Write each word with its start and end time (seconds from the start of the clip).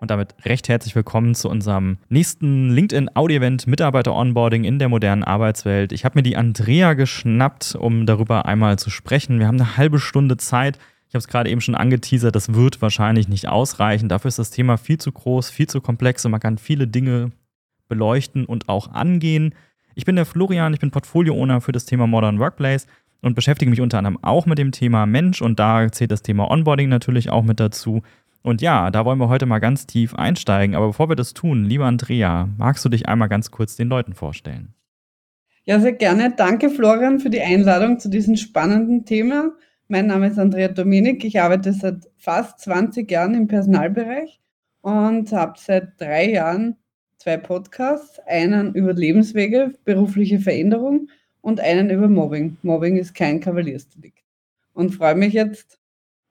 Und 0.00 0.10
damit 0.10 0.34
recht 0.46 0.70
herzlich 0.70 0.96
willkommen 0.96 1.34
zu 1.34 1.50
unserem 1.50 1.98
nächsten 2.08 2.70
LinkedIn-Audio-Event 2.70 3.66
Mitarbeiter-Onboarding 3.66 4.64
in 4.64 4.78
der 4.78 4.88
modernen 4.88 5.22
Arbeitswelt. 5.22 5.92
Ich 5.92 6.06
habe 6.06 6.18
mir 6.18 6.22
die 6.22 6.38
Andrea 6.38 6.94
geschnappt, 6.94 7.74
um 7.74 8.06
darüber 8.06 8.46
einmal 8.46 8.78
zu 8.78 8.88
sprechen. 8.88 9.38
Wir 9.38 9.46
haben 9.46 9.60
eine 9.60 9.76
halbe 9.76 9.98
Stunde 9.98 10.38
Zeit. 10.38 10.78
Ich 11.08 11.14
habe 11.14 11.18
es 11.18 11.28
gerade 11.28 11.50
eben 11.50 11.60
schon 11.60 11.74
angeteasert, 11.74 12.34
das 12.34 12.54
wird 12.54 12.80
wahrscheinlich 12.80 13.28
nicht 13.28 13.46
ausreichen. 13.46 14.08
Dafür 14.08 14.30
ist 14.30 14.38
das 14.38 14.50
Thema 14.50 14.78
viel 14.78 14.96
zu 14.96 15.12
groß, 15.12 15.50
viel 15.50 15.66
zu 15.66 15.82
komplex 15.82 16.24
und 16.24 16.30
man 16.30 16.40
kann 16.40 16.56
viele 16.56 16.88
Dinge 16.88 17.32
beleuchten 17.88 18.46
und 18.46 18.70
auch 18.70 18.92
angehen. 18.92 19.54
Ich 19.94 20.06
bin 20.06 20.16
der 20.16 20.24
Florian, 20.24 20.72
ich 20.72 20.80
bin 20.80 20.92
Portfolio-Owner 20.92 21.60
für 21.60 21.72
das 21.72 21.84
Thema 21.84 22.06
Modern 22.06 22.38
Workplace 22.38 22.86
und 23.20 23.34
beschäftige 23.34 23.70
mich 23.70 23.82
unter 23.82 23.98
anderem 23.98 24.18
auch 24.22 24.46
mit 24.46 24.56
dem 24.56 24.72
Thema 24.72 25.04
Mensch 25.04 25.42
und 25.42 25.60
da 25.60 25.92
zählt 25.92 26.10
das 26.10 26.22
Thema 26.22 26.50
Onboarding 26.50 26.88
natürlich 26.88 27.28
auch 27.28 27.42
mit 27.42 27.60
dazu. 27.60 28.00
Und 28.42 28.62
ja, 28.62 28.90
da 28.90 29.04
wollen 29.04 29.18
wir 29.18 29.28
heute 29.28 29.46
mal 29.46 29.58
ganz 29.58 29.86
tief 29.86 30.14
einsteigen. 30.14 30.74
Aber 30.74 30.88
bevor 30.88 31.08
wir 31.08 31.16
das 31.16 31.34
tun, 31.34 31.64
lieber 31.64 31.86
Andrea, 31.86 32.48
magst 32.56 32.84
du 32.84 32.88
dich 32.88 33.08
einmal 33.08 33.28
ganz 33.28 33.50
kurz 33.50 33.76
den 33.76 33.88
Leuten 33.88 34.14
vorstellen? 34.14 34.74
Ja, 35.64 35.78
sehr 35.78 35.92
gerne. 35.92 36.32
Danke, 36.34 36.70
Florian, 36.70 37.20
für 37.20 37.30
die 37.30 37.42
Einladung 37.42 37.98
zu 37.98 38.08
diesem 38.08 38.36
spannenden 38.36 39.04
Thema. 39.04 39.52
Mein 39.88 40.06
Name 40.06 40.28
ist 40.28 40.38
Andrea 40.38 40.68
Dominik. 40.68 41.24
Ich 41.24 41.40
arbeite 41.40 41.72
seit 41.72 42.08
fast 42.16 42.60
20 42.60 43.10
Jahren 43.10 43.34
im 43.34 43.46
Personalbereich 43.48 44.40
und 44.80 45.32
habe 45.32 45.54
seit 45.58 46.00
drei 46.00 46.30
Jahren 46.30 46.76
zwei 47.18 47.36
Podcasts. 47.36 48.20
Einen 48.20 48.74
über 48.74 48.94
Lebenswege, 48.94 49.74
berufliche 49.84 50.38
Veränderung 50.38 51.08
und 51.42 51.60
einen 51.60 51.90
über 51.90 52.08
Mobbing. 52.08 52.56
Mobbing 52.62 52.96
ist 52.96 53.14
kein 53.14 53.40
Kavaliersdelikt. 53.40 54.22
Und 54.72 54.94
freue 54.94 55.16
mich 55.16 55.34
jetzt, 55.34 55.79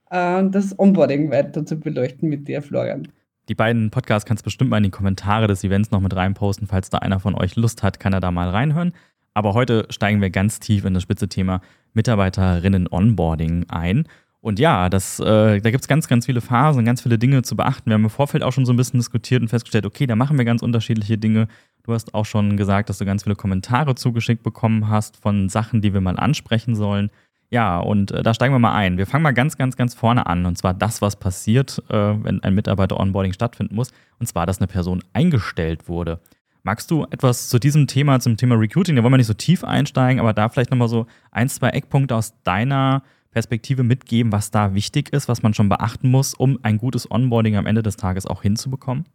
das 0.10 0.78
Onboarding 0.78 1.32
weiter 1.32 1.66
zu 1.66 1.80
beleuchten 1.80 2.30
mit 2.30 2.48
dir, 2.48 2.62
Florian. 2.62 3.08
Die 3.50 3.56
beiden 3.56 3.90
Podcasts 3.90 4.28
kannst 4.28 4.44
du 4.44 4.46
bestimmt 4.46 4.70
mal 4.70 4.78
in 4.78 4.84
die 4.84 4.90
Kommentare 4.92 5.48
des 5.48 5.64
Events 5.64 5.90
noch 5.90 6.02
mit 6.02 6.16
reinposten. 6.16 6.68
Falls 6.68 6.90
da 6.90 7.00
einer 7.00 7.20
von 7.20 7.34
euch 7.34 7.56
Lust 7.56 7.82
hat, 7.82 8.00
kann 8.00 8.14
er 8.14 8.20
da 8.20 8.30
mal 8.30 8.50
reinhören. 8.50 8.94
Aber 9.34 9.54
heute 9.54 9.88
steigen 9.90 10.22
wir 10.22 10.30
ganz 10.30 10.60
tief 10.60 10.86
in 10.86 10.94
das 10.94 11.04
spitze 11.04 11.30
Thema 11.30 11.62
Mitarbeiterinnen-Onboarding 11.94 13.66
ein. 13.70 14.08
Und 14.42 14.60
ja, 14.60 14.90
das, 14.90 15.20
äh, 15.20 15.60
da 15.60 15.72
gibt 15.72 15.82
es 15.82 15.88
ganz, 15.88 16.08
ganz 16.08 16.28
viele 16.28 16.42
Phasen, 16.42 16.86
ganz 16.86 17.02
viele 17.02 17.18
Dinge 17.18 17.42
zu 17.42 17.56
beachten. 17.56 17.90
Wir 17.90 17.96
haben 17.96 18.04
im 18.04 18.10
Vorfeld 18.10 18.44
auch 18.44 18.54
schon 18.54 18.66
so 18.66 18.72
ein 18.72 18.78
bisschen 18.78 19.00
diskutiert 19.00 19.42
und 19.42 19.50
festgestellt, 19.50 19.86
okay, 19.86 20.08
da 20.08 20.16
machen 20.16 20.38
wir 20.38 20.46
ganz 20.46 20.62
unterschiedliche 20.62 21.18
Dinge. 21.18 21.48
Du 21.84 21.94
hast 21.94 22.14
auch 22.14 22.26
schon 22.26 22.56
gesagt, 22.56 22.90
dass 22.90 23.00
du 23.00 23.06
ganz 23.06 23.24
viele 23.24 23.36
Kommentare 23.36 23.96
zugeschickt 23.96 24.44
bekommen 24.44 24.90
hast 24.90 25.18
von 25.18 25.50
Sachen, 25.50 25.82
die 25.82 25.94
wir 25.94 26.02
mal 26.02 26.18
ansprechen 26.18 26.76
sollen. 26.76 27.10
Ja, 27.52 27.80
und 27.80 28.12
äh, 28.12 28.22
da 28.22 28.34
steigen 28.34 28.54
wir 28.54 28.60
mal 28.60 28.76
ein. 28.76 28.98
Wir 28.98 29.08
fangen 29.08 29.24
mal 29.24 29.34
ganz, 29.34 29.58
ganz, 29.58 29.76
ganz 29.76 29.94
vorne 29.96 30.28
an. 30.28 30.46
Und 30.46 30.58
zwar 30.58 30.74
das, 30.74 31.02
was 31.02 31.16
passiert, 31.16 31.84
äh, 31.90 31.94
wenn 31.94 32.44
ein 32.44 32.54
Mitarbeiter-Onboarding 32.54 33.34
stattfinden 33.34 33.76
muss. 33.76 33.92
Und 34.20 34.28
zwar, 34.28 34.46
dass 34.46 34.60
eine 34.60 34.68
Person 34.68 35.04
eingestellt 35.14 35.88
wurde. 35.88 36.20
Magst 36.64 36.92
du 36.92 37.06
etwas 37.10 37.50
zu 37.50 37.58
diesem 37.58 37.88
Thema, 37.88 38.20
zum 38.20 38.38
Thema 38.38 38.56
Recruiting, 38.56 38.96
da 38.96 39.04
wollen 39.04 39.14
wir 39.14 39.18
nicht 39.18 39.28
so 39.28 39.34
tief 39.34 39.64
einsteigen, 39.64 40.20
aber 40.20 40.34
da 40.34 40.50
vielleicht 40.50 40.72
nochmal 40.72 40.90
so 40.90 41.08
ein, 41.32 41.50
zwei 41.50 41.70
Eckpunkte 41.70 42.16
aus 42.16 42.34
deiner 42.44 43.02
Perspektive 43.32 43.84
mitgeben, 43.84 44.32
was 44.32 44.52
da 44.52 44.74
wichtig 44.74 45.14
ist, 45.14 45.30
was 45.30 45.42
man 45.42 45.54
schon 45.54 45.70
beachten 45.70 46.12
muss, 46.12 46.34
um 46.34 46.60
ein 46.64 46.78
gutes 46.78 47.10
Onboarding 47.10 47.56
am 47.56 47.66
Ende 47.66 47.82
des 47.82 47.96
Tages 47.96 48.26
auch 48.26 48.42
hinzubekommen? 48.42 49.06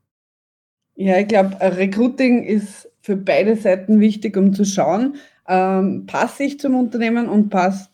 Ja, 0.96 1.18
ich 1.18 1.28
glaube, 1.28 1.56
Recruiting 1.60 2.44
ist 2.44 2.88
für 3.00 3.16
beide 3.16 3.56
Seiten 3.56 4.00
wichtig, 4.00 4.36
um 4.36 4.54
zu 4.54 4.64
schauen, 4.64 5.16
ähm, 5.46 6.06
passe 6.06 6.44
ich 6.44 6.58
zum 6.58 6.74
Unternehmen 6.76 7.28
und 7.28 7.50
passt 7.50 7.90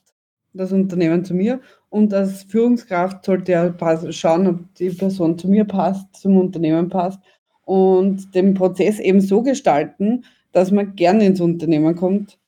das 0.52 0.72
Unternehmen 0.72 1.24
zu 1.24 1.34
mir. 1.34 1.60
Und 1.88 2.14
als 2.14 2.44
Führungskraft 2.44 3.24
sollte 3.24 3.52
ja 3.52 4.12
schauen, 4.12 4.46
ob 4.46 4.74
die 4.76 4.90
Person 4.90 5.38
zu 5.38 5.48
mir 5.48 5.64
passt, 5.64 6.06
zum 6.16 6.36
Unternehmen 6.36 6.88
passt 6.88 7.20
und 7.64 8.34
den 8.34 8.54
Prozess 8.54 8.98
eben 8.98 9.20
so 9.20 9.42
gestalten, 9.42 10.24
dass 10.52 10.70
man 10.70 10.94
gerne 10.96 11.26
ins 11.26 11.40
Unternehmen 11.40 11.94
kommt, 11.94 12.38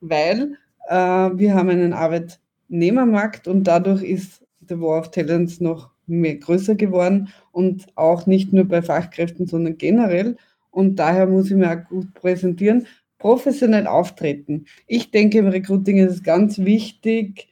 weil 0.00 0.56
äh, 0.88 0.94
wir 0.94 1.54
haben 1.54 1.70
einen 1.70 1.92
Arbeitnehmermarkt 1.92 3.48
und 3.48 3.64
dadurch 3.64 4.02
ist 4.02 4.46
der 4.60 4.80
War 4.80 5.00
of 5.00 5.10
Talents 5.10 5.60
noch 5.60 5.90
mehr 6.06 6.36
größer 6.36 6.74
geworden 6.74 7.28
und 7.52 7.86
auch 7.96 8.26
nicht 8.26 8.52
nur 8.52 8.64
bei 8.64 8.82
Fachkräften, 8.82 9.46
sondern 9.46 9.78
generell. 9.78 10.36
Und 10.70 10.96
daher 10.96 11.26
muss 11.26 11.50
ich 11.50 11.56
mir 11.56 11.70
auch 11.70 11.88
gut 11.88 12.12
präsentieren 12.14 12.86
professionell 13.18 13.86
auftreten. 13.86 14.66
Ich 14.86 15.10
denke, 15.10 15.38
im 15.38 15.48
Recruiting 15.48 15.98
ist 15.98 16.12
es 16.12 16.22
ganz 16.22 16.58
wichtig, 16.58 17.48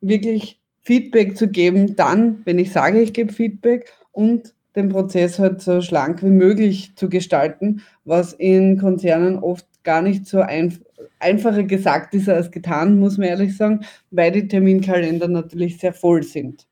wirklich 0.00 0.60
Feedback 0.82 1.36
zu 1.36 1.48
geben, 1.48 1.96
dann, 1.96 2.42
wenn 2.44 2.58
ich 2.58 2.72
sage, 2.72 3.00
ich 3.00 3.12
gebe 3.12 3.32
Feedback 3.32 3.92
und 4.12 4.54
den 4.76 4.88
Prozess 4.88 5.38
halt 5.38 5.60
so 5.60 5.80
schlank 5.80 6.22
wie 6.22 6.30
möglich 6.30 6.94
zu 6.96 7.08
gestalten, 7.08 7.82
was 8.04 8.32
in 8.32 8.78
Konzernen 8.78 9.38
oft 9.38 9.66
gar 9.82 10.02
nicht 10.02 10.26
so 10.26 10.40
einf 10.40 10.80
einfacher 11.18 11.64
gesagt 11.64 12.14
ist 12.14 12.28
als 12.28 12.50
getan, 12.50 12.98
muss 12.98 13.18
man 13.18 13.28
ehrlich 13.28 13.56
sagen, 13.56 13.84
weil 14.10 14.32
die 14.32 14.48
Terminkalender 14.48 15.28
natürlich 15.28 15.78
sehr 15.78 15.92
voll 15.92 16.22
sind. 16.22 16.66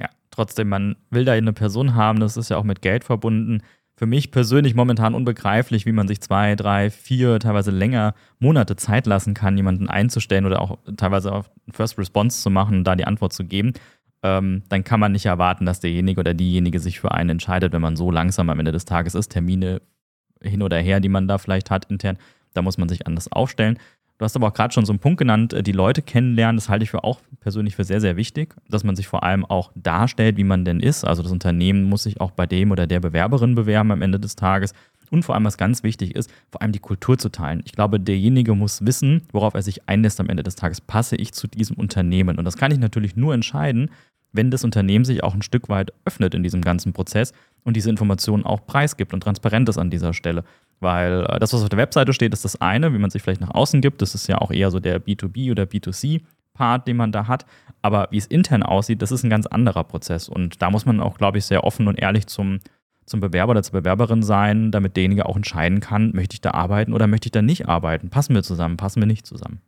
Ja, 0.00 0.08
trotzdem, 0.30 0.68
man 0.68 0.96
will 1.10 1.24
da 1.24 1.32
eine 1.32 1.52
Person 1.52 1.94
haben, 1.94 2.20
das 2.20 2.36
ist 2.36 2.50
ja 2.50 2.56
auch 2.56 2.64
mit 2.64 2.82
Geld 2.82 3.04
verbunden 3.04 3.62
für 3.96 4.06
mich 4.06 4.30
persönlich 4.32 4.74
momentan 4.74 5.14
unbegreiflich, 5.14 5.86
wie 5.86 5.92
man 5.92 6.08
sich 6.08 6.20
zwei, 6.20 6.56
drei, 6.56 6.90
vier, 6.90 7.38
teilweise 7.38 7.70
länger 7.70 8.14
Monate 8.40 8.74
Zeit 8.76 9.06
lassen 9.06 9.34
kann, 9.34 9.56
jemanden 9.56 9.88
einzustellen 9.88 10.46
oder 10.46 10.60
auch 10.60 10.78
teilweise 10.96 11.32
auf 11.32 11.50
First 11.70 11.98
Response 11.98 12.42
zu 12.42 12.50
machen 12.50 12.78
und 12.78 12.84
da 12.84 12.96
die 12.96 13.06
Antwort 13.06 13.32
zu 13.32 13.44
geben. 13.44 13.72
Ähm, 14.22 14.62
dann 14.68 14.82
kann 14.82 15.00
man 15.00 15.12
nicht 15.12 15.26
erwarten, 15.26 15.64
dass 15.64 15.80
derjenige 15.80 16.20
oder 16.20 16.34
diejenige 16.34 16.80
sich 16.80 16.98
für 16.98 17.12
einen 17.12 17.30
entscheidet, 17.30 17.72
wenn 17.72 17.82
man 17.82 17.94
so 17.94 18.10
langsam 18.10 18.50
am 18.50 18.58
Ende 18.58 18.72
des 18.72 18.84
Tages 18.84 19.14
ist. 19.14 19.28
Termine 19.28 19.80
hin 20.42 20.62
oder 20.62 20.78
her, 20.78 21.00
die 21.00 21.08
man 21.08 21.28
da 21.28 21.38
vielleicht 21.38 21.70
hat 21.70 21.84
intern, 21.86 22.18
da 22.52 22.62
muss 22.62 22.78
man 22.78 22.88
sich 22.88 23.06
anders 23.06 23.30
aufstellen. 23.30 23.78
Du 24.18 24.24
hast 24.24 24.36
aber 24.36 24.46
auch 24.46 24.54
gerade 24.54 24.72
schon 24.72 24.86
so 24.86 24.92
einen 24.92 25.00
Punkt 25.00 25.18
genannt, 25.18 25.52
äh, 25.52 25.62
die 25.62 25.72
Leute 25.72 26.00
kennenlernen. 26.00 26.56
Das 26.56 26.68
halte 26.68 26.84
ich 26.84 26.90
für 26.90 27.02
auch 27.02 27.20
persönlich 27.40 27.74
für 27.74 27.84
sehr, 27.84 28.00
sehr 28.00 28.16
wichtig, 28.16 28.54
dass 28.68 28.84
man 28.84 28.96
sich 28.96 29.08
vor 29.08 29.24
allem 29.24 29.44
auch 29.44 29.72
darstellt, 29.74 30.36
wie 30.36 30.44
man 30.44 30.64
denn 30.64 30.80
ist. 30.80 31.04
Also 31.04 31.22
das 31.22 31.32
Unternehmen 31.32 31.84
muss 31.84 32.04
sich 32.04 32.20
auch 32.20 32.30
bei 32.30 32.46
dem 32.46 32.70
oder 32.70 32.86
der 32.86 33.00
Bewerberin 33.00 33.54
bewerben 33.54 33.90
am 33.90 34.02
Ende 34.02 34.20
des 34.20 34.36
Tages. 34.36 34.72
Und 35.10 35.24
vor 35.24 35.34
allem, 35.34 35.44
was 35.44 35.58
ganz 35.58 35.82
wichtig 35.82 36.14
ist, 36.14 36.30
vor 36.50 36.62
allem 36.62 36.72
die 36.72 36.78
Kultur 36.78 37.18
zu 37.18 37.28
teilen. 37.28 37.62
Ich 37.64 37.72
glaube, 37.72 38.00
derjenige 38.00 38.54
muss 38.54 38.84
wissen, 38.86 39.22
worauf 39.32 39.54
er 39.54 39.62
sich 39.62 39.88
einlässt 39.88 40.18
am 40.20 40.28
Ende 40.28 40.42
des 40.42 40.56
Tages. 40.56 40.80
Passe 40.80 41.16
ich 41.16 41.32
zu 41.32 41.46
diesem 41.46 41.76
Unternehmen? 41.76 42.38
Und 42.38 42.44
das 42.44 42.56
kann 42.56 42.72
ich 42.72 42.78
natürlich 42.78 43.14
nur 43.16 43.34
entscheiden, 43.34 43.90
wenn 44.32 44.50
das 44.50 44.64
Unternehmen 44.64 45.04
sich 45.04 45.22
auch 45.22 45.34
ein 45.34 45.42
Stück 45.42 45.68
weit 45.68 45.92
öffnet 46.04 46.34
in 46.34 46.42
diesem 46.42 46.60
ganzen 46.60 46.92
Prozess 46.92 47.32
und 47.62 47.76
diese 47.76 47.90
Informationen 47.90 48.44
auch 48.44 48.66
preisgibt 48.66 49.14
und 49.14 49.20
transparent 49.20 49.68
ist 49.68 49.78
an 49.78 49.90
dieser 49.90 50.12
Stelle. 50.12 50.44
Weil 50.84 51.26
äh, 51.28 51.40
das, 51.40 51.52
was 51.52 51.62
auf 51.62 51.68
der 51.68 51.78
Webseite 51.78 52.12
steht, 52.12 52.32
ist 52.32 52.44
das 52.44 52.60
eine, 52.60 52.92
wie 52.92 52.98
man 52.98 53.10
sich 53.10 53.22
vielleicht 53.22 53.40
nach 53.40 53.54
außen 53.54 53.80
gibt. 53.80 54.02
Das 54.02 54.14
ist 54.14 54.28
ja 54.28 54.38
auch 54.38 54.52
eher 54.52 54.70
so 54.70 54.78
der 54.78 55.02
B2B 55.02 55.50
oder 55.50 55.64
B2C-Part, 55.64 56.86
den 56.86 56.96
man 56.96 57.10
da 57.10 57.26
hat. 57.26 57.46
Aber 57.82 58.06
wie 58.10 58.18
es 58.18 58.26
intern 58.26 58.62
aussieht, 58.62 59.02
das 59.02 59.10
ist 59.10 59.24
ein 59.24 59.30
ganz 59.30 59.46
anderer 59.46 59.84
Prozess. 59.84 60.28
Und 60.28 60.62
da 60.62 60.70
muss 60.70 60.86
man 60.86 61.00
auch, 61.00 61.18
glaube 61.18 61.38
ich, 61.38 61.46
sehr 61.46 61.64
offen 61.64 61.88
und 61.88 61.98
ehrlich 61.98 62.26
zum, 62.26 62.60
zum 63.06 63.20
Bewerber 63.20 63.52
oder 63.52 63.62
zur 63.62 63.80
Bewerberin 63.80 64.22
sein, 64.22 64.70
damit 64.70 64.96
derjenige 64.96 65.26
auch 65.26 65.36
entscheiden 65.36 65.80
kann, 65.80 66.12
möchte 66.14 66.34
ich 66.34 66.40
da 66.42 66.52
arbeiten 66.52 66.92
oder 66.92 67.06
möchte 67.06 67.28
ich 67.28 67.32
da 67.32 67.42
nicht 67.42 67.66
arbeiten? 67.66 68.10
Passen 68.10 68.34
wir 68.34 68.42
zusammen, 68.42 68.76
passen 68.76 69.00
wir 69.00 69.06
nicht 69.06 69.26
zusammen? 69.26 69.60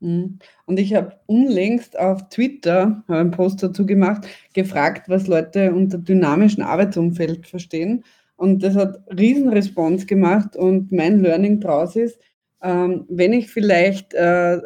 Mhm. 0.00 0.38
Und 0.66 0.78
ich 0.78 0.94
habe 0.94 1.12
unlängst 1.26 1.98
auf 1.98 2.28
Twitter 2.28 3.02
einen 3.08 3.30
Post 3.30 3.62
dazu 3.62 3.86
gemacht, 3.86 4.26
gefragt, 4.52 5.08
was 5.08 5.28
Leute 5.28 5.72
unter 5.72 5.96
dynamischem 5.96 6.64
Arbeitsumfeld 6.64 7.46
verstehen. 7.46 8.04
Und 8.42 8.64
das 8.64 8.74
hat 8.74 9.04
riesen 9.16 9.50
Response 9.50 10.04
gemacht 10.04 10.56
und 10.56 10.90
mein 10.90 11.20
Learning 11.20 11.60
daraus 11.60 11.94
ist, 11.94 12.18
ähm, 12.60 13.04
wenn 13.08 13.32
ich 13.32 13.48
vielleicht 13.52 14.14
äh, 14.14 14.60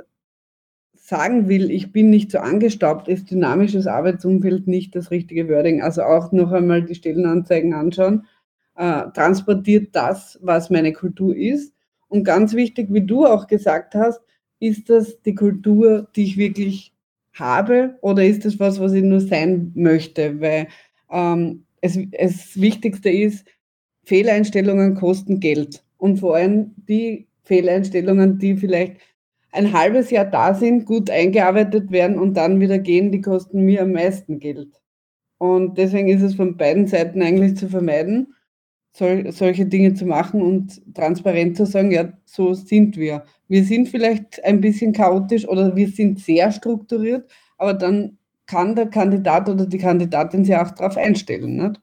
sagen 0.95 1.47
will, 1.51 1.71
ich 1.71 1.93
bin 1.93 2.09
nicht 2.09 2.31
so 2.31 2.39
angestaubt, 2.39 3.07
ist 3.07 3.31
dynamisches 3.31 3.87
Arbeitsumfeld 3.87 4.67
nicht 4.67 4.97
das 4.97 5.11
richtige 5.11 5.47
Wording. 5.51 5.83
Also 5.83 6.05
auch 6.05 6.33
noch 6.33 6.53
einmal 6.53 6.85
die 6.85 6.95
Stellenanzeigen 6.95 7.75
anschauen. 7.75 8.25
Äh, 8.77 9.11
transportiert 9.13 9.95
das, 9.95 10.39
was 10.41 10.71
meine 10.71 10.95
Kultur 10.95 11.37
ist. 11.37 11.75
Und 12.09 12.25
ganz 12.25 12.55
wichtig, 12.55 12.87
wie 12.91 13.05
du 13.05 13.27
auch 13.27 13.47
gesagt 13.47 13.95
hast, 13.95 14.23
ist 14.59 14.89
das 14.89 15.21
die 15.21 15.35
Kultur, 15.35 16.09
die 16.17 16.25
ich 16.25 16.39
wirklich 16.39 16.95
habe 17.35 17.99
oder 18.01 18.25
ist 18.25 18.47
das 18.47 18.59
was, 18.59 18.81
was 18.81 18.95
ich 18.95 19.03
nur 19.03 19.21
sein 19.21 19.73
möchte? 19.75 20.41
Weil 20.41 20.69
ähm, 21.11 21.67
es, 21.83 21.99
es 22.13 22.59
Wichtigste 22.59 23.11
ist, 23.11 23.47
Fehleinstellungen 24.07 24.95
kosten 24.95 25.41
Geld. 25.41 25.85
Und 25.99 26.19
vor 26.21 26.37
allem 26.37 26.73
die 26.89 27.27
Fehleinstellungen, 27.43 28.39
die 28.39 28.57
vielleicht 28.57 28.97
ein 29.51 29.73
halbes 29.73 30.11
Jahr 30.11 30.25
da 30.25 30.55
sind, 30.55 30.87
gut 30.87 31.11
eingearbeitet 31.11 31.91
werden 31.91 32.19
und 32.19 32.35
dann 32.35 32.61
wieder 32.61 32.79
gehen, 32.79 33.11
die 33.11 33.21
kosten 33.21 33.63
mir 33.63 33.83
am 33.83 33.93
meisten 33.93 34.39
Geld. 34.39 34.81
Und 35.39 35.77
deswegen 35.77 36.09
ist 36.09 36.23
es 36.23 36.35
von 36.35 36.57
beiden 36.57 36.87
Seiten 36.87 37.21
eigentlich 37.21 37.57
zu 37.57 37.69
vermeiden, 37.69 38.35
sol 38.93 39.31
solche 39.33 39.67
Dinge 39.67 39.95
zu 39.95 40.07
machen 40.07 40.41
und 40.41 40.83
transparent 40.95 41.57
zu 41.57 41.67
sagen, 41.67 41.91
ja, 41.91 42.13
so 42.25 42.55
sind 42.55 42.97
wir. 42.97 43.25
Wir 43.49 43.65
sind 43.65 43.89
vielleicht 43.89 44.43
ein 44.45 44.61
bisschen 44.61 44.93
chaotisch 44.93 45.47
oder 45.49 45.75
wir 45.75 45.89
sind 45.89 46.21
sehr 46.21 46.53
strukturiert, 46.53 47.31
aber 47.59 47.75
dann 47.75 48.19
kann 48.47 48.77
der 48.77 48.87
Kandidat 48.87 49.49
oder 49.49 49.67
die 49.67 49.79
Kandidatin 49.79 50.45
sich 50.45 50.57
auch 50.57 50.71
darauf 50.71 50.97
einstellen. 50.97 51.57
Nicht? 51.57 51.81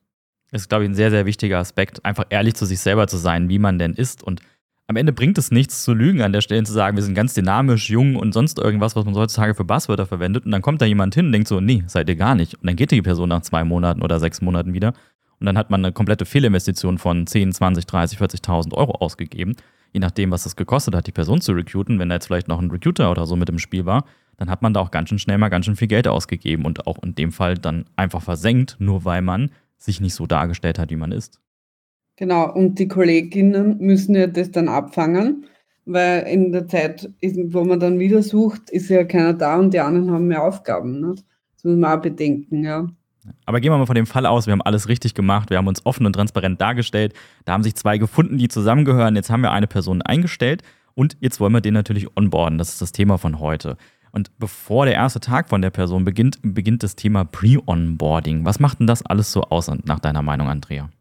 Das 0.53 0.61
ist, 0.61 0.69
glaube 0.69 0.83
ich, 0.83 0.91
ein 0.91 0.93
sehr, 0.93 1.09
sehr 1.09 1.25
wichtiger 1.25 1.57
Aspekt, 1.57 2.05
einfach 2.05 2.25
ehrlich 2.29 2.53
zu 2.53 2.67
sich 2.67 2.79
selber 2.79 3.07
zu 3.07 3.17
sein, 3.17 3.49
wie 3.49 3.57
man 3.57 3.79
denn 3.79 3.93
ist. 3.93 4.21
Und 4.21 4.39
am 4.85 4.97
Ende 4.97 5.11
bringt 5.11 5.39
es 5.39 5.49
nichts 5.49 5.83
zu 5.83 5.95
lügen 5.95 6.21
an 6.21 6.31
der 6.31 6.41
Stelle, 6.41 6.61
zu 6.61 6.73
sagen, 6.73 6.95
wir 6.95 7.01
sind 7.01 7.15
ganz 7.15 7.33
dynamisch, 7.33 7.89
jung 7.89 8.15
und 8.15 8.35
sonst 8.35 8.59
irgendwas, 8.59 8.95
was 8.95 9.03
man 9.03 9.15
heutzutage 9.15 9.55
für 9.55 9.63
Buzzwörter 9.63 10.05
verwendet. 10.05 10.45
Und 10.45 10.51
dann 10.51 10.61
kommt 10.61 10.79
da 10.79 10.85
jemand 10.85 11.15
hin 11.15 11.25
und 11.25 11.31
denkt 11.31 11.47
so, 11.47 11.59
nee, 11.59 11.83
seid 11.87 12.07
ihr 12.07 12.15
gar 12.15 12.35
nicht. 12.35 12.53
Und 12.53 12.67
dann 12.67 12.75
geht 12.75 12.91
die 12.91 13.01
Person 13.01 13.29
nach 13.29 13.41
zwei 13.41 13.63
Monaten 13.63 14.03
oder 14.03 14.19
sechs 14.19 14.41
Monaten 14.41 14.75
wieder. 14.75 14.93
Und 15.39 15.47
dann 15.47 15.57
hat 15.57 15.71
man 15.71 15.83
eine 15.83 15.91
komplette 15.91 16.23
Fehlinvestition 16.23 16.99
von 16.99 17.25
10, 17.25 17.51
20, 17.51 17.87
30, 17.87 18.19
40.000 18.19 18.75
Euro 18.75 18.91
ausgegeben. 18.91 19.55
Je 19.91 20.01
nachdem, 20.01 20.29
was 20.29 20.45
es 20.45 20.55
gekostet 20.55 20.93
hat, 20.93 21.07
die 21.07 21.11
Person 21.11 21.41
zu 21.41 21.53
recruiten. 21.53 21.97
Wenn 21.97 22.09
da 22.09 22.15
jetzt 22.15 22.27
vielleicht 22.27 22.47
noch 22.47 22.61
ein 22.61 22.69
Recruiter 22.69 23.09
oder 23.09 23.25
so 23.25 23.35
mit 23.35 23.49
im 23.49 23.57
Spiel 23.57 23.87
war, 23.87 24.05
dann 24.37 24.51
hat 24.51 24.61
man 24.61 24.75
da 24.75 24.81
auch 24.81 24.91
ganz 24.91 25.09
schön 25.09 25.17
schnell 25.17 25.39
mal 25.39 25.49
ganz 25.49 25.65
schön 25.65 25.75
viel 25.75 25.87
Geld 25.87 26.07
ausgegeben 26.07 26.65
und 26.65 26.85
auch 26.85 27.01
in 27.01 27.15
dem 27.15 27.31
Fall 27.31 27.55
dann 27.55 27.85
einfach 27.95 28.21
versenkt, 28.21 28.75
nur 28.77 29.03
weil 29.03 29.23
man 29.23 29.49
sich 29.83 29.99
nicht 29.99 30.15
so 30.15 30.25
dargestellt 30.25 30.79
hat, 30.79 30.89
wie 30.89 30.95
man 30.95 31.11
ist. 31.11 31.39
Genau, 32.15 32.51
und 32.51 32.79
die 32.79 32.87
Kolleginnen 32.87 33.77
müssen 33.79 34.15
ja 34.15 34.27
das 34.27 34.51
dann 34.51 34.67
abfangen, 34.67 35.45
weil 35.85 36.23
in 36.23 36.51
der 36.51 36.67
Zeit, 36.67 37.09
wo 37.21 37.63
man 37.63 37.79
dann 37.79 37.99
wieder 37.99 38.21
sucht, 38.21 38.69
ist 38.69 38.89
ja 38.89 39.03
keiner 39.03 39.33
da 39.33 39.57
und 39.57 39.73
die 39.73 39.79
anderen 39.79 40.11
haben 40.11 40.27
mehr 40.27 40.43
Aufgaben. 40.43 41.01
Ne? 41.01 41.15
Das 41.55 41.63
muss 41.63 41.77
man 41.77 41.97
auch 41.97 42.01
bedenken, 42.01 42.63
ja. 42.63 42.87
Aber 43.45 43.59
gehen 43.61 43.71
wir 43.71 43.77
mal 43.77 43.85
von 43.85 43.95
dem 43.95 44.05
Fall 44.05 44.25
aus, 44.25 44.47
wir 44.47 44.51
haben 44.51 44.61
alles 44.61 44.89
richtig 44.89 45.15
gemacht, 45.15 45.49
wir 45.49 45.57
haben 45.57 45.67
uns 45.67 45.85
offen 45.85 46.05
und 46.05 46.13
transparent 46.13 46.59
dargestellt, 46.59 47.13
da 47.45 47.53
haben 47.53 47.63
sich 47.63 47.75
zwei 47.75 47.97
gefunden, 47.97 48.37
die 48.37 48.49
zusammengehören, 48.49 49.15
jetzt 49.15 49.29
haben 49.29 49.41
wir 49.41 49.51
eine 49.51 49.67
Person 49.67 50.01
eingestellt 50.01 50.61
und 50.93 51.15
jetzt 51.21 51.39
wollen 51.39 51.53
wir 51.53 51.61
den 51.61 51.73
natürlich 51.73 52.17
onboarden, 52.17 52.57
das 52.57 52.69
ist 52.69 52.81
das 52.81 52.91
Thema 52.91 53.17
von 53.17 53.39
heute. 53.39 53.77
Und 54.13 54.37
bevor 54.37 54.85
der 54.85 54.93
erste 54.93 55.19
Tag 55.19 55.49
von 55.49 55.63
der 55.63 55.71
Person 55.71 56.05
beginnt, 56.05 56.37
beginnt 56.43 56.83
das 56.83 56.95
Thema 56.95 57.25
Pre-Onboarding. 57.25 58.45
Was 58.45 58.59
macht 58.59 58.79
denn 58.79 58.85
das 58.85 59.03
alles 59.03 59.31
so 59.31 59.41
aus, 59.41 59.71
nach 59.85 59.99
deiner 59.99 60.21
Meinung, 60.21 60.47
Andrea? 60.47 60.91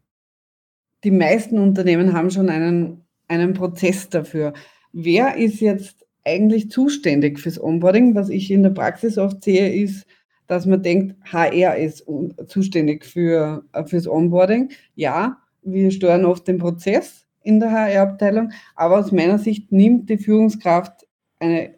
Die 1.03 1.11
meisten 1.11 1.59
Unternehmen 1.59 2.13
haben 2.13 2.31
schon 2.31 2.49
einen, 2.49 3.05
einen 3.27 3.53
Prozess 3.53 4.09
dafür. 4.09 4.53
Wer 4.93 5.37
ist 5.37 5.59
jetzt 5.59 6.07
eigentlich 6.25 6.71
zuständig 6.71 7.39
fürs 7.39 7.61
Onboarding? 7.61 8.15
Was 8.15 8.29
ich 8.29 8.49
in 8.49 8.63
der 8.63 8.71
Praxis 8.71 9.19
oft 9.19 9.43
sehe, 9.43 9.71
ist, 9.71 10.07
dass 10.47 10.65
man 10.65 10.81
denkt, 10.81 11.15
HR 11.31 11.77
ist 11.77 12.05
zuständig 12.47 13.05
für, 13.05 13.63
fürs 13.85 14.07
Onboarding. 14.07 14.71
Ja, 14.95 15.37
wir 15.61 15.91
steuern 15.91 16.25
oft 16.25 16.47
den 16.47 16.57
Prozess 16.57 17.27
in 17.43 17.59
der 17.59 17.71
HR-Abteilung, 17.71 18.51
aber 18.75 18.97
aus 18.97 19.11
meiner 19.11 19.37
Sicht 19.37 19.71
nimmt 19.71 20.09
die 20.09 20.17
Führungskraft 20.17 21.05
eine 21.39 21.75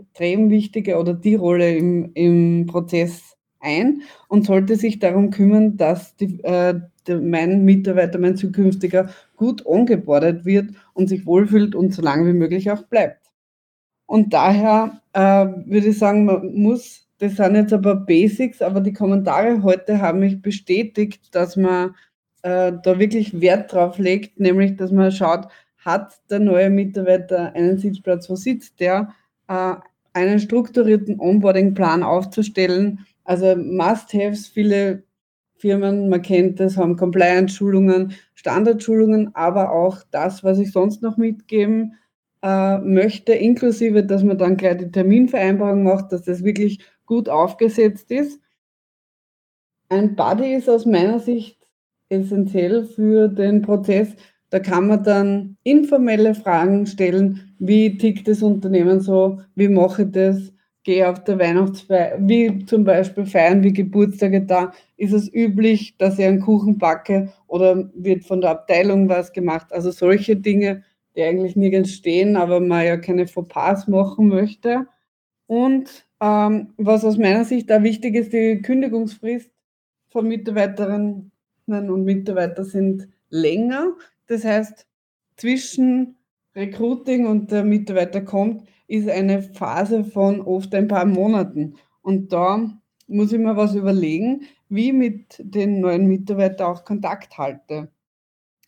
extrem 0.00 0.50
wichtige 0.50 0.98
oder 0.98 1.14
die 1.14 1.34
Rolle 1.34 1.76
im, 1.76 2.12
im 2.14 2.66
Prozess 2.66 3.36
ein 3.60 4.02
und 4.28 4.46
sollte 4.46 4.76
sich 4.76 4.98
darum 4.98 5.30
kümmern, 5.30 5.76
dass 5.76 6.16
die, 6.16 6.42
äh, 6.44 6.80
der, 7.06 7.20
mein 7.20 7.64
Mitarbeiter, 7.64 8.18
mein 8.18 8.36
zukünftiger 8.36 9.10
gut 9.36 9.64
ongeboardet 9.66 10.44
wird 10.44 10.70
und 10.94 11.08
sich 11.08 11.26
wohlfühlt 11.26 11.74
und 11.74 11.94
so 11.94 12.02
lange 12.02 12.26
wie 12.28 12.36
möglich 12.36 12.70
auch 12.70 12.82
bleibt. 12.84 13.26
Und 14.06 14.32
daher 14.32 15.00
äh, 15.12 15.20
würde 15.20 15.88
ich 15.88 15.98
sagen, 15.98 16.24
man 16.24 16.54
muss, 16.54 17.06
das 17.18 17.36
sind 17.36 17.54
jetzt 17.54 17.72
aber 17.72 17.94
Basics, 17.94 18.60
aber 18.62 18.80
die 18.80 18.92
Kommentare 18.92 19.62
heute 19.62 20.00
haben 20.00 20.20
mich 20.20 20.42
bestätigt, 20.42 21.34
dass 21.34 21.56
man 21.56 21.94
äh, 22.42 22.72
da 22.82 22.98
wirklich 22.98 23.40
Wert 23.40 23.72
drauf 23.72 23.98
legt, 23.98 24.40
nämlich 24.40 24.76
dass 24.76 24.90
man 24.90 25.12
schaut, 25.12 25.46
hat 25.78 26.20
der 26.28 26.40
neue 26.40 26.70
Mitarbeiter 26.70 27.54
einen 27.54 27.78
Sitzplatz, 27.78 28.28
wo 28.28 28.36
sitzt 28.36 28.80
der, 28.80 29.14
äh, 29.48 29.74
einen 30.12 30.38
strukturierten 30.38 31.20
Onboarding-Plan 31.20 32.02
aufzustellen. 32.02 33.06
Also 33.24 33.56
Must-Haves, 33.56 34.48
viele 34.48 35.04
Firmen, 35.56 36.08
man 36.08 36.22
kennt 36.22 36.58
das, 36.58 36.76
haben 36.76 36.96
Compliance-Schulungen, 36.96 38.14
Standardschulungen, 38.34 39.34
aber 39.34 39.72
auch 39.72 39.98
das, 40.10 40.42
was 40.42 40.58
ich 40.58 40.72
sonst 40.72 41.02
noch 41.02 41.16
mitgeben 41.16 41.94
äh, 42.42 42.78
möchte, 42.78 43.34
inklusive, 43.34 44.02
dass 44.02 44.22
man 44.22 44.38
dann 44.38 44.56
gleich 44.56 44.78
die 44.78 44.90
Terminvereinbarung 44.90 45.82
macht, 45.82 46.12
dass 46.12 46.22
das 46.22 46.42
wirklich 46.42 46.80
gut 47.04 47.28
aufgesetzt 47.28 48.10
ist. 48.10 48.40
Ein 49.90 50.16
Buddy 50.16 50.54
ist 50.54 50.70
aus 50.70 50.86
meiner 50.86 51.18
Sicht 51.18 51.58
essentiell 52.08 52.84
für 52.84 53.28
den 53.28 53.62
Prozess, 53.62 54.14
da 54.50 54.58
kann 54.58 54.88
man 54.88 55.02
dann 55.04 55.56
informelle 55.62 56.34
Fragen 56.34 56.86
stellen, 56.86 57.54
wie 57.58 57.96
tickt 57.96 58.28
das 58.28 58.42
Unternehmen 58.42 59.00
so, 59.00 59.40
wie 59.54 59.68
mache 59.68 60.02
ich 60.02 60.10
das, 60.10 60.52
gehe 60.82 61.08
auf 61.08 61.22
der 61.24 61.38
Weihnachtsfeier, 61.38 62.18
wie 62.20 62.64
zum 62.64 62.84
Beispiel 62.84 63.26
feiern 63.26 63.62
wie 63.62 63.72
Geburtstage 63.72 64.42
da, 64.42 64.72
ist 64.96 65.12
es 65.12 65.32
üblich, 65.32 65.96
dass 65.98 66.18
ich 66.18 66.24
einen 66.24 66.40
Kuchen 66.40 66.78
backe 66.78 67.32
oder 67.46 67.90
wird 67.94 68.24
von 68.24 68.40
der 68.40 68.50
Abteilung 68.50 69.08
was 69.08 69.32
gemacht. 69.32 69.72
Also 69.72 69.90
solche 69.90 70.36
Dinge, 70.36 70.82
die 71.14 71.22
eigentlich 71.22 71.56
nirgends 71.56 71.92
stehen, 71.92 72.36
aber 72.36 72.60
man 72.60 72.86
ja 72.86 72.96
keine 72.96 73.26
Fauxpas 73.26 73.88
machen 73.88 74.28
möchte. 74.28 74.86
Und 75.46 76.06
ähm, 76.20 76.74
was 76.76 77.04
aus 77.04 77.18
meiner 77.18 77.44
Sicht 77.44 77.70
da 77.70 77.82
wichtig 77.82 78.14
ist, 78.14 78.32
die 78.32 78.62
Kündigungsfrist 78.62 79.50
von 80.08 80.28
Mitarbeiterinnen 80.28 81.30
und 81.66 82.04
Mitarbeitern 82.04 82.64
sind 82.64 83.08
länger. 83.28 83.96
Das 84.30 84.44
heißt, 84.44 84.86
zwischen 85.36 86.16
Recruiting 86.54 87.26
und 87.26 87.50
der 87.50 87.64
Mitarbeiter 87.64 88.20
kommt, 88.20 88.62
ist 88.86 89.08
eine 89.08 89.42
Phase 89.42 90.04
von 90.04 90.40
oft 90.40 90.72
ein 90.72 90.86
paar 90.86 91.04
Monaten. 91.04 91.74
Und 92.00 92.32
da 92.32 92.80
muss 93.08 93.32
ich 93.32 93.40
mir 93.40 93.56
was 93.56 93.74
überlegen, 93.74 94.42
wie 94.68 94.92
mit 94.92 95.34
den 95.40 95.80
neuen 95.80 96.06
Mitarbeitern 96.06 96.68
auch 96.68 96.84
Kontakt 96.84 97.38
halte 97.38 97.90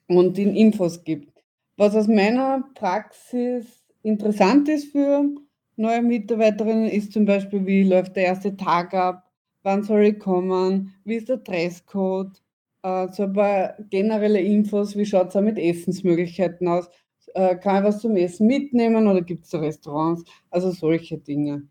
und 0.09 0.37
ihnen 0.37 0.57
Infos 0.57 1.05
gibt. 1.05 1.45
Was 1.77 1.95
aus 1.95 2.09
meiner 2.09 2.65
Praxis 2.75 3.85
interessant 4.03 4.69
ist 4.69 4.91
für 4.91 5.31
neue 5.77 6.03
Mitarbeiterinnen, 6.03 6.89
ist 6.89 7.13
zum 7.13 7.25
Beispiel, 7.25 7.65
wie 7.67 7.85
läuft 7.85 8.17
der 8.17 8.25
erste 8.25 8.57
Tag 8.57 8.95
ab, 8.95 9.31
wann 9.63 9.85
soll 9.85 10.03
ich 10.07 10.19
kommen, 10.19 10.93
wie 11.05 11.15
ist 11.15 11.29
der 11.29 11.37
Dresscode, 11.37 12.43
äh, 12.83 13.09
so 13.13 13.25
ein 13.25 13.33
paar 13.33 13.75
generelle 13.91 14.41
Infos, 14.41 14.97
wie 14.97 15.07
schaut 15.07 15.35
es 15.35 15.41
mit 15.41 15.59
Essensmöglichkeiten 15.59 16.69
aus? 16.69 16.89
Äh, 17.35 17.57
kann 17.57 17.79
ich 17.79 17.85
was 17.85 18.01
zum 18.01 18.17
Essen 18.17 18.47
mitnehmen 18.47 19.07
oder 19.07 19.23
gibt 19.23 19.47
es 19.47 19.55
Restaurants? 19.55 20.25
Also 20.51 20.71
solche 20.71 21.19
Dinge. 21.19 21.63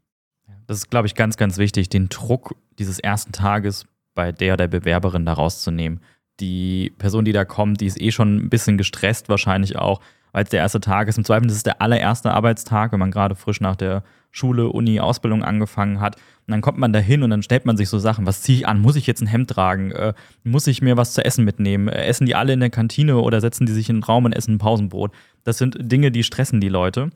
Das 0.68 0.78
ist, 0.78 0.90
glaube 0.90 1.08
ich, 1.08 1.16
ganz, 1.16 1.38
ganz 1.38 1.58
wichtig, 1.58 1.90
den 1.90 2.10
Druck 2.10 2.56
dieses 2.80 3.00
ersten 3.00 3.32
Tages 3.32 3.86
bei 4.16 4.32
der 4.32 4.58
der 4.58 4.68
Bewerberin 4.68 5.26
da 5.26 5.34
rauszunehmen. 5.34 6.02
Die 6.40 6.94
Person, 6.98 7.26
die 7.26 7.34
da 7.34 7.46
kommt, 7.46 7.82
die 7.82 7.86
ist 7.86 8.02
eh 8.02 8.12
schon 8.12 8.38
ein 8.38 8.50
bisschen 8.50 8.78
gestresst, 8.78 9.30
wahrscheinlich 9.30 9.76
auch, 9.78 10.02
weil 10.32 10.44
es 10.44 10.50
der 10.50 10.60
erste 10.60 10.80
Tag 10.80 11.08
ist. 11.08 11.18
Im 11.18 11.26
Zweifel 11.26 11.48
ist 11.48 11.56
es 11.56 11.64
der 11.64 11.82
allererste 11.82 12.32
Arbeitstag, 12.32 12.92
wenn 12.92 13.00
man 13.00 13.12
gerade 13.12 13.36
frisch 13.36 13.62
nach 13.62 13.76
der 13.76 14.04
Schule, 14.32 14.70
Uni, 14.70 15.00
Ausbildung 15.00 15.44
angefangen 15.44 16.00
hat. 16.00 16.16
Und 16.16 16.52
dann 16.52 16.62
kommt 16.62 16.78
man 16.78 16.94
da 16.94 17.00
hin 17.00 17.24
und 17.24 17.30
dann 17.30 17.44
stellt 17.44 17.66
man 17.66 17.78
sich 17.78 17.90
so 17.90 18.00
Sachen, 18.00 18.26
was 18.26 18.42
ziehe 18.42 18.58
ich 18.60 18.68
an? 18.68 18.80
Muss 18.80 18.96
ich 18.96 19.08
jetzt 19.08 19.22
ein 19.22 19.28
Hemd 19.28 19.50
tragen? 19.50 19.92
Äh, 19.92 20.14
muss 20.44 20.68
ich 20.68 20.82
mir 20.82 20.98
was 20.98 21.14
zu 21.14 21.24
essen 21.24 21.46
mitnehmen? 21.46 21.88
Äh, 21.88 22.06
essen 22.06 22.26
die 22.26 22.36
alle 22.36 22.54
in 22.54 22.62
der 22.62 22.70
Kantine 22.70 23.18
oder 23.18 23.42
setzen 23.42 23.66
die 23.66 23.74
sich 23.74 23.90
in 23.90 23.98
den 23.98 24.04
Raum 24.04 24.26
und 24.26 24.34
essen 24.34 24.56
ein 24.56 24.58
Pausenbrot? 24.58 25.12
Das 25.44 25.58
sind 25.58 25.78
Dinge, 25.80 26.12
die 26.12 26.24
stressen 26.24 26.62
die 26.62 26.70
Leute. 26.70 27.10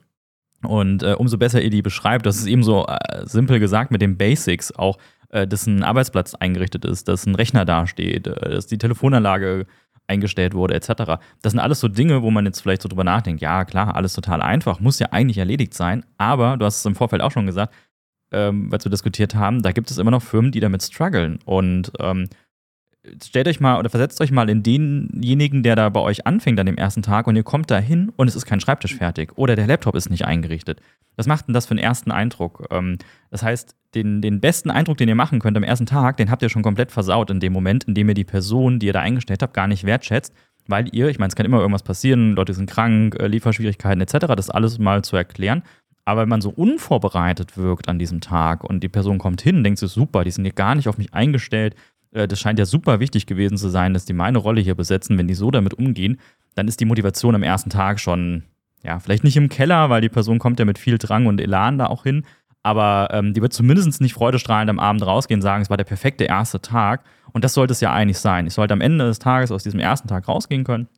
Und 0.62 1.02
äh, 1.02 1.12
umso 1.12 1.38
besser 1.38 1.62
ihr 1.62 1.70
die 1.70 1.82
beschreibt, 1.82 2.26
das 2.26 2.36
ist 2.36 2.46
eben 2.46 2.62
so 2.62 2.86
äh, 2.86 3.26
simpel 3.26 3.60
gesagt 3.60 3.90
mit 3.90 4.02
den 4.02 4.16
Basics 4.16 4.72
auch, 4.72 4.98
äh, 5.30 5.46
dass 5.46 5.66
ein 5.66 5.82
Arbeitsplatz 5.82 6.34
eingerichtet 6.34 6.84
ist, 6.84 7.08
dass 7.08 7.26
ein 7.26 7.34
Rechner 7.34 7.64
dasteht, 7.64 8.26
äh, 8.26 8.50
dass 8.50 8.66
die 8.66 8.78
Telefonanlage 8.78 9.66
eingestellt 10.08 10.54
wurde, 10.54 10.74
etc. 10.74 11.20
Das 11.42 11.52
sind 11.52 11.60
alles 11.60 11.80
so 11.80 11.88
Dinge, 11.88 12.22
wo 12.22 12.30
man 12.30 12.46
jetzt 12.46 12.60
vielleicht 12.60 12.82
so 12.82 12.88
drüber 12.88 13.04
nachdenkt, 13.04 13.42
ja 13.42 13.64
klar, 13.64 13.96
alles 13.96 14.12
total 14.12 14.42
einfach, 14.42 14.80
muss 14.80 14.98
ja 14.98 15.08
eigentlich 15.10 15.38
erledigt 15.38 15.74
sein, 15.74 16.04
aber 16.18 16.56
du 16.56 16.64
hast 16.64 16.78
es 16.78 16.86
im 16.86 16.94
Vorfeld 16.94 17.22
auch 17.22 17.32
schon 17.32 17.46
gesagt, 17.46 17.74
ähm, 18.32 18.70
als 18.72 18.84
wir 18.84 18.90
diskutiert 18.90 19.34
haben, 19.34 19.62
da 19.62 19.72
gibt 19.72 19.90
es 19.90 19.98
immer 19.98 20.10
noch 20.10 20.22
Firmen, 20.22 20.52
die 20.52 20.60
damit 20.60 20.82
strugglen. 20.82 21.38
Und 21.44 21.92
ähm, 22.00 22.28
stellt 23.22 23.48
euch 23.48 23.60
mal 23.60 23.78
oder 23.78 23.90
versetzt 23.90 24.20
euch 24.20 24.30
mal 24.30 24.48
in 24.48 24.62
denjenigen, 24.62 25.62
der 25.62 25.76
da 25.76 25.88
bei 25.88 26.00
euch 26.00 26.26
anfängt 26.26 26.58
an 26.60 26.66
dem 26.66 26.76
ersten 26.76 27.02
Tag 27.02 27.26
und 27.26 27.36
ihr 27.36 27.42
kommt 27.42 27.70
da 27.70 27.78
hin 27.78 28.12
und 28.16 28.28
es 28.28 28.36
ist 28.36 28.46
kein 28.46 28.60
Schreibtisch 28.60 28.94
fertig 28.94 29.36
oder 29.36 29.56
der 29.56 29.66
Laptop 29.66 29.94
ist 29.94 30.10
nicht 30.10 30.24
eingerichtet. 30.24 30.80
Was 31.16 31.26
macht 31.26 31.48
denn 31.48 31.54
das 31.54 31.66
für 31.66 31.72
einen 31.72 31.80
ersten 31.80 32.10
Eindruck? 32.10 32.66
Ähm, 32.70 32.98
das 33.30 33.42
heißt, 33.42 33.74
den, 33.94 34.20
den 34.20 34.40
besten 34.40 34.70
Eindruck, 34.70 34.98
den 34.98 35.08
ihr 35.08 35.14
machen 35.14 35.40
könnt 35.40 35.56
am 35.56 35.62
ersten 35.62 35.86
Tag, 35.86 36.16
den 36.18 36.30
habt 36.30 36.42
ihr 36.42 36.50
schon 36.50 36.62
komplett 36.62 36.92
versaut 36.92 37.30
in 37.30 37.40
dem 37.40 37.52
Moment, 37.52 37.84
in 37.84 37.94
dem 37.94 38.08
ihr 38.08 38.14
die 38.14 38.24
Person, 38.24 38.78
die 38.78 38.86
ihr 38.86 38.92
da 38.92 39.00
eingestellt 39.00 39.42
habt, 39.42 39.54
gar 39.54 39.66
nicht 39.66 39.84
wertschätzt, 39.84 40.34
weil 40.66 40.94
ihr, 40.94 41.08
ich 41.08 41.18
meine, 41.18 41.28
es 41.28 41.36
kann 41.36 41.46
immer 41.46 41.60
irgendwas 41.60 41.82
passieren, 41.82 42.34
Leute 42.34 42.54
sind 42.54 42.68
krank, 42.68 43.16
äh, 43.18 43.26
Lieferschwierigkeiten 43.26 44.00
etc., 44.00 44.26
das 44.36 44.50
alles 44.50 44.78
mal 44.78 45.02
zu 45.02 45.16
erklären. 45.16 45.62
Aber 46.04 46.22
wenn 46.22 46.28
man 46.28 46.40
so 46.40 46.50
unvorbereitet 46.50 47.56
wirkt 47.56 47.88
an 47.88 47.98
diesem 47.98 48.20
Tag 48.20 48.62
und 48.62 48.80
die 48.80 48.88
Person 48.88 49.18
kommt 49.18 49.42
hin 49.42 49.56
und 49.56 49.64
denkt 49.64 49.80
sich, 49.80 49.90
super, 49.90 50.22
die 50.22 50.30
sind 50.30 50.44
hier 50.44 50.52
gar 50.52 50.76
nicht 50.76 50.88
auf 50.88 50.98
mich 50.98 51.12
eingestellt, 51.12 51.74
das 52.12 52.40
scheint 52.40 52.58
ja 52.58 52.64
super 52.64 53.00
wichtig 53.00 53.26
gewesen 53.26 53.58
zu 53.58 53.68
sein, 53.68 53.94
dass 53.94 54.04
die 54.04 54.12
meine 54.12 54.38
Rolle 54.38 54.60
hier 54.60 54.74
besetzen, 54.74 55.18
wenn 55.18 55.28
die 55.28 55.34
so 55.34 55.50
damit 55.50 55.74
umgehen, 55.74 56.18
dann 56.54 56.68
ist 56.68 56.80
die 56.80 56.86
Motivation 56.86 57.34
am 57.34 57.42
ersten 57.42 57.70
Tag 57.70 58.00
schon, 58.00 58.44
ja, 58.82 58.98
vielleicht 58.98 59.24
nicht 59.24 59.36
im 59.36 59.48
Keller, 59.48 59.90
weil 59.90 60.00
die 60.00 60.08
Person 60.08 60.38
kommt 60.38 60.58
ja 60.58 60.64
mit 60.64 60.78
viel 60.78 60.98
Drang 60.98 61.26
und 61.26 61.40
Elan 61.40 61.78
da 61.78 61.86
auch 61.86 62.04
hin, 62.04 62.24
aber 62.66 63.10
ähm, 63.12 63.32
die 63.32 63.42
wird 63.42 63.52
zumindest 63.52 64.00
nicht 64.00 64.14
freudestrahlend 64.14 64.68
am 64.68 64.80
Abend 64.80 65.06
rausgehen 65.06 65.38
und 65.38 65.42
sagen, 65.42 65.62
es 65.62 65.70
war 65.70 65.76
der 65.76 65.84
perfekte 65.84 66.24
erste 66.24 66.60
Tag. 66.60 67.04
Und 67.32 67.44
das 67.44 67.54
sollte 67.54 67.70
es 67.70 67.80
ja 67.80 67.92
eigentlich 67.92 68.18
sein. 68.18 68.48
Ich 68.48 68.54
sollte 68.54 68.74
am 68.74 68.80
Ende 68.80 69.04
des 69.04 69.20
Tages 69.20 69.52
aus 69.52 69.62
diesem 69.62 69.78
ersten 69.78 70.08
Tag 70.08 70.26
rausgehen 70.26 70.64
können 70.64 70.88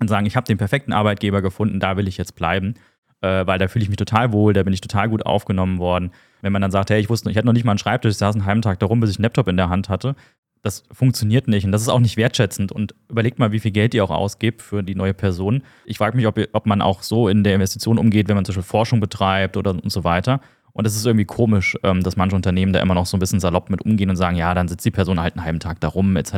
und 0.00 0.08
sagen, 0.08 0.24
ich 0.24 0.34
habe 0.34 0.46
den 0.46 0.56
perfekten 0.56 0.94
Arbeitgeber 0.94 1.42
gefunden, 1.42 1.78
da 1.78 1.98
will 1.98 2.08
ich 2.08 2.16
jetzt 2.16 2.36
bleiben, 2.36 2.72
äh, 3.20 3.46
weil 3.46 3.58
da 3.58 3.68
fühle 3.68 3.82
ich 3.82 3.90
mich 3.90 3.98
total 3.98 4.32
wohl, 4.32 4.54
da 4.54 4.62
bin 4.62 4.72
ich 4.72 4.80
total 4.80 5.10
gut 5.10 5.26
aufgenommen 5.26 5.78
worden. 5.78 6.10
Wenn 6.40 6.54
man 6.54 6.62
dann 6.62 6.70
sagt, 6.70 6.88
hey, 6.88 6.98
ich 6.98 7.10
wusste, 7.10 7.30
ich 7.30 7.36
hatte 7.36 7.46
noch 7.46 7.52
nicht 7.52 7.64
mal 7.64 7.72
einen 7.72 7.78
Schreibtisch, 7.78 8.12
ich 8.12 8.16
saß 8.16 8.34
einen 8.34 8.46
halben 8.46 8.62
Tag 8.62 8.78
darum, 8.78 9.00
bis 9.00 9.10
ich 9.10 9.18
einen 9.18 9.24
Laptop 9.24 9.48
in 9.48 9.58
der 9.58 9.68
Hand 9.68 9.90
hatte, 9.90 10.14
das 10.62 10.84
funktioniert 10.92 11.48
nicht 11.48 11.64
und 11.64 11.72
das 11.72 11.82
ist 11.82 11.88
auch 11.88 12.00
nicht 12.00 12.16
wertschätzend. 12.16 12.72
Und 12.72 12.94
überlegt 13.08 13.38
mal, 13.38 13.52
wie 13.52 13.60
viel 13.60 13.70
Geld 13.70 13.94
ihr 13.94 14.04
auch 14.04 14.10
ausgibt 14.10 14.62
für 14.62 14.82
die 14.82 14.94
neue 14.94 15.14
Person. 15.14 15.62
Ich 15.84 15.98
frage 15.98 16.16
mich, 16.16 16.26
ob, 16.26 16.38
ob 16.52 16.66
man 16.66 16.82
auch 16.82 17.02
so 17.02 17.28
in 17.28 17.44
der 17.44 17.54
Investition 17.54 17.98
umgeht, 17.98 18.28
wenn 18.28 18.36
man 18.36 18.44
zum 18.44 18.54
Beispiel 18.54 18.68
Forschung 18.68 19.00
betreibt 19.00 19.56
oder 19.56 19.70
und 19.70 19.90
so 19.90 20.04
weiter. 20.04 20.40
Und 20.72 20.86
es 20.86 20.94
ist 20.94 21.04
irgendwie 21.04 21.24
komisch, 21.24 21.76
ähm, 21.82 22.02
dass 22.02 22.16
manche 22.16 22.36
Unternehmen 22.36 22.72
da 22.72 22.80
immer 22.80 22.94
noch 22.94 23.06
so 23.06 23.16
ein 23.16 23.20
bisschen 23.20 23.40
salopp 23.40 23.70
mit 23.70 23.82
umgehen 23.84 24.10
und 24.10 24.16
sagen, 24.16 24.36
ja, 24.36 24.54
dann 24.54 24.68
sitzt 24.68 24.84
die 24.84 24.90
Person 24.90 25.20
halt 25.20 25.34
einen 25.34 25.44
halben 25.44 25.60
Tag 25.60 25.80
da 25.80 25.88
rum, 25.88 26.16
etc. 26.16 26.34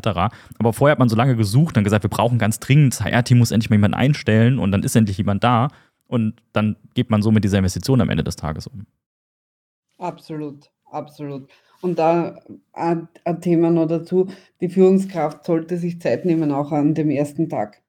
Aber 0.59 0.73
vorher 0.73 0.93
hat 0.93 0.99
man 0.99 1.09
so 1.09 1.17
lange 1.17 1.37
gesucht 1.37 1.77
und 1.77 1.85
gesagt, 1.85 2.05
wir 2.05 2.11
brauchen 2.11 2.39
ganz 2.39 2.59
dringend, 2.59 2.95
das 2.95 3.05
HR-Team 3.05 3.39
muss 3.39 3.51
endlich 3.51 3.71
mal 3.71 3.77
jemanden 3.77 3.97
einstellen 3.97 4.59
und 4.59 4.73
dann 4.73 4.83
ist 4.83 4.97
endlich 4.97 5.19
jemand 5.19 5.45
da. 5.45 5.69
Und 6.07 6.35
dann 6.53 6.77
geht 6.95 7.11
man 7.11 7.23
so 7.23 7.31
mit 7.31 7.45
dieser 7.45 7.59
Investition 7.59 8.01
am 8.01 8.11
Ende 8.11 8.25
des 8.25 8.37
Tages 8.37 8.67
um. 8.67 8.87
Absolut, 9.99 10.71
absolut. 10.91 11.49
Und 11.83 11.99
da 11.99 12.41
ein, 12.73 13.09
Thema 13.41 13.71
noch 13.71 13.87
dazu, 13.87 14.29
die 14.61 14.69
Führungskraft 14.69 15.45
sollte 15.45 15.77
sich 15.77 16.01
Zeit 16.01 16.25
nehmen, 16.25 16.53
auch 16.53 16.73
an 16.73 16.95
dem 16.95 17.11
ersten 17.11 17.49
Tag. 17.49 17.83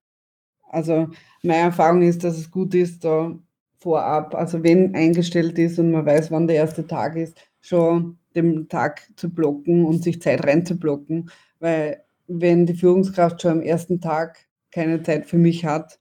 Also 0.67 1.09
meine 1.43 1.62
Erfahrung 1.62 2.01
ist, 2.01 2.23
dass 2.23 2.38
es 2.38 2.50
gut 2.50 2.73
ist, 2.73 3.05
da 3.05 3.38
vorab, 3.77 4.33
also 4.33 4.63
wenn 4.63 4.95
eingestellt 4.95 5.59
ist 5.59 5.77
und 5.77 5.91
man 5.91 6.05
weiß, 6.05 6.31
wann 6.31 6.47
der 6.47 6.55
erste 6.55 6.88
Tag 6.88 7.15
ist, 7.15 7.38
schon 7.62 8.17
den 8.35 8.67
Tag 8.67 9.07
zu 9.15 9.29
blocken 9.29 9.85
und 9.85 10.03
sich 10.03 10.21
Zeit 10.21 10.45
reinzublocken, 10.45 11.29
weil 11.59 12.03
wenn 12.27 12.65
die 12.65 12.73
Führungskraft 12.73 13.41
schon 13.41 13.51
am 13.51 13.62
ersten 13.62 14.01
Tag 14.01 14.39
keine 14.71 15.03
Zeit 15.03 15.27
für 15.27 15.38
mich 15.38 15.65
hat, 15.65 16.00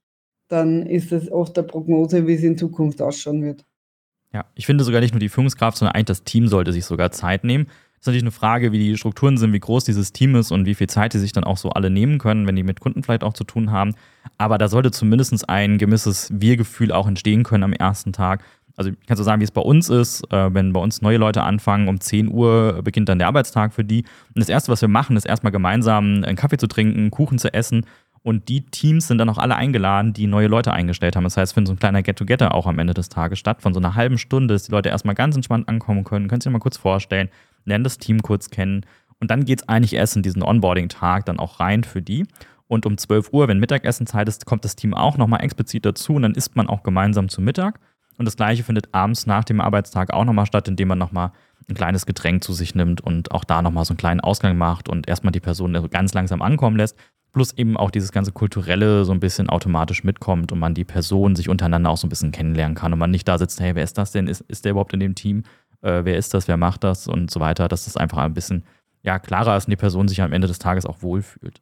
dann 0.48 0.86
ist 0.86 1.12
es 1.12 1.30
oft 1.30 1.58
eine 1.58 1.66
Prognose, 1.66 2.26
wie 2.26 2.34
es 2.34 2.42
in 2.42 2.56
Zukunft 2.56 3.02
ausschauen 3.02 3.42
wird. 3.42 3.66
Ja, 4.32 4.46
ich 4.54 4.66
finde 4.66 4.84
sogar 4.84 5.00
nicht 5.00 5.12
nur 5.12 5.20
die 5.20 5.28
Führungskraft, 5.28 5.76
sondern 5.76 5.94
eigentlich 5.94 6.06
das 6.06 6.24
Team 6.24 6.48
sollte 6.48 6.72
sich 6.72 6.84
sogar 6.84 7.10
Zeit 7.12 7.44
nehmen. 7.44 7.66
Ist 8.00 8.06
natürlich 8.06 8.24
eine 8.24 8.32
Frage, 8.32 8.72
wie 8.72 8.78
die 8.78 8.96
Strukturen 8.96 9.36
sind, 9.36 9.52
wie 9.52 9.60
groß 9.60 9.84
dieses 9.84 10.12
Team 10.12 10.34
ist 10.34 10.50
und 10.50 10.66
wie 10.66 10.74
viel 10.74 10.88
Zeit 10.88 11.14
die 11.14 11.18
sich 11.18 11.32
dann 11.32 11.44
auch 11.44 11.56
so 11.56 11.70
alle 11.70 11.88
nehmen 11.88 12.18
können, 12.18 12.46
wenn 12.48 12.56
die 12.56 12.64
mit 12.64 12.80
Kunden 12.80 13.04
vielleicht 13.04 13.22
auch 13.22 13.34
zu 13.34 13.44
tun 13.44 13.70
haben. 13.70 13.94
Aber 14.38 14.58
da 14.58 14.66
sollte 14.68 14.90
zumindest 14.90 15.48
ein 15.48 15.78
gewisses 15.78 16.28
Wir-Gefühl 16.32 16.90
auch 16.90 17.06
entstehen 17.06 17.44
können 17.44 17.62
am 17.62 17.72
ersten 17.72 18.12
Tag. 18.12 18.42
Also 18.76 18.90
ich 18.90 19.06
kann 19.06 19.16
so 19.16 19.22
sagen, 19.22 19.40
wie 19.40 19.44
es 19.44 19.50
bei 19.50 19.60
uns 19.60 19.88
ist. 19.88 20.24
Äh, 20.32 20.52
wenn 20.54 20.72
bei 20.72 20.80
uns 20.80 21.02
neue 21.02 21.18
Leute 21.18 21.42
anfangen, 21.42 21.88
um 21.88 22.00
10 22.00 22.28
Uhr 22.28 22.80
beginnt 22.82 23.08
dann 23.08 23.18
der 23.18 23.28
Arbeitstag 23.28 23.72
für 23.72 23.84
die. 23.84 24.00
Und 24.00 24.40
das 24.40 24.48
Erste, 24.48 24.72
was 24.72 24.80
wir 24.80 24.88
machen, 24.88 25.16
ist 25.16 25.26
erstmal 25.26 25.52
gemeinsam 25.52 26.24
einen 26.24 26.36
Kaffee 26.36 26.58
zu 26.58 26.66
trinken, 26.66 27.10
Kuchen 27.10 27.38
zu 27.38 27.52
essen. 27.52 27.86
Und 28.22 28.48
die 28.48 28.66
Teams 28.66 29.08
sind 29.08 29.18
dann 29.18 29.28
auch 29.28 29.38
alle 29.38 29.56
eingeladen, 29.56 30.12
die 30.12 30.28
neue 30.28 30.46
Leute 30.46 30.72
eingestellt 30.72 31.16
haben. 31.16 31.24
Das 31.24 31.36
heißt, 31.36 31.50
es 31.50 31.54
findet 31.54 31.68
so 31.68 31.74
ein 31.74 31.78
kleiner 31.78 32.02
Get-Together 32.02 32.54
auch 32.54 32.66
am 32.66 32.78
Ende 32.78 32.94
des 32.94 33.08
Tages 33.08 33.38
statt, 33.38 33.62
von 33.62 33.74
so 33.74 33.80
einer 33.80 33.96
halben 33.96 34.16
Stunde, 34.16 34.54
dass 34.54 34.64
die 34.64 34.70
Leute 34.70 34.90
erstmal 34.90 35.16
ganz 35.16 35.34
entspannt 35.34 35.68
ankommen 35.68 36.04
können. 36.04 36.28
Können 36.28 36.40
sich 36.40 36.52
mal 36.52 36.60
kurz 36.60 36.76
vorstellen, 36.76 37.30
lernen 37.64 37.84
das 37.84 37.98
Team 37.98 38.22
kurz 38.22 38.50
kennen. 38.50 38.86
Und 39.18 39.30
dann 39.30 39.44
geht 39.44 39.62
es 39.62 39.68
eigentlich 39.68 39.94
erst 39.94 40.16
in 40.16 40.22
diesen 40.22 40.42
Onboarding-Tag 40.42 41.26
dann 41.26 41.38
auch 41.38 41.58
rein 41.58 41.84
für 41.84 42.02
die. 42.02 42.26
Und 42.68 42.86
um 42.86 42.96
12 42.96 43.32
Uhr, 43.32 43.48
wenn 43.48 43.58
Mittagessenzeit 43.58 44.28
ist, 44.28 44.46
kommt 44.46 44.64
das 44.64 44.76
Team 44.76 44.94
auch 44.94 45.18
nochmal 45.18 45.42
explizit 45.42 45.84
dazu 45.84 46.14
und 46.14 46.22
dann 46.22 46.34
isst 46.34 46.56
man 46.56 46.68
auch 46.68 46.82
gemeinsam 46.82 47.28
zu 47.28 47.40
Mittag. 47.40 47.80
Und 48.18 48.24
das 48.24 48.36
gleiche 48.36 48.62
findet 48.62 48.94
abends 48.94 49.26
nach 49.26 49.44
dem 49.44 49.60
Arbeitstag 49.60 50.12
auch 50.12 50.24
nochmal 50.24 50.46
statt, 50.46 50.68
indem 50.68 50.88
man 50.88 50.98
nochmal 50.98 51.32
ein 51.68 51.74
kleines 51.74 52.06
Getränk 52.06 52.42
zu 52.42 52.52
sich 52.52 52.74
nimmt 52.74 53.00
und 53.00 53.32
auch 53.32 53.44
da 53.44 53.62
nochmal 53.62 53.84
so 53.84 53.92
einen 53.92 53.98
kleinen 53.98 54.20
Ausgang 54.20 54.56
macht 54.56 54.88
und 54.88 55.08
erstmal 55.08 55.32
die 55.32 55.40
Person 55.40 55.72
ganz 55.90 56.14
langsam 56.14 56.42
ankommen 56.42 56.76
lässt. 56.76 56.96
Plus 57.32 57.56
eben 57.56 57.76
auch 57.76 57.90
dieses 57.90 58.12
ganze 58.12 58.32
Kulturelle 58.32 59.04
so 59.04 59.12
ein 59.12 59.20
bisschen 59.20 59.48
automatisch 59.48 60.04
mitkommt 60.04 60.52
und 60.52 60.58
man 60.58 60.74
die 60.74 60.84
Person 60.84 61.34
sich 61.34 61.48
untereinander 61.48 61.90
auch 61.90 61.96
so 61.96 62.06
ein 62.06 62.10
bisschen 62.10 62.30
kennenlernen 62.30 62.74
kann 62.76 62.92
und 62.92 62.98
man 62.98 63.10
nicht 63.10 63.26
da 63.26 63.38
sitzt, 63.38 63.60
hey, 63.60 63.74
wer 63.74 63.84
ist 63.84 63.96
das 63.96 64.12
denn? 64.12 64.26
Ist, 64.26 64.42
ist 64.48 64.64
der 64.64 64.72
überhaupt 64.72 64.92
in 64.92 65.00
dem 65.00 65.14
Team? 65.14 65.44
äh, 65.82 66.04
wer 66.04 66.16
ist 66.16 66.32
das, 66.32 66.48
wer 66.48 66.56
macht 66.56 66.84
das 66.84 67.06
und 67.08 67.30
so 67.30 67.40
weiter, 67.40 67.68
dass 67.68 67.84
das 67.84 67.96
einfach 67.96 68.18
ein 68.18 68.34
bisschen 68.34 68.64
ja, 69.02 69.18
klarer 69.18 69.56
ist 69.56 69.66
und 69.66 69.72
die 69.72 69.76
Person 69.76 70.08
sich 70.08 70.22
am 70.22 70.32
Ende 70.32 70.46
des 70.46 70.58
Tages 70.58 70.86
auch 70.86 71.02
wohlfühlt. 71.02 71.60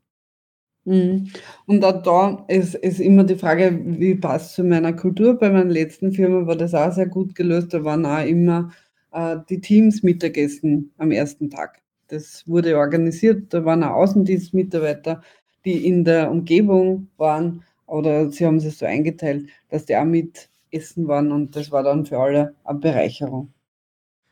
Mhm. 0.84 1.30
Und 1.66 1.84
auch 1.84 2.02
da 2.02 2.44
ist, 2.48 2.74
ist 2.74 3.00
immer 3.00 3.24
die 3.24 3.36
Frage, 3.36 3.80
wie 3.84 4.14
passt 4.14 4.54
zu 4.54 4.64
meiner 4.64 4.92
Kultur. 4.92 5.38
Bei 5.38 5.50
meiner 5.50 5.70
letzten 5.70 6.12
Firma 6.12 6.46
war 6.46 6.56
das 6.56 6.74
auch 6.74 6.92
sehr 6.92 7.06
gut 7.06 7.34
gelöst. 7.34 7.72
Da 7.74 7.84
waren 7.84 8.06
auch 8.06 8.24
immer 8.24 8.70
äh, 9.12 9.36
die 9.48 9.60
Teams 9.60 10.02
Mittagessen 10.02 10.92
am 10.98 11.10
ersten 11.10 11.50
Tag. 11.50 11.80
Das 12.08 12.46
wurde 12.46 12.76
organisiert. 12.76 13.52
Da 13.52 13.64
waren 13.64 13.84
auch 13.84 13.96
Außendienstmitarbeiter, 13.96 15.22
die 15.64 15.86
in 15.86 16.04
der 16.04 16.30
Umgebung 16.30 17.08
waren 17.16 17.64
oder 17.86 18.30
sie 18.30 18.46
haben 18.46 18.60
sich 18.60 18.76
so 18.76 18.86
eingeteilt, 18.86 19.48
dass 19.68 19.84
die 19.84 19.96
auch 19.96 20.04
mit 20.04 20.48
essen 20.70 21.08
waren 21.08 21.32
und 21.32 21.56
das 21.56 21.70
war 21.70 21.82
dann 21.82 22.06
für 22.06 22.18
alle 22.18 22.54
eine 22.64 22.78
Bereicherung 22.78 23.52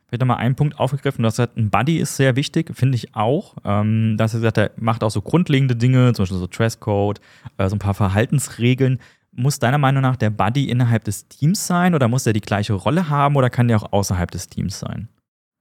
vielleicht 0.09 0.21
nochmal 0.21 0.39
einen 0.39 0.55
Punkt 0.55 0.79
aufgegriffen. 0.79 1.23
Gesagt, 1.23 1.57
ein 1.57 1.71
Buddy 1.71 1.99
ist 1.99 2.17
sehr 2.17 2.37
wichtig, 2.37 2.75
finde 2.75 2.97
ich 2.97 3.15
auch. 3.15 3.57
Ähm, 3.65 4.17
dass 4.17 4.35
er 4.35 4.41
gesagt, 4.41 4.59
er 4.59 4.71
macht 4.77 5.05
auch 5.05 5.11
so 5.11 5.21
grundlegende 5.21 5.77
Dinge, 5.77 6.13
zum 6.15 6.25
Beispiel 6.25 6.39
so 6.39 6.47
Dresscode, 6.47 7.21
äh, 7.59 7.69
so 7.69 7.77
ein 7.77 7.79
paar 7.79 7.95
Verhaltensregeln. 7.95 8.99
Muss 9.33 9.59
deiner 9.59 9.79
Meinung 9.79 10.03
nach 10.03 10.17
der 10.17 10.31
Buddy 10.31 10.69
innerhalb 10.69 11.05
des 11.05 11.29
Teams 11.29 11.67
sein 11.67 11.95
oder 11.95 12.09
muss 12.09 12.27
er 12.27 12.33
die 12.33 12.41
gleiche 12.41 12.73
Rolle 12.73 13.09
haben 13.09 13.37
oder 13.37 13.51
kann 13.51 13.69
der 13.69 13.77
auch 13.77 13.93
außerhalb 13.93 14.31
des 14.31 14.49
Teams 14.49 14.79
sein? 14.79 15.09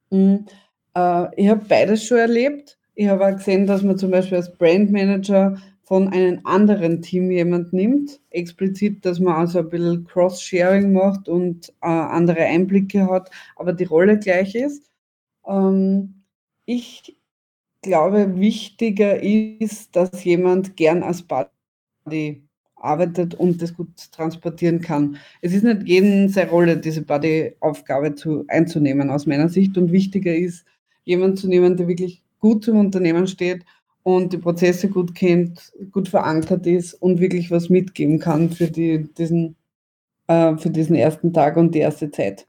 Mhm. 0.09 0.45
Äh, 0.95 1.35
ich 1.35 1.49
habe 1.49 1.65
beides 1.67 2.05
schon 2.05 2.17
erlebt. 2.17 2.77
Ich 2.99 3.07
habe 3.07 3.27
auch 3.27 3.35
gesehen, 3.35 3.67
dass 3.67 3.83
man 3.83 3.95
zum 3.99 4.09
Beispiel 4.09 4.37
als 4.37 4.51
Brandmanager 4.57 5.61
von 5.83 6.07
einem 6.07 6.39
anderen 6.45 6.99
Team 7.03 7.29
jemand 7.29 7.71
nimmt, 7.71 8.19
explizit, 8.31 9.05
dass 9.05 9.19
man 9.19 9.35
also 9.35 9.59
ein 9.59 9.69
bisschen 9.69 10.03
Cross-Sharing 10.05 10.93
macht 10.93 11.29
und 11.29 11.69
äh, 11.83 11.87
andere 11.87 12.39
Einblicke 12.39 13.07
hat, 13.07 13.29
aber 13.55 13.73
die 13.73 13.83
Rolle 13.83 14.17
gleich 14.17 14.55
ist. 14.55 14.89
Ähm, 15.45 16.23
ich 16.65 17.15
glaube, 17.83 18.39
wichtiger 18.39 19.21
ist, 19.21 19.95
dass 19.95 20.23
jemand 20.23 20.75
gern 20.75 21.03
als 21.03 21.23
Buddy 21.23 22.47
arbeitet 22.77 23.35
und 23.35 23.61
das 23.61 23.75
gut 23.75 24.11
transportieren 24.11 24.81
kann. 24.81 25.17
Es 25.43 25.53
ist 25.53 25.63
nicht 25.63 25.83
jedem 25.83 26.29
seine 26.29 26.49
Rolle, 26.49 26.77
diese 26.77 27.03
Buddy-Aufgabe 27.03 28.15
zu, 28.15 28.43
einzunehmen, 28.47 29.11
aus 29.11 29.27
meiner 29.27 29.49
Sicht. 29.49 29.77
Und 29.77 29.91
wichtiger 29.91 30.35
ist, 30.35 30.65
jemand 31.03 31.37
zu 31.37 31.47
nehmen, 31.47 31.77
der 31.77 31.87
wirklich 31.87 32.23
gut 32.39 32.63
zum 32.63 32.79
Unternehmen 32.79 33.27
steht 33.27 33.65
und 34.03 34.31
die 34.31 34.37
Prozesse 34.37 34.89
gut 34.89 35.15
kennt, 35.15 35.71
gut 35.91 36.07
verankert 36.07 36.65
ist 36.65 36.93
und 36.93 37.19
wirklich 37.19 37.51
was 37.51 37.69
mitgeben 37.69 38.19
kann 38.19 38.49
für, 38.49 38.67
die, 38.67 39.07
diesen, 39.17 39.55
äh, 40.27 40.55
für 40.57 40.69
diesen 40.69 40.95
ersten 40.95 41.33
Tag 41.33 41.57
und 41.57 41.75
die 41.75 41.79
erste 41.79 42.09
Zeit. 42.11 42.47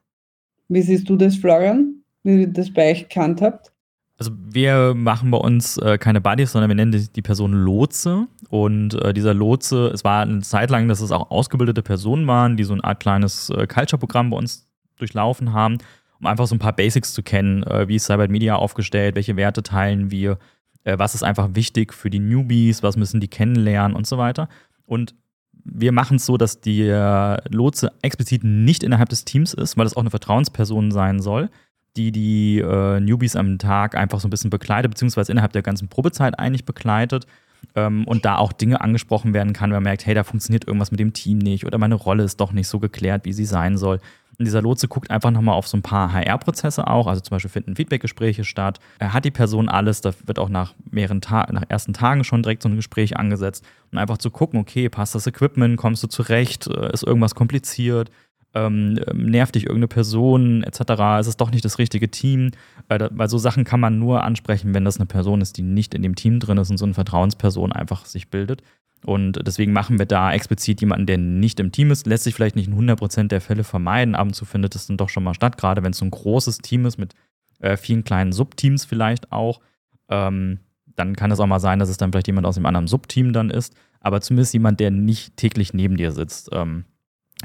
Wie 0.69 0.81
siehst 0.81 1.09
du 1.09 1.15
das, 1.15 1.35
Florian? 1.35 1.95
Wie 2.23 2.41
ihr 2.41 2.47
das 2.47 2.71
bei 2.71 2.91
euch 2.91 3.09
gekannt 3.09 3.41
habt? 3.41 3.71
Also 4.19 4.31
wir 4.37 4.93
machen 4.95 5.31
bei 5.31 5.37
uns 5.37 5.77
äh, 5.77 5.97
keine 5.97 6.19
Buddies, 6.19 6.51
sondern 6.51 6.69
wir 6.69 6.75
nennen 6.75 6.91
die, 6.91 7.07
die 7.07 7.21
Person 7.21 7.53
Lotse. 7.53 8.27
Und 8.49 8.93
äh, 9.01 9.13
dieser 9.13 9.33
Lotse, 9.33 9.87
es 9.93 10.03
war 10.03 10.21
eine 10.23 10.41
Zeit 10.41 10.69
lang, 10.69 10.89
dass 10.89 10.99
es 10.99 11.11
auch 11.11 11.31
ausgebildete 11.31 11.81
Personen 11.81 12.27
waren, 12.27 12.57
die 12.57 12.65
so 12.65 12.73
eine 12.73 12.83
Art 12.83 12.99
kleines 12.99 13.49
äh, 13.49 13.65
Culture-Programm 13.65 14.29
bei 14.29 14.37
uns 14.37 14.67
durchlaufen 14.97 15.53
haben, 15.53 15.77
um 16.19 16.27
einfach 16.27 16.47
so 16.47 16.55
ein 16.55 16.59
paar 16.59 16.75
Basics 16.75 17.13
zu 17.13 17.23
kennen. 17.23 17.63
Äh, 17.63 17.87
wie 17.87 17.95
ist 17.95 18.05
Cyber 18.05 18.27
Media 18.27 18.55
aufgestellt? 18.55 19.15
Welche 19.15 19.35
Werte 19.35 19.63
teilen 19.63 20.11
wir? 20.11 20.37
Äh, 20.83 20.97
was 20.99 21.15
ist 21.15 21.23
einfach 21.23 21.49
wichtig 21.53 21.93
für 21.93 22.09
die 22.09 22.19
Newbies, 22.19 22.83
was 22.83 22.97
müssen 22.97 23.19
die 23.19 23.27
kennenlernen 23.27 23.95
und 23.95 24.07
so 24.07 24.17
weiter. 24.17 24.49
Und 24.85 25.15
wir 25.63 25.91
machen 25.91 26.17
es 26.17 26.25
so, 26.25 26.37
dass 26.37 26.61
der 26.61 27.43
Lotse 27.49 27.91
explizit 28.01 28.43
nicht 28.43 28.83
innerhalb 28.83 29.09
des 29.09 29.25
Teams 29.25 29.53
ist, 29.53 29.77
weil 29.77 29.85
es 29.85 29.95
auch 29.95 30.01
eine 30.01 30.09
Vertrauensperson 30.09 30.91
sein 30.91 31.19
soll, 31.19 31.49
die 31.95 32.11
die 32.11 32.59
äh, 32.59 32.99
Newbies 32.99 33.35
am 33.35 33.57
Tag 33.57 33.95
einfach 33.95 34.19
so 34.19 34.27
ein 34.27 34.31
bisschen 34.31 34.49
begleitet, 34.49 34.91
beziehungsweise 34.91 35.31
innerhalb 35.31 35.53
der 35.53 35.61
ganzen 35.61 35.89
Probezeit 35.89 36.39
eigentlich 36.39 36.65
begleitet 36.65 37.27
ähm, 37.75 38.05
und 38.05 38.25
da 38.25 38.37
auch 38.37 38.53
Dinge 38.53 38.81
angesprochen 38.81 39.33
werden 39.33 39.53
kann, 39.53 39.69
wenn 39.69 39.77
man 39.77 39.83
merkt, 39.83 40.05
hey, 40.05 40.15
da 40.15 40.23
funktioniert 40.23 40.65
irgendwas 40.65 40.91
mit 40.91 40.99
dem 40.99 41.13
Team 41.13 41.39
nicht 41.39 41.65
oder 41.65 41.77
meine 41.77 41.95
Rolle 41.95 42.23
ist 42.23 42.39
doch 42.39 42.51
nicht 42.51 42.67
so 42.67 42.79
geklärt, 42.79 43.25
wie 43.25 43.33
sie 43.33 43.45
sein 43.45 43.77
soll. 43.77 43.99
Und 44.39 44.45
dieser 44.45 44.61
Lotse 44.61 44.87
guckt 44.87 45.11
einfach 45.11 45.31
nochmal 45.31 45.55
auf 45.55 45.67
so 45.67 45.77
ein 45.77 45.81
paar 45.81 46.13
HR-Prozesse 46.13 46.87
auch. 46.87 47.07
Also 47.07 47.21
zum 47.21 47.35
Beispiel 47.35 47.51
finden 47.51 47.75
Feedbackgespräche 47.75 48.43
statt. 48.45 48.79
Hat 49.01 49.25
die 49.25 49.31
Person 49.31 49.69
alles? 49.69 50.01
Da 50.01 50.13
wird 50.25 50.39
auch 50.39 50.49
nach 50.49 50.73
mehreren 50.89 51.21
Tagen, 51.21 51.53
nach 51.53 51.65
ersten 51.67 51.93
Tagen 51.93 52.23
schon 52.23 52.41
direkt 52.41 52.63
so 52.63 52.69
ein 52.69 52.75
Gespräch 52.77 53.17
angesetzt. 53.17 53.65
Und 53.91 53.97
einfach 53.97 54.17
zu 54.17 54.31
gucken, 54.31 54.59
okay, 54.59 54.89
passt 54.89 55.13
das 55.13 55.27
Equipment? 55.27 55.77
Kommst 55.77 56.01
du 56.03 56.07
zurecht? 56.07 56.67
Ist 56.67 57.03
irgendwas 57.03 57.35
kompliziert? 57.35 58.09
ähm, 58.55 58.99
ähm, 59.07 59.25
nervt 59.25 59.55
dich 59.55 59.63
irgendeine 59.63 59.87
Person 59.87 60.63
etc., 60.63 60.79
ist 61.19 61.27
es 61.27 61.37
doch 61.37 61.51
nicht 61.51 61.63
das 61.63 61.77
richtige 61.77 62.09
Team, 62.09 62.51
weil, 62.87 63.09
weil 63.11 63.29
so 63.29 63.37
Sachen 63.37 63.63
kann 63.63 63.79
man 63.79 63.99
nur 63.99 64.23
ansprechen, 64.23 64.73
wenn 64.73 64.85
das 64.85 64.97
eine 64.97 65.05
Person 65.05 65.41
ist, 65.41 65.57
die 65.57 65.61
nicht 65.61 65.93
in 65.93 66.01
dem 66.01 66.15
Team 66.15 66.39
drin 66.39 66.57
ist 66.57 66.69
und 66.69 66.77
so 66.77 66.85
eine 66.85 66.93
Vertrauensperson 66.93 67.71
einfach 67.71 68.05
sich 68.05 68.29
bildet. 68.29 68.63
Und 69.05 69.39
deswegen 69.45 69.71
machen 69.71 69.97
wir 69.97 70.05
da 70.05 70.33
explizit 70.33 70.81
jemanden, 70.81 71.05
der 71.05 71.17
nicht 71.17 71.59
im 71.59 71.71
Team 71.71 71.91
ist. 71.91 72.05
Lässt 72.05 72.25
sich 72.25 72.35
vielleicht 72.35 72.55
nicht 72.55 72.67
in 72.67 72.77
100% 72.77 73.27
der 73.27 73.41
Fälle 73.41 73.63
vermeiden. 73.63 74.15
Ab 74.15 74.27
und 74.27 74.33
zu 74.33 74.45
findet 74.45 74.75
es 74.75 74.87
dann 74.87 74.97
doch 74.97 75.09
schon 75.09 75.23
mal 75.23 75.33
statt, 75.33 75.57
gerade 75.57 75.83
wenn 75.83 75.91
es 75.91 75.97
so 75.97 76.05
ein 76.05 76.11
großes 76.11 76.59
Team 76.59 76.85
ist 76.85 76.97
mit 76.97 77.13
äh, 77.59 77.77
vielen 77.77 78.03
kleinen 78.03 78.31
Subteams 78.31 78.85
vielleicht 78.85 79.31
auch. 79.31 79.61
Ähm, 80.09 80.59
dann 80.85 81.15
kann 81.15 81.31
es 81.31 81.39
auch 81.39 81.47
mal 81.47 81.59
sein, 81.59 81.79
dass 81.79 81.89
es 81.89 81.97
dann 81.97 82.11
vielleicht 82.11 82.27
jemand 82.27 82.45
aus 82.45 82.55
dem 82.55 82.65
anderen 82.65 82.87
Subteam 82.87 83.31
dann 83.31 83.49
ist. 83.49 83.73
Aber 84.01 84.21
zumindest 84.21 84.53
jemand, 84.53 84.79
der 84.79 84.91
nicht 84.91 85.37
täglich 85.37 85.73
neben 85.73 85.97
dir 85.97 86.11
sitzt. 86.11 86.49
Ähm, 86.51 86.85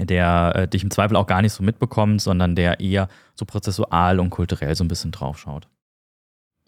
der 0.01 0.53
äh, 0.57 0.69
dich 0.69 0.83
im 0.83 0.91
Zweifel 0.91 1.17
auch 1.17 1.27
gar 1.27 1.41
nicht 1.41 1.53
so 1.53 1.63
mitbekommt, 1.63 2.21
sondern 2.21 2.57
der 2.57 2.81
eher 2.81 3.09
so 3.35 3.45
prozessual 3.45 4.19
und 4.19 4.31
kulturell 4.31 4.75
so 4.75 4.83
ein 4.83 4.89
bisschen 4.89 5.13
draufschaut. 5.13 5.69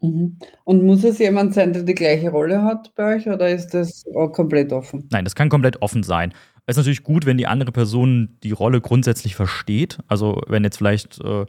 Mhm. 0.03 0.39
Und 0.65 0.85
muss 0.85 1.05
es 1.05 1.19
jemand 1.19 1.55
sein, 1.55 1.73
der 1.73 1.83
die 1.83 1.95
gleiche 1.95 2.31
Rolle 2.31 2.63
hat 2.63 2.95
bei 2.95 3.17
euch 3.17 3.29
oder 3.29 3.49
ist 3.49 3.69
das 3.69 4.05
komplett 4.33 4.73
offen? 4.73 5.09
Nein, 5.11 5.25
das 5.25 5.35
kann 5.35 5.49
komplett 5.49 5.83
offen 5.83 6.03
sein. 6.03 6.33
Es 6.67 6.75
ist 6.75 6.79
natürlich 6.79 7.05
gut, 7.05 7.27
wenn 7.27 7.39
die 7.39 7.47
andere 7.47 7.73
Person 7.73 8.39
die 8.43 8.51
Rolle 8.51 8.81
grundsätzlich 8.81 9.37
versteht. 9.37 9.99
Also 10.09 10.41
wenn 10.49 10.65
jetzt 10.65 10.79
vielleicht 10.79 11.21
äh, 11.21 11.47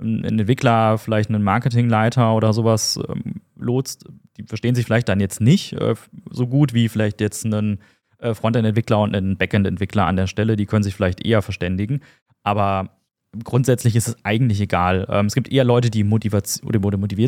ein 0.00 0.24
Entwickler, 0.24 0.96
vielleicht 0.98 1.28
einen 1.28 1.42
Marketingleiter 1.42 2.34
oder 2.34 2.52
sowas 2.52 2.98
ähm, 3.08 3.42
lotst, 3.56 4.06
die 4.36 4.44
verstehen 4.44 4.74
sich 4.74 4.86
vielleicht 4.86 5.08
dann 5.08 5.20
jetzt 5.20 5.40
nicht 5.40 5.72
äh, 5.74 5.94
so 6.30 6.46
gut 6.46 6.72
wie 6.72 6.88
vielleicht 6.88 7.20
jetzt 7.20 7.44
ein 7.44 7.80
äh, 8.18 8.32
Frontend-Entwickler 8.32 9.00
und 9.00 9.14
ein 9.14 9.36
Backend-Entwickler 9.36 10.06
an 10.06 10.16
der 10.16 10.28
Stelle. 10.28 10.56
Die 10.56 10.66
können 10.66 10.84
sich 10.84 10.94
vielleicht 10.94 11.24
eher 11.24 11.42
verständigen. 11.42 12.00
Aber 12.42 12.99
grundsätzlich 13.44 13.96
ist 13.96 14.08
es 14.08 14.16
eigentlich 14.24 14.60
egal. 14.60 15.06
Ähm, 15.08 15.26
es 15.26 15.34
gibt 15.34 15.50
eher 15.50 15.64
Leute, 15.64 15.90
die 15.90 16.04
motiviert, 16.04 16.46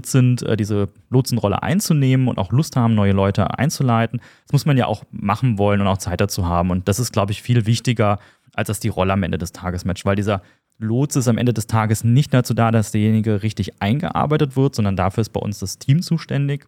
sind, 0.06 0.42
äh, 0.42 0.56
diese 0.56 0.88
Lotsenrolle 1.10 1.62
einzunehmen 1.62 2.28
und 2.28 2.38
auch 2.38 2.52
Lust 2.52 2.76
haben, 2.76 2.94
neue 2.94 3.12
Leute 3.12 3.58
einzuleiten. 3.58 4.20
Das 4.46 4.52
muss 4.52 4.66
man 4.66 4.76
ja 4.76 4.86
auch 4.86 5.04
machen 5.10 5.58
wollen 5.58 5.80
und 5.80 5.86
auch 5.86 5.98
Zeit 5.98 6.20
dazu 6.20 6.46
haben. 6.46 6.70
Und 6.70 6.88
das 6.88 6.98
ist, 6.98 7.12
glaube 7.12 7.32
ich, 7.32 7.42
viel 7.42 7.66
wichtiger, 7.66 8.18
als 8.54 8.66
dass 8.66 8.80
die 8.80 8.88
Rolle 8.88 9.12
am 9.12 9.22
Ende 9.22 9.38
des 9.38 9.52
Tages 9.52 9.84
matcht, 9.84 10.04
weil 10.04 10.16
dieser 10.16 10.42
Lotse 10.78 11.20
ist 11.20 11.28
am 11.28 11.38
Ende 11.38 11.52
des 11.54 11.68
Tages 11.68 12.02
nicht 12.02 12.34
dazu 12.34 12.54
da, 12.54 12.70
dass 12.70 12.90
derjenige 12.90 13.42
richtig 13.42 13.80
eingearbeitet 13.80 14.56
wird, 14.56 14.74
sondern 14.74 14.96
dafür 14.96 15.22
ist 15.22 15.30
bei 15.30 15.40
uns 15.40 15.60
das 15.60 15.78
Team 15.78 16.02
zuständig. 16.02 16.66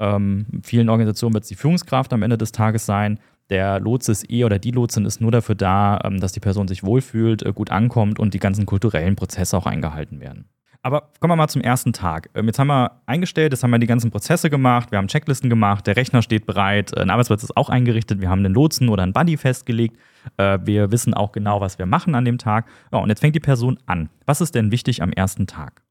Ähm, 0.00 0.46
vielen 0.62 0.88
Organisationen 0.88 1.34
wird 1.34 1.44
es 1.44 1.48
die 1.48 1.54
Führungskraft 1.54 2.12
am 2.12 2.22
Ende 2.22 2.38
des 2.38 2.52
Tages 2.52 2.86
sein. 2.86 3.20
Der 3.50 3.80
Lotse 3.80 4.12
ist 4.12 4.30
eh 4.30 4.44
oder 4.44 4.58
die 4.58 4.70
Lotsin 4.70 5.06
ist 5.06 5.20
nur 5.20 5.32
dafür 5.32 5.54
da, 5.54 5.98
ähm, 6.04 6.20
dass 6.20 6.32
die 6.32 6.40
Person 6.40 6.68
sich 6.68 6.84
wohlfühlt, 6.84 7.42
äh, 7.42 7.52
gut 7.52 7.70
ankommt 7.70 8.18
und 8.18 8.34
die 8.34 8.38
ganzen 8.38 8.66
kulturellen 8.66 9.16
Prozesse 9.16 9.56
auch 9.56 9.66
eingehalten 9.66 10.20
werden. 10.20 10.48
Aber 10.82 11.10
kommen 11.18 11.32
wir 11.32 11.36
mal 11.36 11.48
zum 11.48 11.62
ersten 11.62 11.92
Tag. 11.92 12.30
Ähm, 12.34 12.46
jetzt 12.46 12.58
haben 12.58 12.68
wir 12.68 13.02
eingestellt, 13.06 13.52
jetzt 13.52 13.62
haben 13.62 13.70
wir 13.70 13.78
die 13.78 13.86
ganzen 13.86 14.10
Prozesse 14.10 14.48
gemacht, 14.48 14.92
wir 14.92 14.98
haben 14.98 15.08
Checklisten 15.08 15.50
gemacht, 15.50 15.86
der 15.86 15.96
Rechner 15.96 16.22
steht 16.22 16.46
bereit, 16.46 16.96
äh, 16.96 17.00
ein 17.00 17.10
Arbeitsplatz 17.10 17.42
ist 17.42 17.56
auch 17.56 17.68
eingerichtet, 17.68 18.20
wir 18.20 18.30
haben 18.30 18.42
den 18.42 18.54
Lotsen 18.54 18.88
oder 18.88 19.02
einen 19.02 19.12
Buddy 19.12 19.36
festgelegt, 19.36 19.98
äh, 20.36 20.58
wir 20.62 20.92
wissen 20.92 21.14
auch 21.14 21.32
genau, 21.32 21.60
was 21.60 21.78
wir 21.78 21.86
machen 21.86 22.14
an 22.14 22.24
dem 22.24 22.38
Tag. 22.38 22.66
Ja, 22.92 22.98
und 22.98 23.08
jetzt 23.08 23.20
fängt 23.20 23.34
die 23.34 23.40
Person 23.40 23.78
an. 23.86 24.08
Was 24.26 24.40
ist 24.40 24.54
denn 24.54 24.70
wichtig 24.70 25.02
am 25.02 25.12
ersten 25.12 25.46
Tag? 25.46 25.82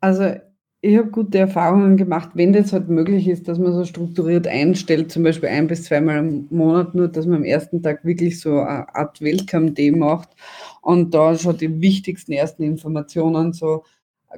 Also 0.00 0.36
ich 0.84 0.98
habe 0.98 1.08
gute 1.08 1.38
Erfahrungen 1.38 1.96
gemacht, 1.96 2.30
wenn 2.34 2.52
das 2.52 2.74
halt 2.74 2.90
möglich 2.90 3.26
ist, 3.26 3.48
dass 3.48 3.58
man 3.58 3.72
so 3.72 3.86
strukturiert 3.86 4.46
einstellt, 4.46 5.10
zum 5.10 5.22
Beispiel 5.22 5.48
ein 5.48 5.66
bis 5.66 5.84
zweimal 5.84 6.18
im 6.18 6.46
Monat, 6.50 6.94
nur 6.94 7.08
dass 7.08 7.24
man 7.24 7.36
am 7.36 7.44
ersten 7.44 7.82
Tag 7.82 8.04
wirklich 8.04 8.38
so 8.38 8.60
eine 8.60 8.94
Art 8.94 9.18
Welcome-Day 9.22 9.92
macht 9.92 10.28
und 10.82 11.14
da 11.14 11.38
schon 11.38 11.56
die 11.56 11.80
wichtigsten 11.80 12.32
ersten 12.32 12.64
Informationen, 12.64 13.54
so 13.54 13.84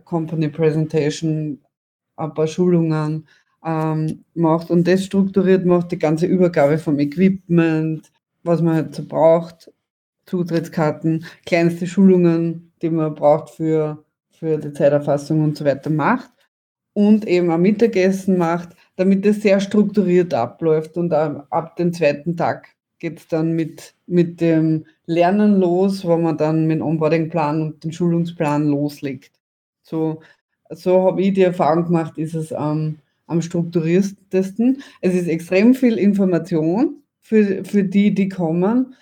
Company 0.05 0.49
Presentation, 0.49 1.59
ein 2.15 2.35
paar 2.35 2.47
Schulungen 2.47 3.27
ähm, 3.65 4.25
macht 4.35 4.71
und 4.71 4.87
das 4.87 5.05
strukturiert 5.05 5.67
macht, 5.67 5.91
die 5.91 5.99
ganze 5.99 6.27
Übergabe 6.27 6.79
vom 6.79 7.01
Equipment, 7.01 8.13
was 8.45 8.63
man 8.63 8.77
halt 8.77 8.95
so 8.95 9.05
braucht, 9.05 9.73
Zutrittskarten, 10.27 11.25
kleinste 11.45 11.89
Schulungen, 11.89 12.73
die 12.83 12.91
man 12.91 13.17
braucht 13.17 13.51
für, 13.51 14.05
für 14.31 14.59
die 14.59 14.73
Zeiterfassung 14.73 15.43
und 15.43 15.57
so 15.57 15.65
weiter 15.65 15.91
macht 15.91 16.36
und 16.97 17.29
eben 17.29 17.51
ein 17.51 17.61
Mittagessen 17.61 18.39
macht, 18.39 18.71
damit 18.97 19.27
es 19.27 19.43
sehr 19.43 19.61
strukturiert 19.61 20.33
abläuft. 20.33 20.97
Und 20.97 21.13
ab 21.13 21.77
dem 21.77 21.93
zweiten 21.93 22.39
Tag 22.39 22.69
geht 22.99 23.19
es 23.19 23.29
dann 23.29 23.53
mit, 23.53 23.95
mit 24.07 24.41
dem 24.41 24.87
Lernen 25.05 25.61
los, 25.61 26.07
wo 26.07 26.17
man 26.17 26.39
dann 26.39 26.67
mit 26.67 26.79
dem 26.79 26.87
Onboardingplan 26.87 27.61
und 27.61 27.85
dem 27.85 27.93
Schulungsplan 27.93 28.69
loslegt. 28.69 29.33
So, 29.83 30.21
so 30.71 31.03
habe 31.03 31.21
ich 31.21 31.35
die 31.35 31.43
Erfahrung 31.43 31.85
gemacht, 31.85 32.17
ist 32.17 32.35
es 32.35 32.51
ähm, 32.51 32.97
am 33.27 33.43
strukturiertesten. 33.43 34.83
Es 35.03 35.13
ist 35.13 35.29
extrem 35.29 35.75
viel 35.75 35.99
Information 35.99 37.03
für, 37.21 37.63
für 37.63 37.85
die, 37.85 38.15
die 38.15 38.31
kommen. 38.31 38.95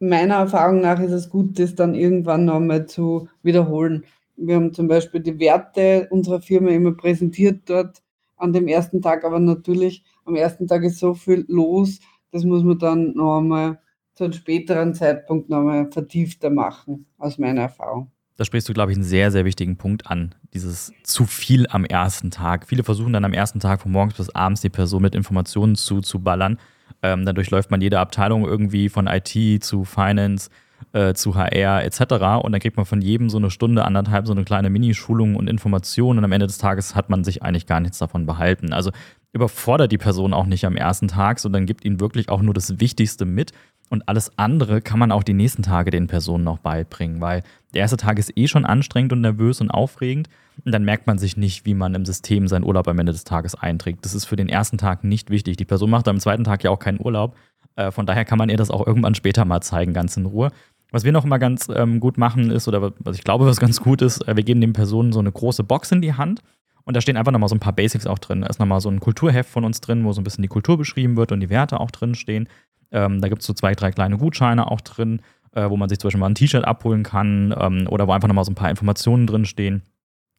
Meiner 0.00 0.34
Erfahrung 0.34 0.80
nach 0.80 0.98
ist 0.98 1.12
es 1.12 1.30
gut, 1.30 1.60
das 1.60 1.76
dann 1.76 1.94
irgendwann 1.94 2.44
nochmal 2.44 2.86
zu 2.86 3.28
wiederholen. 3.44 4.02
Wir 4.36 4.56
haben 4.56 4.72
zum 4.72 4.88
Beispiel 4.88 5.20
die 5.20 5.38
Werte 5.38 6.08
unserer 6.10 6.40
Firma 6.40 6.70
immer 6.70 6.92
präsentiert 6.92 7.68
dort 7.68 8.02
an 8.36 8.52
dem 8.52 8.68
ersten 8.68 9.00
Tag, 9.00 9.24
aber 9.24 9.40
natürlich 9.40 10.04
am 10.24 10.36
ersten 10.36 10.66
Tag 10.66 10.84
ist 10.84 10.98
so 10.98 11.14
viel 11.14 11.44
los, 11.48 12.00
das 12.32 12.44
muss 12.44 12.62
man 12.62 12.78
dann 12.78 13.14
noch 13.14 13.38
einmal 13.38 13.80
zu 14.14 14.24
einem 14.24 14.32
späteren 14.32 14.94
Zeitpunkt 14.94 15.48
noch 15.48 15.58
einmal 15.58 15.90
vertiefter 15.90 16.50
machen, 16.50 17.06
aus 17.18 17.38
meiner 17.38 17.62
Erfahrung. 17.62 18.10
Da 18.36 18.44
sprichst 18.44 18.68
du, 18.68 18.74
glaube 18.74 18.92
ich, 18.92 18.98
einen 18.98 19.04
sehr, 19.04 19.30
sehr 19.30 19.46
wichtigen 19.46 19.76
Punkt 19.76 20.06
an. 20.08 20.34
Dieses 20.52 20.92
zu 21.02 21.24
viel 21.24 21.66
am 21.68 21.86
ersten 21.86 22.30
Tag. 22.30 22.66
Viele 22.66 22.84
versuchen 22.84 23.14
dann 23.14 23.24
am 23.24 23.32
ersten 23.32 23.60
Tag 23.60 23.80
von 23.80 23.92
morgens 23.92 24.14
bis 24.14 24.28
abends 24.30 24.60
die 24.60 24.68
Person 24.68 25.02
mit 25.02 25.14
Informationen 25.14 25.74
zuzuballern. 25.74 26.58
Ähm, 27.02 27.24
dadurch 27.24 27.50
läuft 27.50 27.70
man 27.70 27.80
jede 27.80 27.98
Abteilung 27.98 28.44
irgendwie 28.44 28.90
von 28.90 29.06
IT 29.06 29.64
zu 29.64 29.84
Finance, 29.84 30.50
äh, 30.92 31.14
zu 31.14 31.34
HR 31.34 31.84
etc. 31.84 32.00
Und 32.42 32.52
dann 32.52 32.60
kriegt 32.60 32.76
man 32.76 32.86
von 32.86 33.00
jedem 33.00 33.28
so 33.28 33.38
eine 33.38 33.50
Stunde, 33.50 33.84
anderthalb 33.84 34.26
so 34.26 34.32
eine 34.32 34.44
kleine 34.44 34.70
Minischulung 34.70 35.36
und 35.36 35.48
Information 35.48 36.18
und 36.18 36.24
am 36.24 36.32
Ende 36.32 36.46
des 36.46 36.58
Tages 36.58 36.94
hat 36.94 37.10
man 37.10 37.24
sich 37.24 37.42
eigentlich 37.42 37.66
gar 37.66 37.80
nichts 37.80 37.98
davon 37.98 38.26
behalten. 38.26 38.72
Also 38.72 38.90
überfordert 39.32 39.92
die 39.92 39.98
Person 39.98 40.32
auch 40.32 40.46
nicht 40.46 40.64
am 40.64 40.76
ersten 40.76 41.08
Tag, 41.08 41.38
sondern 41.38 41.66
gibt 41.66 41.84
ihnen 41.84 42.00
wirklich 42.00 42.28
auch 42.28 42.42
nur 42.42 42.54
das 42.54 42.80
Wichtigste 42.80 43.24
mit. 43.24 43.52
Und 43.88 44.08
alles 44.08 44.32
andere 44.36 44.80
kann 44.80 44.98
man 44.98 45.12
auch 45.12 45.22
die 45.22 45.34
nächsten 45.34 45.62
Tage 45.62 45.90
den 45.90 46.08
Personen 46.08 46.42
noch 46.42 46.58
beibringen, 46.58 47.20
weil 47.20 47.44
der 47.72 47.82
erste 47.82 47.96
Tag 47.96 48.18
ist 48.18 48.36
eh 48.36 48.48
schon 48.48 48.64
anstrengend 48.64 49.12
und 49.12 49.20
nervös 49.20 49.60
und 49.60 49.70
aufregend. 49.70 50.28
Und 50.64 50.72
dann 50.72 50.84
merkt 50.84 51.06
man 51.06 51.18
sich 51.18 51.36
nicht, 51.36 51.66
wie 51.66 51.74
man 51.74 51.94
im 51.94 52.04
System 52.04 52.48
seinen 52.48 52.64
Urlaub 52.64 52.88
am 52.88 52.98
Ende 52.98 53.12
des 53.12 53.24
Tages 53.24 53.54
einträgt. 53.54 54.04
Das 54.04 54.14
ist 54.14 54.24
für 54.24 54.36
den 54.36 54.48
ersten 54.48 54.78
Tag 54.78 55.04
nicht 55.04 55.30
wichtig. 55.30 55.56
Die 55.56 55.64
Person 55.64 55.90
macht 55.90 56.08
am 56.08 56.18
zweiten 56.18 56.44
Tag 56.44 56.64
ja 56.64 56.70
auch 56.70 56.78
keinen 56.78 56.98
Urlaub. 57.00 57.36
Äh, 57.76 57.90
von 57.90 58.06
daher 58.06 58.24
kann 58.24 58.38
man 58.38 58.48
ihr 58.48 58.56
das 58.56 58.70
auch 58.70 58.86
irgendwann 58.86 59.14
später 59.14 59.44
mal 59.44 59.60
zeigen, 59.60 59.92
ganz 59.92 60.16
in 60.16 60.26
Ruhe. 60.26 60.50
Was 60.90 61.04
wir 61.04 61.12
noch 61.12 61.24
immer 61.24 61.38
ganz 61.38 61.68
ähm, 61.74 62.00
gut 62.00 62.18
machen 62.18 62.50
ist, 62.50 62.68
oder 62.68 62.92
was 62.98 63.16
ich 63.16 63.24
glaube, 63.24 63.46
was 63.46 63.60
ganz 63.60 63.80
gut 63.80 64.02
ist, 64.02 64.26
äh, 64.26 64.36
wir 64.36 64.44
geben 64.44 64.60
den 64.60 64.72
Personen 64.72 65.12
so 65.12 65.20
eine 65.20 65.32
große 65.32 65.64
Box 65.64 65.92
in 65.92 66.00
die 66.00 66.14
Hand 66.14 66.42
und 66.84 66.96
da 66.96 67.00
stehen 67.00 67.16
einfach 67.16 67.32
nochmal 67.32 67.48
so 67.48 67.56
ein 67.56 67.60
paar 67.60 67.72
Basics 67.72 68.06
auch 68.06 68.18
drin. 68.18 68.42
Da 68.42 68.46
ist 68.46 68.60
nochmal 68.60 68.80
so 68.80 68.88
ein 68.88 69.00
Kulturheft 69.00 69.50
von 69.50 69.64
uns 69.64 69.80
drin, 69.80 70.04
wo 70.04 70.12
so 70.12 70.20
ein 70.20 70.24
bisschen 70.24 70.42
die 70.42 70.48
Kultur 70.48 70.78
beschrieben 70.78 71.16
wird 71.16 71.32
und 71.32 71.40
die 71.40 71.50
Werte 71.50 71.80
auch 71.80 71.90
drin 71.90 72.14
stehen. 72.14 72.48
Ähm, 72.92 73.20
da 73.20 73.28
gibt 73.28 73.42
es 73.42 73.46
so 73.46 73.52
zwei, 73.52 73.74
drei 73.74 73.90
kleine 73.90 74.16
Gutscheine 74.18 74.70
auch 74.70 74.80
drin, 74.80 75.20
äh, 75.52 75.68
wo 75.68 75.76
man 75.76 75.88
sich 75.88 75.98
zum 75.98 76.08
Beispiel 76.08 76.20
mal 76.20 76.28
ein 76.28 76.36
T-Shirt 76.36 76.64
abholen 76.64 77.02
kann 77.02 77.52
ähm, 77.58 77.88
oder 77.90 78.06
wo 78.06 78.12
einfach 78.12 78.28
nochmal 78.28 78.44
so 78.44 78.52
ein 78.52 78.56
paar 78.56 78.70
Informationen 78.70 79.26
drin 79.26 79.44
stehen 79.44 79.82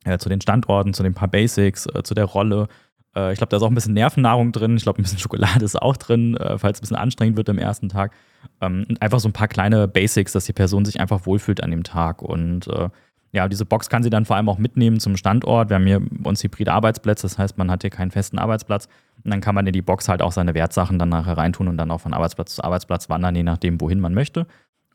äh, 0.06 0.17
zu 0.17 0.30
den 0.30 0.39
Standorten, 0.39 0.93
zu 0.93 1.04
den 1.04 1.13
paar 1.13 1.28
Basics, 1.28 1.86
äh, 1.88 2.04
zu 2.04 2.13
der 2.13 2.26
Rolle. 2.26 2.69
Äh, 3.18 3.34
ich 3.34 3.38
glaube, 3.38 3.50
da 3.50 3.58
ist 3.58 3.64
auch 3.64 3.70
ein 3.70 3.76
bisschen 3.76 3.94
Nervennahrung 3.94 4.52
drin. 4.52 4.78
Ich 4.78 4.84
glaube, 4.84 5.02
ein 5.02 5.04
bisschen 5.04 5.20
Schokolade 5.20 5.66
ist 5.66 5.82
auch 5.82 5.98
drin, 5.98 6.38
äh, 6.38 6.58
falls 6.58 6.78
es 6.78 6.82
ein 6.82 6.84
bisschen 6.84 6.98
anstrengend 6.98 7.38
wird 7.38 7.50
am 7.50 7.58
ersten 7.58 7.90
Tag. 7.90 8.14
Ähm, 8.62 8.86
einfach 9.00 9.20
so 9.20 9.28
ein 9.28 9.34
paar 9.34 9.48
kleine 9.48 9.88
Basics, 9.88 10.34
dass 10.34 10.46
die 10.46 10.54
Person 10.54 10.86
sich 10.86 11.00
einfach 11.00 11.26
wohlfühlt 11.26 11.64
an 11.64 11.72
dem 11.72 11.84
Tag. 11.84 12.22
Und 12.22 12.68
äh, 12.68 12.90
ja, 13.34 13.48
diese 13.48 13.66
Box 13.66 13.90
kann 13.90 14.04
sie 14.04 14.10
dann 14.10 14.26
vor 14.26 14.36
allem 14.36 14.48
auch 14.50 14.58
mitnehmen 14.58 15.00
zum 15.00 15.18
Standort. 15.18 15.70
Wir 15.70 15.76
haben 15.76 15.86
hier 15.86 16.00
bei 16.00 16.30
uns 16.30 16.44
hybride 16.44 16.72
Arbeitsplätze, 16.72 17.24
das 17.24 17.38
heißt, 17.38 17.58
man 17.58 17.70
hat 17.70 17.82
hier 17.82 17.90
keinen 17.90 18.12
festen 18.12 18.40
Arbeitsplatz. 18.40 18.88
Und 19.24 19.32
dann 19.32 19.42
kann 19.42 19.54
man 19.56 19.68
in 19.68 19.74
die 19.74 19.82
Box 19.82 20.08
halt 20.08 20.22
auch 20.22 20.32
seine 20.32 20.54
Wertsachen 20.54 20.98
dann 20.98 21.10
nachher 21.10 21.38
reintun 21.38 21.68
und 21.68 21.78
dann 21.78 21.92
auch 21.92 22.00
von 22.00 22.14
Arbeitsplatz 22.14 22.56
zu 22.56 22.64
Arbeitsplatz 22.64 23.10
wandern, 23.10 23.36
je 23.36 23.44
nachdem, 23.44 23.82
wohin 23.82 24.00
man 24.00 24.14
möchte. 24.14 24.48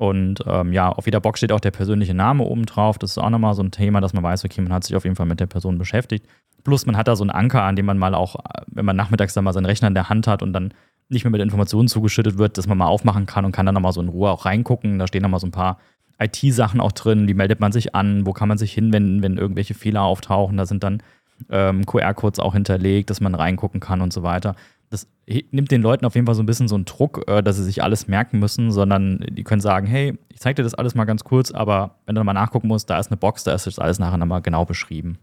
Und 0.03 0.43
ähm, 0.49 0.73
ja, 0.73 0.89
auf 0.89 1.07
jeder 1.07 1.21
Box 1.21 1.39
steht 1.39 1.53
auch 1.53 1.61
der 1.61 1.71
persönliche 1.71 2.13
Name 2.13 2.43
oben 2.43 2.67
drauf. 2.67 2.99
Das 2.99 3.13
ist 3.13 3.19
auch 3.19 3.31
nochmal 3.31 3.55
so 3.55 3.63
ein 3.63 3.71
Thema, 3.71 4.01
dass 4.01 4.13
man 4.13 4.25
weiß, 4.25 4.45
okay, 4.45 4.61
man 4.61 4.73
hat 4.73 4.83
sich 4.83 4.97
auf 4.97 5.05
jeden 5.05 5.15
Fall 5.15 5.27
mit 5.27 5.39
der 5.39 5.47
Person 5.47 5.79
beschäftigt. 5.79 6.27
Plus, 6.65 6.87
man 6.87 6.97
hat 6.97 7.07
da 7.07 7.15
so 7.15 7.23
einen 7.23 7.31
Anker, 7.31 7.63
an 7.63 7.77
dem 7.77 7.87
man 7.87 7.99
mal 7.99 8.13
auch, 8.17 8.35
wenn 8.67 8.85
man 8.85 8.97
nachmittags 8.97 9.33
dann 9.33 9.45
mal 9.45 9.53
seinen 9.53 9.67
Rechner 9.67 9.87
in 9.87 9.95
der 9.95 10.09
Hand 10.09 10.27
hat 10.27 10.43
und 10.43 10.53
dann 10.55 10.75
nicht 11.09 11.23
mehr 11.23 11.31
mit 11.31 11.41
Informationen 11.41 11.87
zugeschüttet 11.87 12.37
wird, 12.37 12.59
dass 12.59 12.67
man 12.67 12.79
mal 12.79 12.89
aufmachen 12.89 13.27
kann 13.27 13.45
und 13.45 13.53
kann 13.53 13.65
dann 13.65 13.77
nochmal 13.77 13.93
so 13.93 14.01
in 14.01 14.09
Ruhe 14.09 14.33
auch 14.33 14.45
reingucken. 14.45 14.99
Da 14.99 15.07
stehen 15.07 15.23
nochmal 15.23 15.39
so 15.39 15.47
ein 15.47 15.53
paar 15.53 15.79
IT-Sachen 16.19 16.81
auch 16.81 16.91
drin, 16.91 17.29
wie 17.29 17.35
meldet 17.35 17.61
man 17.61 17.71
sich 17.71 17.95
an, 17.95 18.27
wo 18.27 18.33
kann 18.33 18.49
man 18.49 18.59
sich 18.59 18.73
hinwenden, 18.73 19.23
wenn 19.23 19.39
irgendwelche 19.39 19.75
Fehler 19.75 20.03
auftauchen. 20.03 20.57
Da 20.57 20.67
sind 20.67 20.83
dann 20.83 21.01
ähm, 21.49 21.87
QR-Codes 21.87 22.41
auch 22.41 22.55
hinterlegt, 22.55 23.09
dass 23.09 23.21
man 23.21 23.37
reingucken 23.37 23.79
kann 23.79 24.01
und 24.01 24.13
so 24.13 24.25
weiter. 24.25 24.57
Das 24.93 25.09
nimmt 25.27 25.71
den 25.71 25.81
Leuten 25.81 26.05
auf 26.05 26.15
jeden 26.15 26.27
Fall 26.27 26.35
so 26.35 26.43
ein 26.43 26.47
bisschen 26.47 26.69
so 26.69 26.75
einen 26.75 26.85
Druck, 26.85 27.25
äh, 27.27 27.43
dass 27.43 27.57
sie 27.57 27.65
sich 27.65 27.83
alles 27.83 28.09
merken 28.09 28.39
müssen, 28.39 28.71
sondern 28.71 29.25
die 29.31 29.43
können 29.43 29.63
sagen, 29.63 29.87
hey, 29.87 30.19
ich 30.29 30.39
zeig 30.39 30.57
dir 30.57 30.63
das 30.63 30.75
alles 30.75 30.95
mal 30.95 31.07
ganz 31.07 31.25
kurz, 31.25 31.51
aber 31.51 31.97
wenn 32.05 32.15
du 32.15 32.21
nochmal 32.21 32.35
nachgucken 32.35 32.69
musst, 32.69 32.91
da 32.91 32.99
ist 32.99 33.11
eine 33.11 33.17
Box, 33.17 33.43
da 33.45 33.55
ist 33.55 33.65
jetzt 33.65 33.81
alles 33.81 33.99
nachher 33.99 34.19
nochmal 34.19 34.43
genau 34.43 34.67
beschrieben. 34.67 35.19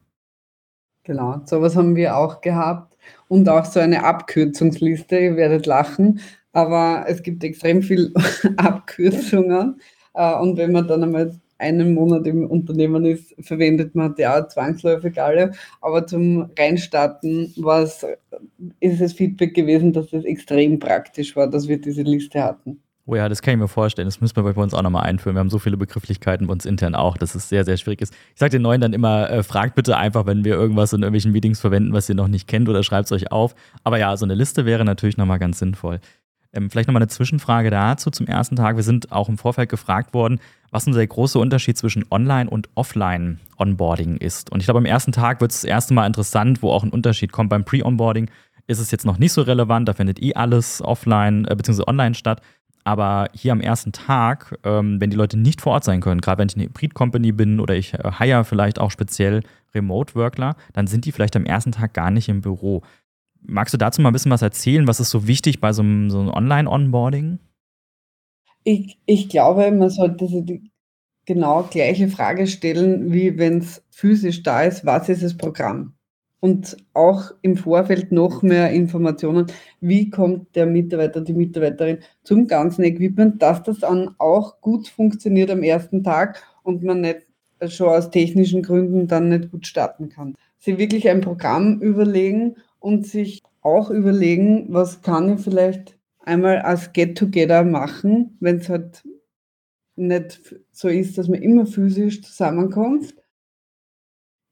Genau, 1.04 1.42
sowas 1.46 1.76
haben 1.76 1.96
wir 1.96 2.18
auch 2.18 2.42
gehabt 2.42 2.98
und 3.28 3.48
auch 3.48 3.66
so 3.66 3.80
eine 3.80 4.04
Abkürzungsliste, 4.04 5.20
ihr 5.20 5.36
werdet 5.36 5.68
lachen, 5.68 6.20
aber 6.52 7.06
es 7.08 7.22
gibt 7.22 7.44
extrem 7.44 7.84
viel 7.84 8.12
Abkürzungen 8.58 9.80
äh, 10.16 10.34
und 10.34 10.58
wenn 10.58 10.72
man 10.72 10.88
dann 10.88 11.04
einmal 11.04 11.40
einen 11.60 11.94
Monat 11.94 12.26
im 12.26 12.46
Unternehmen 12.50 13.06
ist, 13.06 13.36
verwendet 13.40 13.96
man 13.96 14.16
ja 14.18 14.48
zwangsläufig 14.48 15.22
alle. 15.22 15.52
Aber 15.82 16.08
zum 16.08 16.50
Reinstarten 16.58 17.54
war 17.58 17.84
es, 17.84 18.06
ist 18.80 19.02
es 19.02 19.14
Feedback 19.14 19.54
gewesen, 19.54 19.94
dass 19.94 20.12
es 20.14 20.26
extrem 20.26 20.80
praktisch 20.80 21.36
war, 21.36 21.48
dass 21.48 21.68
wir 21.68 21.80
diese 21.80 22.02
Liste 22.02 22.44
hatten. 22.44 22.82
Oh 23.12 23.16
ja, 23.16 23.28
das 23.28 23.42
kann 23.42 23.56
ich 23.56 23.60
mir 23.60 23.68
vorstellen. 23.68 24.08
Das 24.08 24.22
müssen 24.22 24.36
wir 24.36 24.44
bei 24.44 24.62
uns 24.62 24.76
auch 24.76 24.84
nochmal 24.84 25.08
einführen. 25.08 25.36
Wir 25.36 25.40
haben 25.40 25.50
so 25.50 25.58
viele 25.58 25.78
Begrifflichkeiten 25.78 26.46
bei 26.46 26.54
uns 26.54 26.68
intern 26.68 26.94
auch, 26.94 27.18
dass 27.18 27.34
es 27.34 27.50
sehr, 27.50 27.66
sehr 27.66 27.76
schwierig 27.78 28.02
ist. 28.02 28.14
Ich 28.36 28.40
sage 28.40 28.52
den 28.52 28.62
Neuen 28.62 28.82
dann 28.82 28.94
immer, 28.94 29.28
äh, 29.32 29.42
fragt 29.42 29.74
bitte 29.74 29.98
einfach, 29.98 30.28
wenn 30.28 30.46
wir 30.46 30.54
irgendwas 30.54 30.94
in 30.94 31.02
irgendwelchen 31.02 31.32
Meetings 31.32 31.60
verwenden, 31.60 31.92
was 31.92 32.08
ihr 32.08 32.14
noch 32.14 32.28
nicht 32.28 32.48
kennt 32.48 32.70
oder 32.70 32.84
schreibt 32.84 33.06
es 33.08 33.12
euch 33.12 33.32
auf. 33.32 33.56
Aber 33.84 33.98
ja, 33.98 34.16
so 34.16 34.26
eine 34.26 34.36
Liste 34.36 34.68
wäre 34.68 34.86
natürlich 34.86 35.18
nochmal 35.18 35.40
ganz 35.40 35.58
sinnvoll. 35.58 36.02
Ähm, 36.54 36.70
vielleicht 36.70 36.88
nochmal 36.88 37.02
eine 37.02 37.10
Zwischenfrage 37.10 37.70
dazu 37.70 38.10
zum 38.10 38.26
ersten 38.28 38.56
Tag. 38.56 38.76
Wir 38.76 38.84
sind 38.84 39.12
auch 39.12 39.30
im 39.30 39.38
Vorfeld 39.38 39.70
gefragt 39.70 40.14
worden, 40.14 40.40
was 40.72 40.86
nun 40.86 40.96
der 40.96 41.06
große 41.06 41.38
Unterschied 41.38 41.78
zwischen 41.78 42.06
Online- 42.10 42.50
und 42.50 42.70
Offline-Onboarding 42.76 44.18
ist. 44.18 44.52
Und 44.52 44.60
ich 44.60 44.66
glaube, 44.66 44.80
am 44.80 44.86
ersten 44.86 45.12
Tag 45.12 45.42
wird 45.42 45.52
es 45.52 45.62
das 45.62 45.70
erste 45.70 45.94
Mal 45.94 46.08
interessant, 46.08 46.64
wo 46.64 46.72
auch 46.72 46.84
ein 46.84 46.90
Unterschied 46.90 47.32
kommt. 47.32 47.50
Beim 47.50 47.66
Pre-Onboarding 47.66 48.30
ist 48.68 48.80
es 48.80 48.92
jetzt 48.92 49.06
noch 49.06 49.18
nicht 49.18 49.34
so 49.34 49.42
relevant, 49.42 49.88
da 49.88 49.94
findet 49.94 50.22
eh 50.22 50.34
alles 50.34 50.82
offline 50.82 51.46
äh, 51.46 51.56
bzw. 51.56 51.84
online 51.88 52.16
statt. 52.16 52.42
Aber 52.84 53.28
hier 53.34 53.52
am 53.52 53.62
ersten 53.62 53.92
Tag, 53.92 54.58
ähm, 54.64 55.00
wenn 55.00 55.12
die 55.12 55.18
Leute 55.18 55.38
nicht 55.38 55.62
vor 55.62 55.74
Ort 55.74 55.84
sein 55.84 56.02
können, 56.02 56.22
gerade 56.22 56.40
wenn 56.40 56.48
ich 56.48 56.56
eine 56.56 56.66
Hybrid-Company 56.66 57.32
bin 57.34 57.60
oder 57.60 57.76
ich 57.76 57.94
äh, 57.94 58.12
hire 58.18 58.46
vielleicht 58.46 58.80
auch 58.80 58.90
speziell 58.90 59.42
Remote-Workler, 59.76 60.56
dann 60.74 60.88
sind 60.88 61.06
die 61.06 61.12
vielleicht 61.12 61.36
am 61.36 61.46
ersten 61.46 61.72
Tag 61.72 61.94
gar 61.94 62.10
nicht 62.10 62.30
im 62.30 62.42
Büro. 62.42 62.82
Magst 63.42 63.74
du 63.74 63.78
dazu 63.78 64.02
mal 64.02 64.10
ein 64.10 64.14
bisschen 64.14 64.32
was 64.32 64.42
erzählen? 64.42 64.88
Was 64.88 65.00
ist 65.00 65.10
so 65.10 65.28
wichtig 65.28 65.60
bei 65.60 65.74
so 65.74 65.82
einem, 65.82 66.10
so 66.10 66.20
einem 66.20 66.30
Online-Onboarding? 66.30 67.40
Ich, 68.64 69.00
ich 69.06 69.30
glaube, 69.30 69.72
man 69.72 69.90
sollte 69.90 70.28
die 70.44 70.70
genau 71.26 71.64
gleiche 71.64 72.08
Frage 72.08 72.48
stellen, 72.48 73.14
wie 73.14 73.38
wenn 73.38 73.60
es 73.60 73.84
physisch 73.92 74.44
da 74.44 74.64
ist, 74.64 74.86
was 74.86 75.10
ist 75.10 75.24
das 75.24 75.38
Programm? 75.38 75.94
Und 76.42 76.78
auch 76.94 77.32
im 77.42 77.58
Vorfeld 77.58 78.12
noch 78.12 78.42
mehr 78.42 78.72
Informationen, 78.72 79.48
wie 79.82 80.10
kommt 80.10 80.56
der 80.56 80.66
Mitarbeiter, 80.66 81.22
die 81.22 81.34
Mitarbeiterin 81.34 82.00
zum 82.24 82.48
ganzen 82.48 82.84
Equipment, 82.84 83.42
dass 83.42 83.62
das 83.64 83.80
dann 83.80 84.16
auch 84.18 84.62
gut 84.62 84.88
funktioniert 84.88 85.52
am 85.52 85.64
ersten 85.64 86.04
Tag 86.04 86.42
und 86.64 86.82
man 86.84 87.02
nicht 87.02 87.28
schon 87.68 87.90
aus 87.90 88.10
technischen 88.10 88.64
Gründen 88.64 89.08
dann 89.08 89.30
nicht 89.30 89.52
gut 89.52 89.68
starten 89.68 90.10
kann. 90.10 90.36
Sie 90.58 90.78
wirklich 90.78 91.10
ein 91.10 91.22
Programm 91.22 91.82
überlegen 91.82 92.56
und 92.80 93.06
sich 93.06 93.42
auch 93.62 93.90
überlegen, 93.90 94.68
was 94.70 95.02
kann 95.02 95.34
ich 95.34 95.42
vielleicht 95.42 95.98
einmal 96.20 96.60
als 96.60 96.94
Get-Together 96.94 97.64
machen, 97.64 98.38
wenn 98.40 98.58
es 98.58 98.70
halt 98.70 99.04
nicht 99.96 100.56
so 100.72 100.88
ist, 100.88 101.18
dass 101.18 101.28
man 101.28 101.42
immer 101.42 101.66
physisch 101.66 102.22
zusammenkommt, 102.22 103.14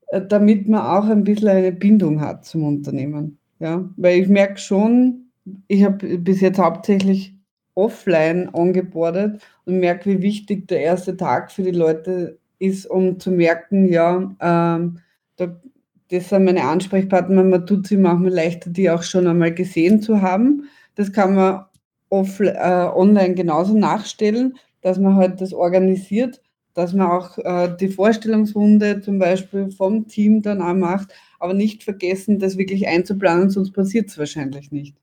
äh, 0.07 0.21
damit 0.25 0.67
man 0.67 0.81
auch 0.81 1.05
ein 1.07 1.23
bisschen 1.23 1.49
eine 1.49 1.71
Bindung 1.71 2.21
hat 2.21 2.45
zum 2.45 2.63
Unternehmen. 2.63 3.39
Ja, 3.59 3.89
weil 3.97 4.19
ich 4.19 4.27
merke 4.27 4.57
schon, 4.59 5.31
ich 5.67 5.83
habe 5.83 6.17
bis 6.19 6.41
jetzt 6.41 6.59
hauptsächlich 6.59 7.33
offline 7.75 8.49
angebordet 8.53 9.41
und 9.65 9.79
merke, 9.79 10.09
wie 10.09 10.21
wichtig 10.21 10.67
der 10.67 10.81
erste 10.81 11.15
Tag 11.15 11.51
für 11.51 11.63
die 11.63 11.71
Leute 11.71 12.39
ist, 12.59 12.85
um 12.87 13.19
zu 13.19 13.31
merken, 13.31 13.85
ja, 13.85 14.35
ähm, 14.39 14.99
da 15.37 15.61
das 16.09 16.29
sind 16.29 16.45
meine 16.45 16.63
Ansprechpartner. 16.63 17.43
Man 17.43 17.65
tut 17.65 17.87
sie 17.87 17.97
manchmal 17.97 18.33
leichter, 18.33 18.69
die 18.69 18.89
auch 18.89 19.03
schon 19.03 19.27
einmal 19.27 19.53
gesehen 19.53 20.01
zu 20.01 20.21
haben. 20.21 20.69
Das 20.95 21.11
kann 21.11 21.35
man 21.35 21.65
off, 22.09 22.39
äh, 22.39 22.89
online 22.93 23.35
genauso 23.35 23.77
nachstellen, 23.77 24.57
dass 24.81 24.99
man 24.99 25.15
halt 25.15 25.41
das 25.41 25.53
organisiert, 25.53 26.41
dass 26.73 26.93
man 26.93 27.07
auch 27.07 27.37
äh, 27.39 27.75
die 27.79 27.89
Vorstellungsrunde 27.89 29.01
zum 29.01 29.19
Beispiel 29.19 29.71
vom 29.71 30.07
Team 30.07 30.41
dann 30.41 30.61
auch 30.61 30.73
macht, 30.73 31.13
aber 31.39 31.53
nicht 31.53 31.83
vergessen, 31.83 32.39
das 32.39 32.57
wirklich 32.57 32.87
einzuplanen, 32.87 33.49
sonst 33.49 33.71
passiert 33.71 34.09
es 34.09 34.17
wahrscheinlich 34.17 34.71
nicht. 34.71 34.95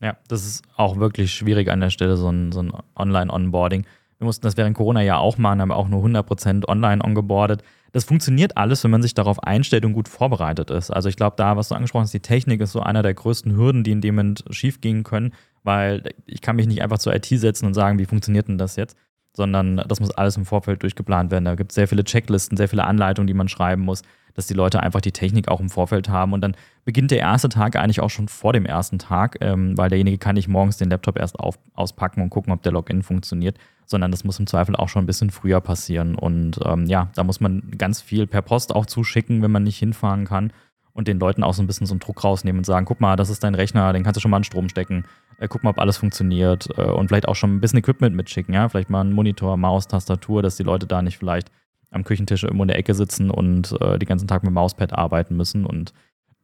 Ja, 0.00 0.16
das 0.28 0.44
ist 0.44 0.62
auch 0.76 0.98
wirklich 0.98 1.32
schwierig 1.32 1.70
an 1.70 1.80
der 1.80 1.90
Stelle, 1.90 2.16
so 2.16 2.28
ein, 2.28 2.52
so 2.52 2.60
ein 2.60 2.72
Online-Onboarding. 2.96 3.86
Wir 4.18 4.24
mussten 4.24 4.42
das 4.42 4.56
während 4.56 4.76
Corona 4.76 5.02
ja 5.02 5.18
auch 5.18 5.38
machen, 5.38 5.60
haben 5.60 5.72
auch 5.72 5.88
nur 5.88 6.04
100% 6.04 6.68
online 6.68 7.02
ongeboardet 7.02 7.62
das 7.94 8.02
funktioniert 8.02 8.56
alles, 8.56 8.82
wenn 8.82 8.90
man 8.90 9.02
sich 9.02 9.14
darauf 9.14 9.40
einstellt 9.44 9.84
und 9.84 9.92
gut 9.92 10.08
vorbereitet 10.08 10.68
ist. 10.72 10.90
Also 10.90 11.08
ich 11.08 11.14
glaube, 11.14 11.36
da, 11.36 11.56
was 11.56 11.68
du 11.68 11.76
angesprochen 11.76 12.02
hast, 12.02 12.12
die 12.12 12.18
Technik 12.18 12.60
ist 12.60 12.72
so 12.72 12.80
einer 12.80 13.04
der 13.04 13.14
größten 13.14 13.56
Hürden, 13.56 13.84
die 13.84 13.92
in 13.92 14.00
dem 14.00 14.16
Moment 14.16 14.44
schief 14.50 14.80
gehen 14.80 15.04
können, 15.04 15.32
weil 15.62 16.02
ich 16.26 16.40
kann 16.40 16.56
mich 16.56 16.66
nicht 16.66 16.82
einfach 16.82 16.98
zur 16.98 17.14
IT 17.14 17.26
setzen 17.26 17.66
und 17.66 17.74
sagen, 17.74 18.00
wie 18.00 18.04
funktioniert 18.04 18.48
denn 18.48 18.58
das 18.58 18.74
jetzt? 18.74 18.96
Sondern 19.32 19.76
das 19.86 20.00
muss 20.00 20.10
alles 20.10 20.36
im 20.36 20.44
Vorfeld 20.44 20.82
durchgeplant 20.82 21.30
werden. 21.30 21.44
Da 21.44 21.54
gibt 21.54 21.70
es 21.70 21.76
sehr 21.76 21.86
viele 21.86 22.02
Checklisten, 22.02 22.56
sehr 22.56 22.68
viele 22.68 22.82
Anleitungen, 22.82 23.28
die 23.28 23.34
man 23.34 23.46
schreiben 23.46 23.82
muss, 23.82 24.02
dass 24.34 24.46
die 24.46 24.54
Leute 24.54 24.82
einfach 24.82 25.00
die 25.00 25.12
Technik 25.12 25.48
auch 25.48 25.60
im 25.60 25.70
Vorfeld 25.70 26.08
haben. 26.08 26.32
Und 26.32 26.40
dann 26.40 26.56
beginnt 26.84 27.10
der 27.10 27.18
erste 27.18 27.48
Tag 27.48 27.76
eigentlich 27.76 28.00
auch 28.00 28.10
schon 28.10 28.28
vor 28.28 28.52
dem 28.52 28.66
ersten 28.66 28.98
Tag, 28.98 29.38
ähm, 29.40 29.76
weil 29.78 29.88
derjenige 29.88 30.18
kann 30.18 30.34
nicht 30.34 30.48
morgens 30.48 30.76
den 30.76 30.90
Laptop 30.90 31.18
erst 31.18 31.38
auf, 31.38 31.58
auspacken 31.74 32.20
und 32.20 32.30
gucken, 32.30 32.52
ob 32.52 32.62
der 32.62 32.72
Login 32.72 33.02
funktioniert, 33.02 33.56
sondern 33.86 34.10
das 34.10 34.24
muss 34.24 34.38
im 34.38 34.46
Zweifel 34.46 34.76
auch 34.76 34.88
schon 34.88 35.04
ein 35.04 35.06
bisschen 35.06 35.30
früher 35.30 35.60
passieren. 35.60 36.14
Und 36.14 36.58
ähm, 36.64 36.86
ja, 36.86 37.08
da 37.14 37.24
muss 37.24 37.40
man 37.40 37.62
ganz 37.78 38.00
viel 38.00 38.26
per 38.26 38.42
Post 38.42 38.74
auch 38.74 38.86
zuschicken, 38.86 39.42
wenn 39.42 39.50
man 39.52 39.62
nicht 39.62 39.78
hinfahren 39.78 40.24
kann 40.24 40.52
und 40.94 41.08
den 41.08 41.18
Leuten 41.18 41.42
auch 41.42 41.52
so 41.52 41.62
ein 41.62 41.66
bisschen 41.66 41.86
so 41.86 41.92
einen 41.92 42.00
Druck 42.00 42.24
rausnehmen 42.24 42.60
und 42.60 42.64
sagen, 42.64 42.86
guck 42.86 43.00
mal, 43.00 43.16
das 43.16 43.28
ist 43.28 43.44
dein 43.44 43.54
Rechner, 43.54 43.92
den 43.92 44.04
kannst 44.04 44.16
du 44.16 44.20
schon 44.20 44.30
mal 44.30 44.38
an 44.38 44.44
Strom 44.44 44.68
stecken, 44.68 45.04
äh, 45.38 45.48
guck 45.48 45.64
mal, 45.64 45.70
ob 45.70 45.78
alles 45.78 45.96
funktioniert 45.98 46.68
äh, 46.78 46.82
und 46.82 47.08
vielleicht 47.08 47.28
auch 47.28 47.34
schon 47.34 47.56
ein 47.56 47.60
bisschen 47.60 47.80
Equipment 47.80 48.16
mitschicken, 48.16 48.54
ja, 48.54 48.68
vielleicht 48.68 48.90
mal 48.90 49.00
einen 49.00 49.12
Monitor, 49.12 49.56
Maus, 49.56 49.88
Tastatur, 49.88 50.40
dass 50.40 50.56
die 50.56 50.62
Leute 50.62 50.86
da 50.86 51.02
nicht 51.02 51.18
vielleicht 51.18 51.50
am 51.94 52.04
Küchentisch 52.04 52.44
irgendwo 52.44 52.64
in 52.64 52.68
der 52.68 52.78
Ecke 52.78 52.94
sitzen 52.94 53.30
und 53.30 53.80
äh, 53.80 53.98
den 53.98 54.08
ganzen 54.08 54.28
Tag 54.28 54.42
mit 54.42 54.52
Mauspad 54.52 54.92
arbeiten 54.92 55.36
müssen 55.36 55.64
und 55.64 55.92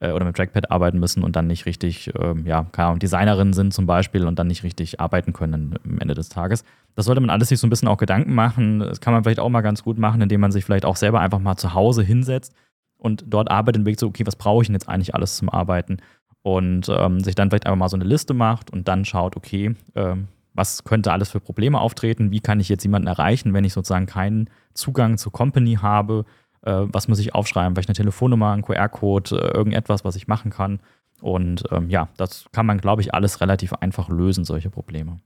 äh, 0.01 0.13
oder 0.13 0.25
mit 0.25 0.37
Trackpad 0.37 0.71
arbeiten 0.71 0.99
müssen 0.99 1.23
und 1.23 1.37
dann 1.37 1.47
nicht 1.47 1.67
richtig, 1.67 2.15
äh, 2.15 2.35
ja, 2.45 2.65
keine 2.73 2.89
Ahnung, 2.89 2.99
Designerinnen 2.99 3.53
sind 3.53 3.73
zum 3.73 3.87
Beispiel 3.87 4.27
und 4.27 4.39
dann 4.39 4.47
nicht 4.47 4.65
richtig 4.65 5.01
arbeiten 5.01 5.33
können 5.33 5.77
am 5.85 5.99
Ende 5.99 6.15
des 6.15 6.29
Tages. 6.29 6.65
Das 6.95 7.05
sollte 7.05 7.21
man 7.21 7.31
alles 7.31 7.49
sich 7.49 7.61
so 7.61 7.67
ein 7.67 7.71
bisschen 7.71 7.89
auch 7.89 7.99
Gedanken 7.99 8.35
machen. 8.35 8.81
Das 8.81 9.01
kann 9.01 9.13
man 9.13 9.23
vielleicht 9.23 9.41
auch 9.41 9.49
mal 9.49 9.61
ganz 9.61 9.85
gut 9.85 9.99
machen, 9.99 10.21
indem 10.23 10.41
man 10.41 10.53
sich 10.53 10.65
vielleicht 10.65 10.85
auch 10.85 10.97
selber 10.97 11.21
einfach 11.21 11.39
mal 11.39 11.57
zu 11.57 11.75
Hause 11.75 12.03
hinsetzt 12.03 12.55
und 12.97 13.25
dort 13.29 13.51
arbeitet 13.51 13.77
und 13.77 13.83
überlegt 13.83 14.01
so, 14.01 14.09
okay, 14.09 14.27
was 14.27 14.37
brauche 14.37 14.63
ich 14.63 14.69
denn 14.69 14.75
jetzt 14.75 14.89
eigentlich 14.89 15.15
alles 15.15 15.37
zum 15.37 15.49
Arbeiten? 15.49 15.99
Und 16.43 16.89
ähm, 16.89 17.21
sich 17.21 17.35
dann 17.35 17.51
vielleicht 17.51 17.67
einfach 17.67 17.79
mal 17.79 17.89
so 17.91 17.97
eine 17.97 18.05
Liste 18.05 18.33
macht 18.33 18.71
und 18.71 18.89
dann 18.89 19.05
schaut, 19.05 19.37
okay, 19.37 19.77
ähm, 19.95 20.29
was 20.55 20.85
könnte 20.85 21.13
alles 21.13 21.31
für 21.31 21.41
Probleme 21.41 21.81
auftreten? 21.81 22.31
Wie 22.31 22.41
kann 22.41 22.61
ich 22.61 22.69
jetzt 22.69 22.83
jemanden 22.83 23.09
erreichen, 23.09 23.55
wenn 23.55 23.65
ich 23.65 23.73
sozusagen 23.73 24.07
keinen 24.07 24.51
Zugang 24.75 25.19
zur 25.19 25.33
Company 25.33 25.79
habe? 25.81 26.25
äh, 26.63 26.83
was 26.87 27.09
muss 27.09 27.19
ich 27.19 27.35
aufschreiben, 27.35 27.75
vielleicht 27.75 27.89
eine 27.89 27.97
Telefonnummer, 27.97 28.53
ein 28.53 28.63
QR-Code, 28.63 29.37
äh, 29.37 29.57
irgendetwas, 29.57 30.05
was 30.05 30.17
ich 30.17 30.29
machen 30.29 30.51
kann. 30.51 30.81
Und 31.21 31.65
ähm, 31.71 31.91
ja, 31.91 32.09
das 32.17 32.47
kann 32.53 32.67
man, 32.67 32.79
glaube 32.79 33.03
ich, 33.03 33.15
alles 33.15 33.41
relativ 33.41 33.73
einfach 33.75 34.09
lösen, 34.09 34.45
solche 34.45 34.71
Probleme. 34.71 35.21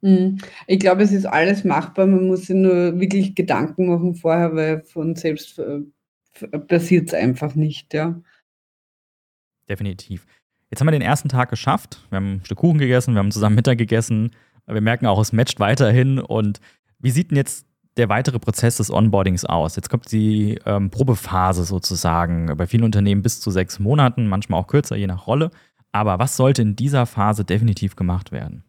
Mhm. 0.00 0.38
Ich 0.66 0.78
glaube, 0.78 1.02
es 1.02 1.12
ist 1.12 1.26
alles 1.26 1.64
machbar. 1.64 2.06
Man 2.06 2.28
muss 2.28 2.46
sich 2.46 2.56
nur 2.56 2.98
wirklich 3.00 3.34
Gedanken 3.34 3.88
machen 3.88 4.14
vorher, 4.14 4.54
weil 4.54 4.82
von 4.82 5.16
selbst 5.16 5.58
äh, 5.58 5.80
passiert 6.68 7.08
es 7.08 7.14
einfach 7.14 7.54
nicht, 7.54 7.94
ja. 7.94 8.20
Definitiv. 9.68 10.26
Jetzt 10.70 10.80
haben 10.80 10.88
wir 10.88 10.92
den 10.92 11.02
ersten 11.02 11.28
Tag 11.28 11.50
geschafft. 11.50 12.04
Wir 12.10 12.16
haben 12.16 12.34
ein 12.34 12.44
Stück 12.44 12.58
Kuchen 12.58 12.78
gegessen, 12.78 13.14
wir 13.14 13.20
haben 13.20 13.30
zusammen 13.30 13.56
Mittag 13.56 13.78
gegessen. 13.78 14.30
Wir 14.66 14.80
merken 14.80 15.06
auch, 15.06 15.20
es 15.20 15.32
matcht 15.32 15.60
weiterhin. 15.60 16.18
Und 16.18 16.60
wie 16.98 17.10
sieht 17.10 17.30
denn 17.30 17.36
jetzt 17.36 17.66
der 17.96 18.08
weitere 18.08 18.38
Prozess 18.38 18.78
des 18.78 18.90
Onboardings 18.90 19.44
aus? 19.44 19.76
Jetzt 19.76 19.90
kommt 19.90 20.10
die 20.10 20.58
ähm, 20.66 20.90
Probephase 20.90 21.64
sozusagen, 21.64 22.56
bei 22.56 22.66
vielen 22.66 22.84
Unternehmen 22.84 23.22
bis 23.22 23.40
zu 23.40 23.50
sechs 23.50 23.78
Monaten, 23.78 24.26
manchmal 24.26 24.60
auch 24.60 24.66
kürzer, 24.66 24.96
je 24.96 25.06
nach 25.06 25.26
Rolle. 25.26 25.50
Aber 25.92 26.18
was 26.18 26.36
sollte 26.36 26.62
in 26.62 26.76
dieser 26.76 27.06
Phase 27.06 27.44
definitiv 27.44 27.94
gemacht 27.94 28.32
werden? 28.32 28.64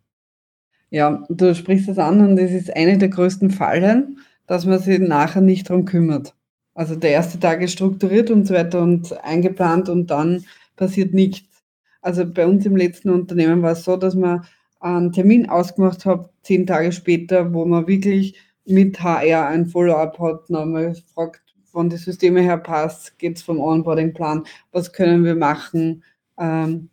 Ja, 0.92 1.24
du 1.30 1.56
sprichst 1.56 1.90
es 1.90 1.98
an 1.98 2.22
und 2.22 2.36
das 2.36 2.52
ist 2.52 2.76
eine 2.76 2.98
der 2.98 3.10
größten 3.10 3.50
Fallen, 3.50 4.20
dass 4.48 4.66
man 4.66 4.80
sich 4.80 5.00
nachher 5.00 5.42
nicht 5.42 5.70
darum 5.70 5.86
kümmert. 5.86 6.36
Also 6.76 6.96
der 6.96 7.12
erste 7.12 7.40
Tag 7.40 7.62
ist 7.62 7.72
strukturiert 7.72 8.30
und 8.30 8.46
so 8.46 8.54
weiter 8.54 8.82
und 8.82 9.12
eingeplant 9.24 9.90
und 9.90 10.12
dann 10.12 10.46
passiert 10.76 11.14
nichts. 11.14 11.64
Also 12.02 12.26
bei 12.26 12.46
uns 12.46 12.66
im 12.66 12.76
letzten 12.76 13.10
Unternehmen 13.10 13.64
war 13.64 13.72
es 13.72 13.84
so, 13.84 13.98
dass 13.98 14.14
man 14.14 14.46
einen 14.80 15.12
Termin 15.12 15.50
ausgemacht 15.50 16.06
hat, 16.06 16.30
zehn 16.44 16.68
Tage 16.68 16.92
später, 16.92 17.54
wo 17.54 17.66
man 17.66 17.88
wirklich 17.88 18.38
mit 18.66 19.02
HR 19.02 19.48
ein 19.48 19.68
Follow-up 19.68 20.20
hat, 20.20 20.50
nochmal 20.50 20.96
fragt, 21.14 21.42
von 21.76 21.90
die 21.90 21.98
Systeme 21.98 22.42
her 22.42 22.58
passt, 22.58 23.18
geht 23.20 23.36
es 23.36 23.44
vom 23.44 23.60
Onboarding-Plan, 23.60 24.46
was 24.72 24.94
können 24.94 25.26
wir 25.26 25.36
machen, 25.36 26.04
ähm, 26.40 26.90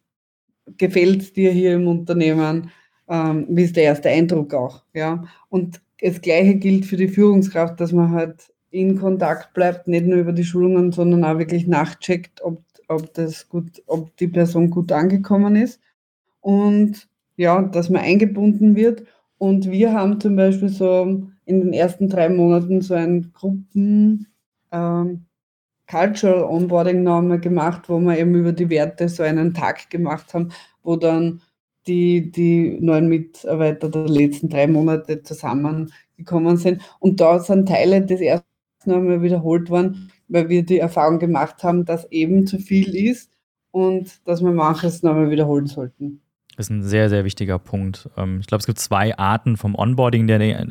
gefällt 0.77 1.23
es 1.23 1.33
dir 1.33 1.53
hier 1.53 1.75
im 1.75 1.87
Unternehmen, 1.87 2.71
ähm, 3.09 3.47
wie 3.49 3.63
ist 3.63 3.77
der 3.77 3.85
erste 3.85 4.09
Eindruck 4.09 4.53
auch, 4.55 4.83
ja. 4.93 5.25
Und 5.51 5.81
das 6.01 6.21
Gleiche 6.21 6.57
gilt 6.57 6.85
für 6.85 6.97
die 6.97 7.09
Führungskraft, 7.09 7.81
dass 7.81 7.93
man 7.93 8.11
halt 8.11 8.53
in 8.71 8.99
Kontakt 8.99 9.55
bleibt, 9.55 9.87
nicht 9.87 10.07
nur 10.07 10.19
über 10.19 10.33
die 10.33 10.45
Schulungen, 10.45 10.91
sondern 10.91 11.25
auch 11.25 11.39
wirklich 11.39 11.67
nachcheckt, 11.67 12.43
ob, 12.43 12.63
ob 12.89 13.15
das 13.15 13.49
gut, 13.49 13.83
ob 13.87 14.17
die 14.17 14.29
Person 14.29 14.71
gut 14.71 14.91
angekommen 14.91 15.55
ist. 15.57 15.81
Und 16.41 17.09
ja, 17.43 17.63
dass 17.63 17.91
man 17.91 18.03
eingebunden 18.03 18.77
wird. 18.77 19.05
Und 19.39 19.71
wir 19.71 19.93
haben 19.93 20.21
zum 20.21 20.37
Beispiel 20.37 20.69
so 20.69 21.23
in 21.45 21.61
den 21.61 21.73
ersten 21.73 22.09
drei 22.09 22.29
Monaten 22.29 22.81
so 22.81 22.95
ein 22.95 23.33
Gruppen 23.33 24.29
ähm, 24.71 25.27
Cultural 25.91 26.45
Onboarding 26.45 27.03
nochmal 27.03 27.41
gemacht, 27.41 27.89
wo 27.89 27.99
wir 28.01 28.19
eben 28.19 28.35
über 28.35 28.53
die 28.53 28.71
Werte 28.71 29.09
so 29.09 29.23
einen 29.23 29.53
Tag 29.53 29.91
gemacht 29.91 30.33
haben, 30.33 30.51
wo 30.83 30.97
dann 30.97 31.43
die, 31.87 32.31
die 32.31 32.79
neuen 32.81 33.09
Mitarbeiter 33.09 33.91
der 33.91 34.09
letzten 34.09 34.49
drei 34.49 34.67
Monate 34.69 35.23
zusammengekommen 35.23 36.57
sind. 36.57 36.81
Und 37.01 37.21
da 37.21 37.41
sind 37.41 37.69
Teile 37.69 38.01
des 38.07 38.21
ersten 38.21 38.47
nochmal 38.87 39.23
wiederholt 39.23 39.69
worden, 39.71 40.11
weil 40.29 40.49
wir 40.49 40.65
die 40.65 40.79
Erfahrung 40.79 41.19
gemacht 41.19 41.63
haben, 41.63 41.85
dass 41.85 42.11
eben 42.11 42.47
zu 42.47 42.59
viel 42.59 42.95
ist 42.95 43.31
und 43.71 44.27
dass 44.27 44.43
wir 44.43 44.53
manches 44.53 45.03
nochmal 45.03 45.31
wiederholen 45.31 45.67
sollten. 45.67 46.22
Das 46.57 46.67
ist 46.67 46.71
ein 46.71 46.83
sehr, 46.83 47.09
sehr 47.09 47.25
wichtiger 47.25 47.59
Punkt. 47.59 48.11
Ähm, 48.17 48.41
ich 48.41 48.47
glaube, 48.47 48.61
es 48.61 48.67
gibt 48.67 48.79
zwei 48.79 49.17
Arten 49.17 49.57
vom 49.57 49.75
Onboarding 49.75 50.25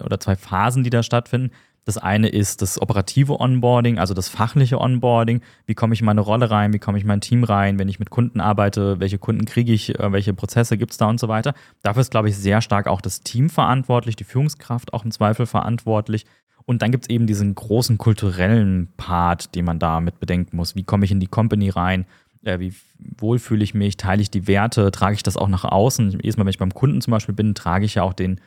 oder 0.04 0.20
zwei 0.20 0.36
Phasen, 0.36 0.84
die 0.84 0.90
da 0.90 1.04
stattfinden. 1.04 1.52
Das 1.84 1.98
eine 1.98 2.30
ist 2.30 2.62
das 2.62 2.80
operative 2.80 3.40
Onboarding, 3.40 3.98
also 3.98 4.14
das 4.14 4.30
fachliche 4.30 4.80
Onboarding. 4.80 5.42
Wie 5.66 5.74
komme 5.74 5.96
ich 5.96 6.02
in 6.02 6.06
meine 6.06 6.22
Rolle 6.22 6.52
rein? 6.52 6.74
Wie 6.74 6.80
komme 6.80 7.00
ich 7.00 7.04
in 7.04 7.08
mein 7.08 7.22
Team 7.22 7.44
rein? 7.44 7.80
Wenn 7.80 7.90
ich 7.90 7.98
mit 7.98 8.12
Kunden 8.12 8.40
arbeite, 8.40 9.00
welche 9.00 9.18
Kunden 9.18 9.46
kriege 9.46 9.74
ich? 9.74 9.98
Äh, 10.00 10.12
welche 10.12 10.34
Prozesse 10.34 10.78
gibt 10.78 10.92
es 10.92 10.98
da 10.98 11.08
und 11.08 11.20
so 11.20 11.28
weiter? 11.28 11.56
Dafür 11.82 12.02
ist, 12.02 12.12
glaube 12.12 12.30
ich, 12.30 12.38
sehr 12.38 12.62
stark 12.62 12.86
auch 12.86 13.02
das 13.02 13.22
Team 13.22 13.50
verantwortlich, 13.50 14.16
die 14.16 14.24
Führungskraft 14.24 14.94
auch 14.94 15.04
im 15.04 15.12
Zweifel 15.12 15.48
verantwortlich. 15.48 16.26
Und 16.66 16.84
dann 16.84 16.92
gibt 16.92 17.06
es 17.06 17.10
eben 17.10 17.26
diesen 17.26 17.56
großen 17.56 17.98
kulturellen 17.98 18.94
Part, 18.98 19.56
den 19.56 19.66
man 19.66 19.80
da 19.80 20.00
mit 20.00 20.20
bedenken 20.20 20.58
muss. 20.58 20.76
Wie 20.76 20.84
komme 20.84 21.06
ich 21.06 21.12
in 21.12 21.20
die 21.20 21.28
Company 21.28 21.70
rein? 21.70 22.06
Äh, 22.44 22.60
wie 22.60 22.74
wohl 23.20 23.40
fühle 23.40 23.64
ich 23.64 23.74
mich? 23.74 23.98
Teile 23.98 24.22
ich 24.22 24.32
die 24.32 24.48
Werte? 24.48 24.92
Trage 24.92 25.16
ich 25.16 25.24
das 25.24 25.38
auch 25.38 25.48
nach 25.48 25.66
außen? 25.66 26.12
Jedes 26.12 26.38
Mal, 26.38 26.46
wenn 26.46 26.52
ich 26.52 26.58
beim 26.58 26.74
Kunden 26.74 27.02
zum 27.02 27.12
Beispiel 27.12 27.36
bin, 27.36 27.56
trage 27.56 27.86
ich 27.86 27.96
ja 27.96 28.04
auch 28.04 28.14
den 28.14 28.40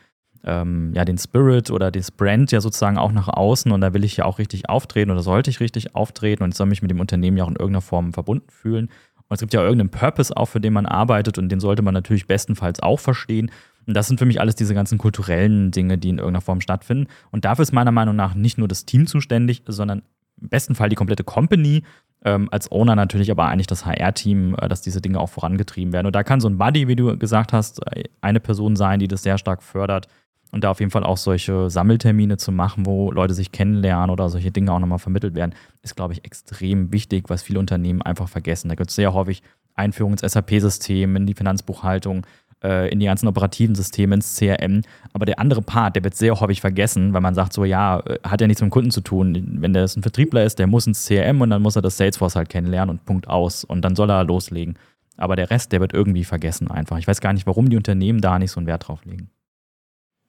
ähm, 0.45 0.93
ja, 0.95 1.05
den 1.05 1.19
Spirit 1.19 1.71
oder 1.71 1.91
das 1.91 2.11
Brand 2.11 2.53
ja 2.53 2.61
sozusagen 2.61 2.99
auch 2.99 3.13
nach 3.13 3.29
außen 3.29 3.73
und 3.73 3.81
da 3.81 3.95
will 3.95 4.05
ich 4.05 4.19
ja 4.19 4.27
auch 4.27 4.39
richtig 4.39 4.69
auftreten 4.69 5.11
oder 5.11 5.23
sollte 5.23 5.51
ich 5.51 5.61
richtig 5.61 5.95
auftreten 5.95 6.43
und 6.43 6.55
soll 6.55 6.67
mich 6.67 6.83
mit 6.83 6.91
dem 6.91 7.01
Unternehmen 7.01 7.37
ja 7.37 7.45
auch 7.45 7.49
in 7.49 7.57
irgendeiner 7.57 7.81
Form 7.81 8.13
verbunden 8.13 8.51
fühlen. 8.51 8.91
Und 9.17 9.35
es 9.35 9.41
gibt 9.41 9.55
ja 9.55 9.63
irgendeinen 9.63 9.91
Purpose 9.91 10.37
auch, 10.37 10.47
für 10.47 10.61
den 10.61 10.75
man 10.75 10.85
arbeitet 10.85 11.39
und 11.39 11.49
den 11.49 11.61
sollte 11.61 11.83
man 11.83 11.95
natürlich 11.95 12.27
bestenfalls 12.27 12.81
auch 12.81 13.01
verstehen. 13.01 13.51
Und 13.87 13.95
das 13.95 14.07
sind 14.07 14.19
für 14.19 14.27
mich 14.27 14.41
alles 14.41 14.55
diese 14.55 14.75
ganzen 14.75 14.99
kulturellen 14.99 15.71
Dinge, 15.71 15.97
die 15.97 16.11
in 16.11 16.19
irgendeiner 16.19 16.43
Form 16.43 16.61
stattfinden. 16.61 17.07
Und 17.31 17.45
dafür 17.45 17.63
ist 17.63 17.73
meiner 17.73 17.93
Meinung 17.93 18.17
nach 18.17 18.35
nicht 18.35 18.59
nur 18.59 18.69
das 18.69 18.85
Team 18.85 19.07
zuständig, 19.07 19.63
sondern 19.67 20.03
im 20.41 20.49
besten 20.49 20.75
Fall 20.75 20.89
die 20.89 20.97
komplette 20.97 21.25
Company. 21.25 21.85
Ähm, 22.25 22.49
als 22.51 22.73
Owner 22.73 22.97
natürlich 22.97 23.31
aber 23.31 23.47
eigentlich 23.47 23.67
das 23.67 23.85
HR-Team, 23.85 24.57
äh, 24.61 24.69
dass 24.69 24.83
diese 24.83 25.01
Dinge 25.01 25.21
auch 25.21 25.29
vorangetrieben 25.29 25.93
werden. 25.93 26.07
Und 26.07 26.17
da 26.17 26.23
kann 26.23 26.41
so 26.41 26.49
ein 26.49 26.59
Buddy, 26.59 26.89
wie 26.89 26.97
du 26.97 27.19
gesagt 27.19 27.53
hast, 27.53 27.81
eine 28.21 28.41
Person 28.41 28.77
sein, 28.77 28.99
die 28.99 29.09
das 29.09 29.23
sehr 29.23 29.39
stark 29.39 29.63
fördert 29.63 30.09
und 30.55 30.63
da 30.63 30.71
auf 30.71 30.79
jeden 30.79 30.93
Fall 30.93 31.03
auch 31.03 31.17
solche 31.17 31.69
Sammeltermine 31.69 32.37
zu 32.37 32.53
machen, 32.53 32.87
wo 32.87 33.11
Leute 33.11 33.35
sich 33.35 33.51
kennenlernen 33.51 34.11
oder 34.11 34.29
solche 34.29 34.53
Dinge 34.53 34.73
auch 34.73 34.79
nochmal 34.79 35.01
vermittelt 35.01 35.35
werden, 35.35 35.53
ist, 35.83 35.97
glaube 35.97 36.13
ich, 36.13 36.25
extrem 36.25 36.93
wichtig, 36.93 37.25
was 37.29 37.43
viele 37.43 37.59
Unternehmen 37.59 38.03
einfach 38.03 38.29
vergessen. 38.29 38.69
Da 38.69 38.77
gibt 38.77 38.91
es 38.91 38.95
sehr 38.95 39.13
häufig 39.13 39.43
Einführung 39.75 40.13
ins 40.13 40.21
SAP-System, 40.21 41.17
in 41.17 41.27
die 41.27 41.35
Finanzbuchhaltung, 41.35 42.25
äh, 42.65 42.89
in 42.89 42.99
die 42.99 43.07
ganzen 43.07 43.29
operativen 43.29 43.75
Systeme, 43.75 44.15
ins 44.15 44.37
CRM. 44.37 44.83
Aber 45.13 45.27
der 45.27 45.39
andere 45.39 45.63
Part, 45.63 45.97
der 45.97 46.05
wird 46.05 46.17
sehr 46.17 46.41
häufig 46.41 46.61
vergessen, 46.61 47.13
weil 47.13 47.21
man 47.21 47.35
sagt 47.35 47.53
so, 47.53 47.65
ja, 47.65 48.01
äh, 48.01 48.19
hat 48.25 48.41
ja 48.41 48.47
nichts 48.47 48.63
mit 48.63 48.71
dem 48.71 48.73
Kunden 48.73 48.91
zu 48.91 49.03
tun. 49.03 49.59
Wenn 49.61 49.73
der 49.73 49.85
ein 49.85 50.03
Vertriebler 50.03 50.45
ist, 50.45 50.59
der 50.59 50.67
muss 50.67 50.87
ins 50.87 51.07
CRM 51.07 51.41
und 51.41 51.51
dann 51.51 51.63
muss 51.63 51.77
er 51.77 51.83
das 51.83 51.97
Salesforce 51.97 52.37
halt 52.37 52.49
kennenlernen 52.49 52.91
und 52.91 53.05
Punkt 53.05 53.29
aus. 53.29 53.65
Und 53.65 53.83
dann 53.83 53.95
soll 53.95 54.11
er 54.11 54.25
loslegen. 54.25 54.77
Aber 55.17 55.37
der 55.37 55.51
Rest, 55.51 55.73
der 55.73 55.81
wird 55.81 55.93
irgendwie 55.93 56.25
vergessen 56.25 56.69
einfach. 56.69 56.99
Ich 56.99 57.07
weiß 57.07 57.21
gar 57.21 57.33
nicht, 57.33 57.47
warum 57.47 57.69
die 57.69 57.77
Unternehmen 57.77 58.21
da 58.21 58.39
nicht 58.39 58.51
so 58.51 58.59
einen 58.59 58.67
Wert 58.67 58.89
drauf 58.89 59.05
legen. 59.05 59.31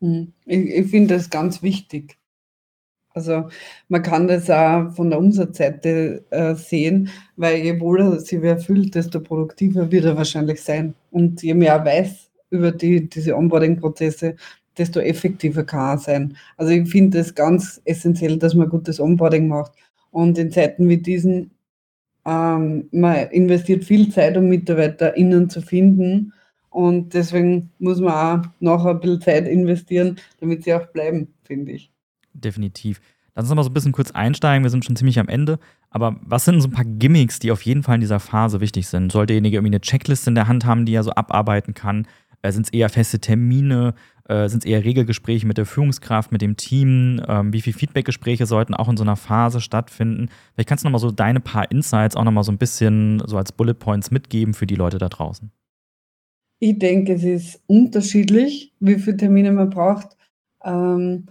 Hm. 0.01 0.33
Ich, 0.45 0.69
ich 0.69 0.87
finde 0.91 1.15
das 1.15 1.29
ganz 1.29 1.63
wichtig. 1.63 2.17
Also 3.15 3.49
man 3.87 4.03
kann 4.03 4.27
das 4.27 4.49
auch 4.49 4.91
von 4.91 5.09
der 5.09 5.19
Umsatzseite 5.19 6.23
äh, 6.31 6.53
sehen, 6.55 7.09
weil 7.37 7.57
je 7.63 7.79
wohler 7.79 8.19
sie 8.19 8.41
wer 8.41 8.59
fühlt, 8.59 8.93
desto 8.93 9.21
produktiver 9.21 9.89
wird 9.91 10.05
er 10.05 10.17
wahrscheinlich 10.17 10.61
sein. 10.61 10.93
Und 11.11 11.41
je 11.41 11.53
mehr 11.53 11.73
er 11.75 11.85
weiß 11.85 12.29
über 12.49 12.71
die, 12.71 13.09
diese 13.09 13.35
Onboarding-Prozesse, 13.35 14.35
desto 14.77 14.99
effektiver 14.99 15.63
kann 15.63 15.95
er 15.95 15.97
sein. 15.97 16.37
Also 16.57 16.73
ich 16.73 16.89
finde 16.89 17.19
es 17.19 17.33
ganz 17.33 17.81
essentiell, 17.85 18.37
dass 18.37 18.53
man 18.53 18.69
gutes 18.69 18.99
Onboarding 18.99 19.47
macht. 19.47 19.71
Und 20.11 20.37
in 20.37 20.51
Zeiten 20.51 20.89
wie 20.89 20.97
diesen, 20.97 21.51
ähm, 22.25 22.89
man 22.91 23.29
investiert 23.29 23.85
viel 23.85 24.11
Zeit, 24.11 24.37
um 24.37 24.49
MitarbeiterInnen 24.49 25.49
zu 25.49 25.61
finden 25.61 26.33
und 26.75 27.13
deswegen 27.13 27.71
muss 27.79 28.01
man 28.01 28.41
auch 28.41 28.47
nachher 28.59 28.89
ein 28.89 28.99
bisschen 28.99 29.21
Zeit 29.21 29.47
investieren, 29.47 30.19
damit 30.41 30.65
sie 30.65 30.73
auch 30.73 30.87
bleiben, 30.87 31.33
finde 31.45 31.71
ich. 31.71 31.94
Definitiv. 32.35 32.99
Lass 33.33 33.43
uns 33.43 33.49
noch 33.49 33.55
mal 33.57 33.63
so 33.63 33.69
ein 33.69 33.73
bisschen 33.73 33.91
kurz 33.91 34.11
einsteigen. 34.11 34.63
Wir 34.63 34.69
sind 34.69 34.85
schon 34.85 34.95
ziemlich 34.95 35.19
am 35.19 35.27
Ende. 35.27 35.59
Aber 35.89 36.17
was 36.21 36.45
sind 36.45 36.61
so 36.61 36.67
ein 36.67 36.71
paar 36.71 36.85
Gimmicks, 36.85 37.39
die 37.39 37.51
auf 37.51 37.61
jeden 37.63 37.83
Fall 37.83 37.95
in 37.95 38.01
dieser 38.01 38.19
Phase 38.19 38.61
wichtig 38.61 38.87
sind? 38.87 39.11
Sollte 39.11 39.27
derjenige 39.27 39.57
irgendwie 39.57 39.73
eine 39.73 39.81
Checkliste 39.81 40.29
in 40.29 40.35
der 40.35 40.47
Hand 40.47 40.65
haben, 40.65 40.85
die 40.85 40.93
er 40.93 41.03
so 41.03 41.11
abarbeiten 41.11 41.73
kann? 41.73 42.07
Äh, 42.41 42.51
sind 42.51 42.67
es 42.67 42.73
eher 42.73 42.89
feste 42.89 43.19
Termine? 43.19 43.93
Äh, 44.27 44.47
sind 44.47 44.63
es 44.63 44.65
eher 44.65 44.83
Regelgespräche 44.83 45.45
mit 45.45 45.57
der 45.57 45.65
Führungskraft, 45.65 46.31
mit 46.31 46.41
dem 46.41 46.55
Team? 46.55 47.21
Ähm, 47.27 47.51
wie 47.51 47.61
viele 47.61 47.77
Feedbackgespräche 47.77 48.45
sollten 48.45 48.73
auch 48.73 48.87
in 48.87 48.97
so 48.97 49.03
einer 49.03 49.17
Phase 49.17 49.59
stattfinden? 49.59 50.29
Vielleicht 50.53 50.69
kannst 50.69 50.83
du 50.83 50.87
noch 50.87 50.93
mal 50.93 50.99
so 50.99 51.11
deine 51.11 51.41
paar 51.41 51.69
Insights 51.71 52.15
auch 52.15 52.23
noch 52.23 52.31
mal 52.31 52.43
so 52.43 52.51
ein 52.51 52.57
bisschen 52.57 53.21
so 53.25 53.37
als 53.37 53.51
Bullet 53.51 53.73
Points 53.73 54.11
mitgeben 54.11 54.53
für 54.53 54.65
die 54.65 54.75
Leute 54.75 54.97
da 54.97 55.09
draußen. 55.09 55.51
Ich 56.59 56.79
denke, 56.79 57.13
es 57.13 57.23
ist 57.23 57.61
unterschiedlich, 57.67 58.73
wie 58.79 58.95
viele 58.95 59.17
Termine 59.17 59.51
man 59.51 59.69
braucht. 59.69 60.15
Ähm, 60.63 61.25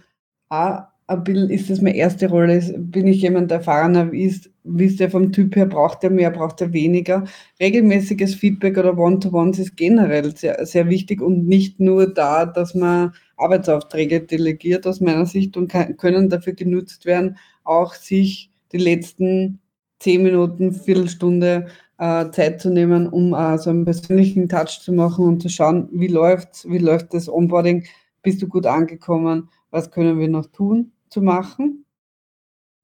ein 1.07 1.23
bisschen 1.23 1.49
ist 1.49 1.69
das 1.69 1.81
meine 1.81 1.95
erste 1.95 2.29
Rolle. 2.29 2.59
Bin 2.77 3.07
ich 3.07 3.21
jemand, 3.21 3.51
der 3.51 3.59
erfahrener 3.59 4.11
ist, 4.11 4.49
wie 4.63 4.85
ist 4.85 4.99
der 4.99 5.11
vom 5.11 5.31
Typ 5.31 5.55
her, 5.55 5.67
braucht 5.67 6.03
er 6.03 6.09
mehr, 6.09 6.31
braucht 6.31 6.61
er 6.61 6.73
weniger? 6.73 7.25
Regelmäßiges 7.59 8.35
Feedback 8.35 8.77
oder 8.77 8.97
One-to-Ones 8.97 9.59
ist 9.59 9.77
generell 9.77 10.35
sehr, 10.35 10.65
sehr 10.65 10.89
wichtig 10.89 11.21
und 11.21 11.47
nicht 11.47 11.79
nur 11.79 12.11
da, 12.11 12.45
dass 12.45 12.73
man 12.73 13.13
Arbeitsaufträge 13.37 14.21
delegiert 14.21 14.87
aus 14.87 14.99
meiner 14.99 15.25
Sicht 15.27 15.57
und 15.57 15.67
kann, 15.67 15.95
können 15.97 16.29
dafür 16.29 16.53
genutzt 16.53 17.05
werden, 17.05 17.37
auch 17.63 17.93
sich 17.93 18.49
die 18.71 18.77
letzten 18.77 19.59
zehn 19.99 20.23
Minuten, 20.23 20.73
Viertelstunde 20.73 21.67
äh, 21.99 22.29
Zeit 22.31 22.61
zu 22.61 22.69
nehmen, 22.71 23.07
um 23.07 23.33
äh, 23.33 23.57
so 23.59 23.69
einen 23.69 23.85
persönlichen 23.85 24.49
Touch 24.49 24.81
zu 24.81 24.91
machen 24.91 25.25
und 25.25 25.41
zu 25.41 25.49
schauen, 25.49 25.87
wie 25.91 26.07
läuft 26.07 26.65
wie 26.67 26.79
läuft 26.79 27.13
das 27.13 27.29
Onboarding, 27.29 27.85
bist 28.23 28.41
du 28.41 28.47
gut 28.47 28.65
angekommen, 28.65 29.49
was 29.71 29.91
können 29.91 30.19
wir 30.19 30.27
noch 30.27 30.47
tun, 30.47 30.91
zu 31.09 31.21
machen. 31.21 31.85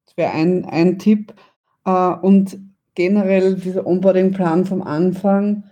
Das 0.05 0.17
wäre 0.17 0.31
ein, 0.31 0.65
ein 0.65 0.99
Tipp. 0.99 1.33
Äh, 1.85 2.13
und 2.21 2.59
generell 2.95 3.55
dieser 3.55 3.85
Onboarding-Plan 3.85 4.65
vom 4.65 4.81
Anfang, 4.81 5.63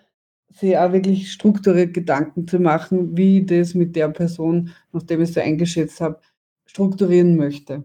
sich 0.52 0.78
auch 0.78 0.92
wirklich 0.92 1.32
strukturiert 1.32 1.94
Gedanken 1.94 2.48
zu 2.48 2.60
machen, 2.60 3.16
wie 3.16 3.40
ich 3.40 3.46
das 3.46 3.76
mit 3.76 3.96
der 3.96 4.10
Person, 4.10 4.72
nachdem 4.92 5.22
ich 5.22 5.30
es 5.30 5.36
so 5.36 5.42
eingeschätzt 5.42 6.02
habe, 6.02 6.20
strukturieren 6.66 7.38
möchte. 7.38 7.84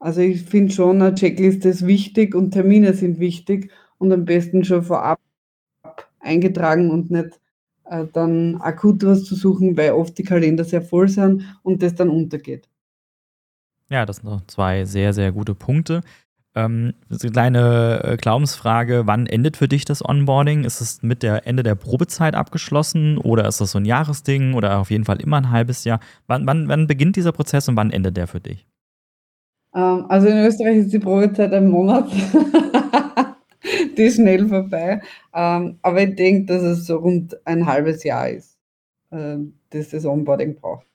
Also 0.00 0.22
ich 0.22 0.42
finde 0.44 0.72
schon, 0.72 1.02
eine 1.02 1.14
Checkliste 1.14 1.68
ist 1.68 1.86
wichtig 1.86 2.34
und 2.34 2.52
Termine 2.52 2.94
sind 2.94 3.20
wichtig 3.20 3.70
und 3.98 4.12
am 4.12 4.24
besten 4.24 4.64
schon 4.64 4.82
vorab 4.82 5.20
eingetragen 6.20 6.90
und 6.90 7.10
nicht 7.10 7.38
äh, 7.84 8.06
dann 8.12 8.56
akut 8.62 9.04
was 9.04 9.24
zu 9.24 9.34
suchen, 9.34 9.76
weil 9.76 9.92
oft 9.92 10.16
die 10.16 10.24
Kalender 10.24 10.64
sehr 10.64 10.82
voll 10.82 11.08
sind 11.08 11.44
und 11.62 11.82
das 11.82 11.94
dann 11.94 12.08
untergeht. 12.08 12.69
Ja, 13.90 14.06
das 14.06 14.16
sind 14.16 14.26
noch 14.26 14.46
zwei 14.46 14.84
sehr, 14.84 15.12
sehr 15.12 15.32
gute 15.32 15.54
Punkte. 15.54 16.02
Ähm, 16.54 16.94
eine 17.08 17.30
kleine 17.30 18.00
äh, 18.04 18.16
Glaubensfrage: 18.16 19.02
Wann 19.06 19.26
endet 19.26 19.56
für 19.56 19.68
dich 19.68 19.84
das 19.84 20.04
Onboarding? 20.04 20.64
Ist 20.64 20.80
es 20.80 21.02
mit 21.02 21.22
der 21.22 21.46
Ende 21.46 21.62
der 21.62 21.74
Probezeit 21.74 22.34
abgeschlossen 22.34 23.18
oder 23.18 23.46
ist 23.46 23.60
das 23.60 23.72
so 23.72 23.78
ein 23.78 23.84
Jahresding 23.84 24.54
oder 24.54 24.78
auf 24.78 24.90
jeden 24.90 25.04
Fall 25.04 25.20
immer 25.20 25.36
ein 25.36 25.50
halbes 25.50 25.84
Jahr? 25.84 26.00
Wann, 26.26 26.46
wann, 26.46 26.68
wann 26.68 26.86
beginnt 26.86 27.16
dieser 27.16 27.32
Prozess 27.32 27.68
und 27.68 27.76
wann 27.76 27.92
endet 27.92 28.16
der 28.16 28.26
für 28.26 28.40
dich? 28.40 28.66
Ähm, 29.74 30.06
also 30.08 30.28
in 30.28 30.38
Österreich 30.38 30.78
ist 30.78 30.92
die 30.92 30.98
Probezeit 30.98 31.52
ein 31.52 31.68
Monat. 31.68 32.10
die 33.96 34.02
ist 34.02 34.16
schnell 34.16 34.48
vorbei. 34.48 35.02
Ähm, 35.34 35.78
aber 35.82 36.02
ich 36.02 36.16
denke, 36.16 36.52
dass 36.52 36.62
es 36.62 36.86
so 36.86 36.96
rund 36.96 37.36
ein 37.46 37.66
halbes 37.66 38.02
Jahr 38.02 38.28
ist, 38.28 38.58
äh, 39.10 39.36
dass 39.70 39.90
das 39.90 40.04
Onboarding 40.04 40.56
braucht. 40.56 40.89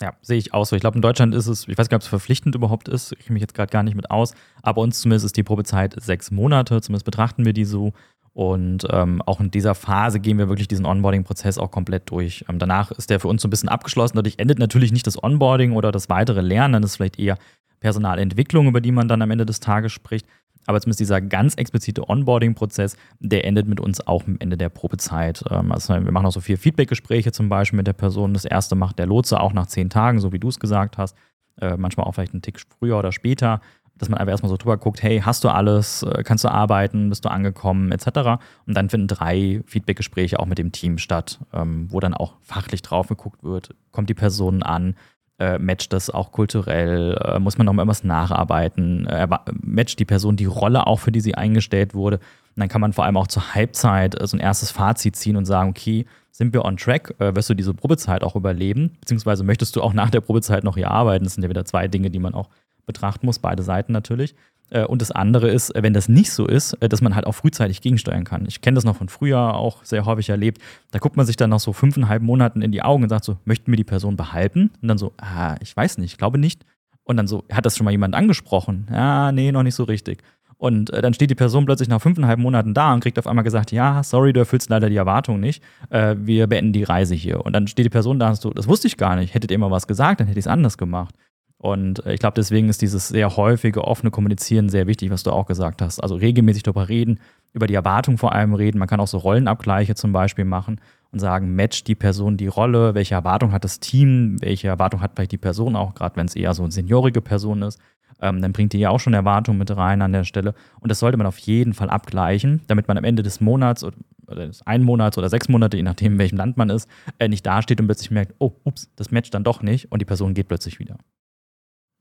Ja, 0.00 0.14
sehe 0.22 0.38
ich 0.38 0.54
auch 0.54 0.64
so. 0.64 0.76
Ich 0.76 0.80
glaube, 0.80 0.96
in 0.96 1.02
Deutschland 1.02 1.34
ist 1.34 1.48
es, 1.48 1.66
ich 1.66 1.76
weiß 1.76 1.88
gar 1.88 1.96
nicht, 1.96 2.04
ob 2.04 2.06
es 2.06 2.08
verpflichtend 2.08 2.54
überhaupt 2.54 2.88
ist, 2.88 3.12
ich 3.12 3.26
kenne 3.26 3.34
mich 3.34 3.40
jetzt 3.40 3.54
gerade 3.54 3.70
gar 3.70 3.82
nicht 3.82 3.96
mit 3.96 4.10
aus, 4.10 4.32
aber 4.62 4.80
uns 4.80 5.00
zumindest 5.00 5.26
ist 5.26 5.36
die 5.36 5.42
Probezeit 5.42 6.00
sechs 6.00 6.30
Monate, 6.30 6.80
zumindest 6.80 7.04
betrachten 7.04 7.44
wir 7.44 7.52
die 7.52 7.64
so. 7.64 7.92
Und 8.32 8.86
ähm, 8.90 9.20
auch 9.22 9.40
in 9.40 9.50
dieser 9.50 9.74
Phase 9.74 10.20
gehen 10.20 10.38
wir 10.38 10.48
wirklich 10.48 10.68
diesen 10.68 10.86
Onboarding-Prozess 10.86 11.58
auch 11.58 11.72
komplett 11.72 12.08
durch. 12.08 12.44
Ähm, 12.48 12.60
danach 12.60 12.92
ist 12.92 13.10
der 13.10 13.18
für 13.18 13.26
uns 13.26 13.42
so 13.42 13.48
ein 13.48 13.50
bisschen 13.50 13.68
abgeschlossen. 13.68 14.14
Dadurch 14.14 14.38
endet 14.38 14.60
natürlich 14.60 14.92
nicht 14.92 15.08
das 15.08 15.20
Onboarding 15.20 15.72
oder 15.72 15.90
das 15.90 16.08
weitere 16.08 16.40
Lernen. 16.40 16.74
Dann 16.74 16.82
ist 16.84 16.94
vielleicht 16.94 17.18
eher 17.18 17.36
Personalentwicklung, 17.80 18.68
über 18.68 18.80
die 18.80 18.92
man 18.92 19.08
dann 19.08 19.22
am 19.22 19.32
Ende 19.32 19.44
des 19.44 19.58
Tages 19.58 19.90
spricht. 19.90 20.24
Aber 20.68 20.78
zumindest 20.82 21.00
dieser 21.00 21.22
ganz 21.22 21.54
explizite 21.54 22.10
Onboarding-Prozess, 22.10 22.98
der 23.20 23.46
endet 23.46 23.66
mit 23.66 23.80
uns 23.80 24.06
auch 24.06 24.26
am 24.26 24.36
Ende 24.38 24.58
der 24.58 24.68
Probezeit. 24.68 25.42
Ähm, 25.50 25.72
also 25.72 25.94
wir 25.94 26.12
machen 26.12 26.26
auch 26.26 26.32
so 26.32 26.40
vier 26.40 26.58
Feedback-Gespräche 26.58 27.32
zum 27.32 27.48
Beispiel 27.48 27.78
mit 27.78 27.86
der 27.86 27.94
Person. 27.94 28.34
Das 28.34 28.44
erste 28.44 28.74
macht 28.74 28.98
der 28.98 29.06
Lotse 29.06 29.40
auch 29.40 29.54
nach 29.54 29.66
zehn 29.66 29.88
Tagen, 29.88 30.20
so 30.20 30.30
wie 30.30 30.38
du 30.38 30.48
es 30.48 30.60
gesagt 30.60 30.98
hast. 30.98 31.16
Äh, 31.58 31.78
manchmal 31.78 32.06
auch 32.06 32.12
vielleicht 32.12 32.34
einen 32.34 32.42
Tick 32.42 32.60
früher 32.78 32.98
oder 32.98 33.12
später 33.12 33.62
dass 33.96 34.08
man 34.08 34.18
einfach 34.20 34.30
erstmal 34.30 34.50
so 34.50 34.56
drüber 34.56 34.76
guckt, 34.76 35.02
hey, 35.02 35.20
hast 35.24 35.42
du 35.42 35.48
alles, 35.48 36.04
äh, 36.04 36.22
kannst 36.22 36.44
du 36.44 36.48
arbeiten, 36.48 37.08
bist 37.08 37.24
du 37.24 37.30
angekommen, 37.30 37.90
etc. 37.90 38.40
Und 38.64 38.76
dann 38.76 38.90
finden 38.90 39.08
drei 39.08 39.60
Feedback-Gespräche 39.66 40.38
auch 40.38 40.46
mit 40.46 40.58
dem 40.58 40.70
Team 40.70 40.98
statt, 40.98 41.40
ähm, 41.52 41.88
wo 41.90 41.98
dann 41.98 42.14
auch 42.14 42.34
fachlich 42.42 42.82
drauf 42.82 43.08
geguckt 43.08 43.42
wird, 43.42 43.74
kommt 43.90 44.08
die 44.08 44.14
Person 44.14 44.62
an, 44.62 44.94
äh, 45.38 45.58
matcht 45.58 45.92
das 45.92 46.10
auch 46.10 46.32
kulturell, 46.32 47.16
äh, 47.24 47.38
muss 47.38 47.58
man 47.58 47.66
noch 47.66 47.72
mal 47.72 47.82
irgendwas 47.82 48.04
nacharbeiten, 48.04 49.06
äh, 49.06 49.28
matcht 49.62 49.98
die 49.98 50.04
Person 50.04 50.36
die 50.36 50.46
Rolle 50.46 50.86
auch, 50.86 50.98
für 50.98 51.12
die 51.12 51.20
sie 51.20 51.34
eingestellt 51.34 51.94
wurde. 51.94 52.16
Und 52.16 52.60
dann 52.62 52.68
kann 52.68 52.80
man 52.80 52.92
vor 52.92 53.04
allem 53.04 53.16
auch 53.16 53.28
zur 53.28 53.54
Halbzeit 53.54 54.20
äh, 54.20 54.26
so 54.26 54.36
ein 54.36 54.40
erstes 54.40 54.70
Fazit 54.70 55.16
ziehen 55.16 55.36
und 55.36 55.44
sagen, 55.44 55.70
okay, 55.70 56.06
sind 56.32 56.52
wir 56.52 56.64
on 56.64 56.76
track? 56.76 57.14
Äh, 57.20 57.34
wirst 57.36 57.50
du 57.50 57.54
diese 57.54 57.74
Probezeit 57.74 58.24
auch 58.24 58.36
überleben? 58.36 58.96
Beziehungsweise 59.00 59.44
möchtest 59.44 59.76
du 59.76 59.82
auch 59.82 59.92
nach 59.92 60.10
der 60.10 60.20
Probezeit 60.20 60.64
noch 60.64 60.76
hier 60.76 60.90
arbeiten? 60.90 61.24
Das 61.24 61.34
sind 61.34 61.44
ja 61.44 61.50
wieder 61.50 61.64
zwei 61.64 61.88
Dinge, 61.88 62.10
die 62.10 62.18
man 62.18 62.34
auch 62.34 62.48
betrachten 62.86 63.26
muss, 63.26 63.38
beide 63.38 63.62
Seiten 63.62 63.92
natürlich. 63.92 64.34
Äh, 64.70 64.84
und 64.84 65.02
das 65.02 65.10
andere 65.10 65.48
ist, 65.48 65.72
wenn 65.74 65.94
das 65.94 66.08
nicht 66.08 66.32
so 66.32 66.46
ist, 66.46 66.74
äh, 66.74 66.88
dass 66.88 67.00
man 67.00 67.14
halt 67.14 67.26
auch 67.26 67.32
frühzeitig 67.32 67.80
gegensteuern 67.80 68.24
kann. 68.24 68.46
Ich 68.46 68.60
kenne 68.60 68.74
das 68.74 68.84
noch 68.84 68.96
von 68.96 69.08
früher, 69.08 69.54
auch 69.54 69.84
sehr 69.84 70.04
häufig 70.04 70.28
erlebt. 70.28 70.60
Da 70.90 70.98
guckt 70.98 71.16
man 71.16 71.26
sich 71.26 71.36
dann 71.36 71.50
nach 71.50 71.60
so 71.60 71.72
fünfeinhalb 71.72 72.22
Monaten 72.22 72.62
in 72.62 72.72
die 72.72 72.82
Augen 72.82 73.02
und 73.04 73.08
sagt 73.08 73.24
so, 73.24 73.38
möchten 73.44 73.70
wir 73.70 73.76
die 73.76 73.84
Person 73.84 74.16
behalten? 74.16 74.70
Und 74.80 74.88
dann 74.88 74.98
so, 74.98 75.12
ah, 75.18 75.56
ich 75.60 75.76
weiß 75.76 75.98
nicht, 75.98 76.12
ich 76.12 76.18
glaube 76.18 76.38
nicht. 76.38 76.64
Und 77.04 77.16
dann 77.16 77.26
so, 77.26 77.44
hat 77.50 77.64
das 77.64 77.76
schon 77.76 77.84
mal 77.84 77.90
jemand 77.90 78.14
angesprochen? 78.14 78.86
Ja, 78.92 79.32
nee, 79.32 79.50
noch 79.50 79.62
nicht 79.62 79.74
so 79.74 79.84
richtig. 79.84 80.22
Und 80.58 80.90
äh, 80.90 81.00
dann 81.00 81.14
steht 81.14 81.30
die 81.30 81.36
Person 81.36 81.64
plötzlich 81.64 81.88
nach 81.88 82.02
fünfeinhalb 82.02 82.38
Monaten 82.38 82.74
da 82.74 82.92
und 82.92 83.00
kriegt 83.00 83.18
auf 83.18 83.28
einmal 83.28 83.44
gesagt, 83.44 83.70
ja, 83.70 84.02
sorry, 84.02 84.32
du 84.32 84.40
erfüllst 84.40 84.68
leider 84.68 84.90
die 84.90 84.96
Erwartung 84.96 85.38
nicht. 85.38 85.62
Äh, 85.90 86.16
wir 86.18 86.48
beenden 86.48 86.72
die 86.72 86.82
Reise 86.82 87.14
hier. 87.14 87.46
Und 87.46 87.52
dann 87.52 87.68
steht 87.68 87.86
die 87.86 87.90
Person 87.90 88.18
da 88.18 88.28
und 88.30 88.40
so, 88.40 88.50
das 88.50 88.66
wusste 88.66 88.88
ich 88.88 88.96
gar 88.96 89.14
nicht. 89.14 89.34
Hättet 89.34 89.52
ihr 89.52 89.58
mal 89.58 89.70
was 89.70 89.86
gesagt, 89.86 90.20
dann 90.20 90.26
hätte 90.26 90.38
ich 90.38 90.46
es 90.46 90.50
anders 90.50 90.76
gemacht. 90.76 91.14
Und 91.58 92.06
äh, 92.06 92.14
ich 92.14 92.20
glaube, 92.20 92.34
deswegen 92.36 92.68
ist 92.68 92.82
dieses 92.82 93.08
sehr 93.08 93.36
häufige, 93.36 93.84
offene 93.84 94.10
Kommunizieren 94.10 94.68
sehr 94.68 94.86
wichtig, 94.86 95.10
was 95.10 95.24
du 95.24 95.32
auch 95.32 95.46
gesagt 95.46 95.82
hast. 95.82 96.00
Also 96.00 96.14
regelmäßig 96.14 96.62
darüber 96.62 96.88
reden, 96.88 97.20
über 97.52 97.66
die 97.66 97.74
Erwartung 97.74 98.16
vor 98.16 98.32
allem 98.32 98.54
reden. 98.54 98.78
Man 98.78 98.88
kann 98.88 99.00
auch 99.00 99.08
so 99.08 99.18
Rollenabgleiche 99.18 99.94
zum 99.94 100.12
Beispiel 100.12 100.44
machen 100.44 100.80
und 101.10 101.18
sagen, 101.18 101.56
matcht 101.56 101.88
die 101.88 101.94
Person 101.94 102.36
die 102.36 102.46
Rolle, 102.46 102.94
welche 102.94 103.14
Erwartung 103.14 103.52
hat 103.52 103.64
das 103.64 103.80
Team, 103.80 104.36
welche 104.40 104.68
Erwartung 104.68 105.00
hat 105.00 105.12
vielleicht 105.14 105.32
die 105.32 105.38
Person 105.38 105.74
auch, 105.74 105.94
gerade 105.94 106.16
wenn 106.16 106.26
es 106.26 106.36
eher 106.36 106.54
so 106.54 106.62
eine 106.62 106.72
seniorige 106.72 107.20
Person 107.20 107.62
ist. 107.62 107.80
Ähm, 108.20 108.42
dann 108.42 108.52
bringt 108.52 108.72
die 108.72 108.78
ja 108.78 108.90
auch 108.90 109.00
schon 109.00 109.14
Erwartungen 109.14 109.58
mit 109.58 109.74
rein 109.76 110.02
an 110.02 110.12
der 110.12 110.24
Stelle. 110.24 110.54
Und 110.80 110.90
das 110.90 110.98
sollte 110.98 111.16
man 111.16 111.26
auf 111.26 111.38
jeden 111.38 111.72
Fall 111.72 111.90
abgleichen, 111.90 112.62
damit 112.66 112.88
man 112.88 112.98
am 112.98 113.04
Ende 113.04 113.22
des 113.22 113.40
Monats 113.40 113.84
oder, 113.84 113.96
oder 114.26 114.46
des 114.46 114.66
einen 114.66 114.84
Monats 114.84 115.18
oder 115.18 115.28
sechs 115.28 115.48
Monate, 115.48 115.76
je 115.76 115.82
nachdem, 115.82 116.14
in 116.14 116.18
welchem 116.18 116.36
Land 116.36 116.56
man 116.56 116.68
ist, 116.68 116.88
äh, 117.18 117.28
nicht 117.28 117.46
dasteht 117.46 117.80
und 117.80 117.86
plötzlich 117.86 118.10
merkt, 118.10 118.34
oh, 118.38 118.52
ups, 118.64 118.90
das 118.96 119.10
matcht 119.10 119.34
dann 119.34 119.44
doch 119.44 119.62
nicht 119.62 119.90
und 119.90 120.00
die 120.00 120.04
Person 120.04 120.34
geht 120.34 120.48
plötzlich 120.48 120.78
wieder. 120.78 120.98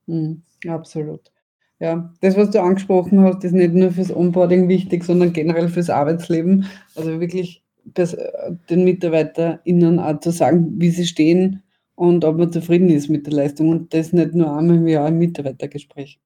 Mhm, 0.08 0.42
absolut. 0.68 1.32
Ja, 1.80 2.12
das, 2.22 2.36
was 2.36 2.50
du 2.50 2.62
angesprochen 2.62 3.22
hast, 3.22 3.44
ist 3.44 3.54
nicht 3.54 3.74
nur 3.74 3.92
fürs 3.92 4.14
Onboarding 4.14 4.68
wichtig, 4.68 5.04
sondern 5.04 5.32
generell 5.32 5.70
fürs 5.70 5.92
Arbeitsleben. 5.92 6.66
Also 6.96 7.20
wirklich 7.20 7.64
das, 7.86 8.18
den 8.70 8.84
MitarbeiterInnen 8.84 10.00
auch 10.00 10.20
zu 10.20 10.32
sagen, 10.32 10.74
wie 10.80 10.90
sie 10.90 11.06
stehen 11.06 11.62
und 11.96 12.26
ob 12.26 12.38
man 12.38 12.52
zufrieden 12.52 12.90
ist 12.90 13.10
mit 13.10 13.28
der 13.28 13.34
Leistung. 13.34 13.70
Und 13.70 13.94
das 13.94 14.12
nicht 14.12 14.34
nur 14.34 14.58
einmal 14.58 14.78
im 14.78 14.88
Jahr 14.88 15.08
im 15.08 15.20
Mitarbeitergespräch. 15.20 16.20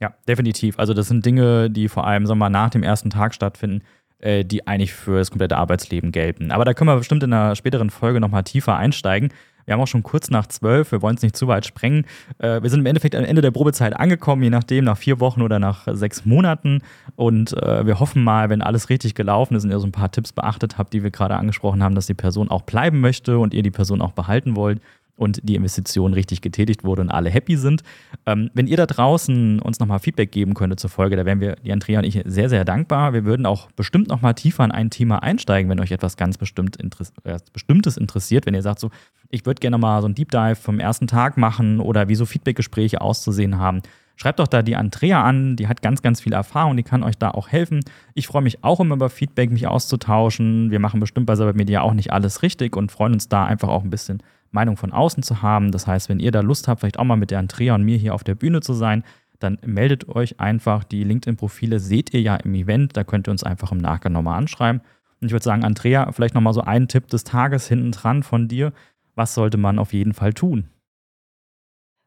Ja, 0.00 0.14
definitiv. 0.28 0.78
Also 0.78 0.92
das 0.94 1.08
sind 1.08 1.24
Dinge, 1.24 1.70
die 1.70 1.88
vor 1.88 2.06
allem 2.06 2.26
sagen 2.26 2.38
wir 2.38 2.48
mal, 2.48 2.50
nach 2.50 2.70
dem 2.70 2.82
ersten 2.82 3.10
Tag 3.10 3.34
stattfinden, 3.34 3.82
äh, 4.18 4.44
die 4.44 4.66
eigentlich 4.66 4.92
für 4.92 5.18
das 5.18 5.30
komplette 5.30 5.56
Arbeitsleben 5.56 6.12
gelten. 6.12 6.50
Aber 6.50 6.64
da 6.64 6.74
können 6.74 6.88
wir 6.88 6.96
bestimmt 6.96 7.22
in 7.22 7.32
einer 7.32 7.56
späteren 7.56 7.90
Folge 7.90 8.20
nochmal 8.20 8.44
tiefer 8.44 8.76
einsteigen. 8.76 9.30
Wir 9.66 9.74
haben 9.74 9.80
auch 9.80 9.86
schon 9.86 10.02
kurz 10.02 10.30
nach 10.30 10.46
zwölf, 10.46 10.92
wir 10.92 11.02
wollen 11.02 11.16
es 11.16 11.22
nicht 11.22 11.36
zu 11.36 11.48
weit 11.48 11.66
sprengen. 11.66 12.06
Äh, 12.38 12.62
wir 12.62 12.70
sind 12.70 12.80
im 12.80 12.86
Endeffekt 12.86 13.14
am 13.14 13.24
Ende 13.24 13.42
der 13.42 13.50
Probezeit 13.50 13.94
angekommen, 13.94 14.42
je 14.42 14.50
nachdem, 14.50 14.84
nach 14.84 14.96
vier 14.96 15.20
Wochen 15.20 15.42
oder 15.42 15.58
nach 15.58 15.86
sechs 15.92 16.24
Monaten. 16.24 16.82
Und 17.16 17.52
äh, 17.62 17.86
wir 17.86 18.00
hoffen 18.00 18.24
mal, 18.24 18.50
wenn 18.50 18.62
alles 18.62 18.90
richtig 18.90 19.14
gelaufen 19.14 19.54
ist 19.54 19.64
und 19.64 19.70
ihr 19.70 19.78
so 19.78 19.86
ein 19.86 19.92
paar 19.92 20.10
Tipps 20.10 20.32
beachtet 20.32 20.78
habt, 20.78 20.92
die 20.92 21.02
wir 21.02 21.10
gerade 21.10 21.36
angesprochen 21.36 21.82
haben, 21.82 21.94
dass 21.94 22.06
die 22.06 22.14
Person 22.14 22.50
auch 22.50 22.62
bleiben 22.62 23.00
möchte 23.00 23.38
und 23.38 23.54
ihr 23.54 23.62
die 23.62 23.70
Person 23.70 24.02
auch 24.02 24.12
behalten 24.12 24.56
wollt, 24.56 24.80
und 25.20 25.40
die 25.42 25.54
Investition 25.54 26.14
richtig 26.14 26.40
getätigt 26.40 26.82
wurde 26.82 27.02
und 27.02 27.10
alle 27.10 27.28
happy 27.28 27.56
sind. 27.56 27.82
Ähm, 28.24 28.50
wenn 28.54 28.66
ihr 28.66 28.78
da 28.78 28.86
draußen 28.86 29.60
uns 29.60 29.78
nochmal 29.78 29.98
Feedback 29.98 30.32
geben 30.32 30.54
könntet 30.54 30.80
zur 30.80 30.88
Folge, 30.88 31.16
da 31.16 31.26
wären 31.26 31.40
wir, 31.40 31.56
die 31.56 31.72
Andrea 31.72 31.98
und 31.98 32.06
ich, 32.06 32.22
sehr, 32.24 32.48
sehr 32.48 32.64
dankbar. 32.64 33.12
Wir 33.12 33.26
würden 33.26 33.44
auch 33.44 33.70
bestimmt 33.72 34.08
nochmal 34.08 34.34
tiefer 34.34 34.64
in 34.64 34.70
ein 34.70 34.88
Thema 34.88 35.22
einsteigen, 35.22 35.70
wenn 35.70 35.78
euch 35.78 35.92
etwas 35.92 36.16
ganz 36.16 36.38
bestimmt 36.38 36.76
Interess 36.76 37.12
äh, 37.24 37.38
Bestimmtes 37.52 37.98
interessiert. 37.98 38.46
Wenn 38.46 38.54
ihr 38.54 38.62
sagt, 38.62 38.80
so, 38.80 38.90
ich 39.28 39.44
würde 39.44 39.60
gerne 39.60 39.76
mal 39.76 40.00
so 40.00 40.08
ein 40.08 40.14
Deep 40.14 40.30
Dive 40.30 40.56
vom 40.56 40.80
ersten 40.80 41.06
Tag 41.06 41.36
machen 41.36 41.80
oder 41.80 42.08
wie 42.08 42.14
so 42.14 42.24
Feedbackgespräche 42.24 43.02
auszusehen 43.02 43.58
haben. 43.58 43.82
Schreibt 44.16 44.38
doch 44.38 44.48
da 44.48 44.62
die 44.62 44.76
Andrea 44.76 45.22
an, 45.22 45.56
die 45.56 45.68
hat 45.68 45.82
ganz, 45.82 46.02
ganz 46.02 46.20
viel 46.20 46.32
Erfahrung, 46.32 46.76
die 46.76 46.82
kann 46.82 47.02
euch 47.02 47.16
da 47.16 47.30
auch 47.30 47.48
helfen. 47.48 47.80
Ich 48.14 48.26
freue 48.26 48.42
mich 48.42 48.64
auch 48.64 48.80
immer 48.80 48.94
über 48.94 49.08
Feedback, 49.08 49.50
mich 49.50 49.66
auszutauschen. 49.66 50.70
Wir 50.70 50.78
machen 50.78 51.00
bestimmt 51.00 51.26
bei 51.26 51.36
Cybermedia 51.36 51.80
auch 51.80 51.94
nicht 51.94 52.12
alles 52.12 52.42
richtig 52.42 52.76
und 52.76 52.92
freuen 52.92 53.14
uns 53.14 53.28
da 53.28 53.44
einfach 53.44 53.68
auch 53.68 53.82
ein 53.82 53.90
bisschen 53.90 54.22
Meinung 54.50 54.76
von 54.76 54.92
außen 54.92 55.22
zu 55.22 55.42
haben. 55.42 55.72
Das 55.72 55.86
heißt, 55.86 56.08
wenn 56.08 56.20
ihr 56.20 56.32
da 56.32 56.40
Lust 56.40 56.68
habt, 56.68 56.80
vielleicht 56.80 56.98
auch 56.98 57.04
mal 57.04 57.16
mit 57.16 57.30
der 57.30 57.38
Andrea 57.38 57.74
und 57.74 57.84
mir 57.84 57.96
hier 57.96 58.14
auf 58.14 58.24
der 58.24 58.34
Bühne 58.34 58.60
zu 58.60 58.74
sein, 58.74 59.04
dann 59.38 59.58
meldet 59.64 60.08
euch 60.08 60.38
einfach. 60.38 60.84
Die 60.84 61.04
LinkedIn-Profile 61.04 61.80
seht 61.80 62.12
ihr 62.12 62.20
ja 62.20 62.36
im 62.36 62.54
Event. 62.54 62.96
Da 62.96 63.04
könnt 63.04 63.28
ihr 63.28 63.32
uns 63.32 63.42
einfach 63.42 63.72
im 63.72 63.78
Nachgang 63.78 64.12
nochmal 64.12 64.38
anschreiben. 64.38 64.82
Und 65.20 65.26
ich 65.26 65.32
würde 65.32 65.44
sagen, 65.44 65.64
Andrea, 65.64 66.10
vielleicht 66.12 66.34
nochmal 66.34 66.54
so 66.54 66.62
ein 66.62 66.88
Tipp 66.88 67.08
des 67.08 67.24
Tages 67.24 67.66
hinten 67.68 67.92
dran 67.92 68.22
von 68.22 68.48
dir. 68.48 68.72
Was 69.14 69.34
sollte 69.34 69.58
man 69.58 69.78
auf 69.78 69.92
jeden 69.92 70.14
Fall 70.14 70.32
tun? 70.32 70.68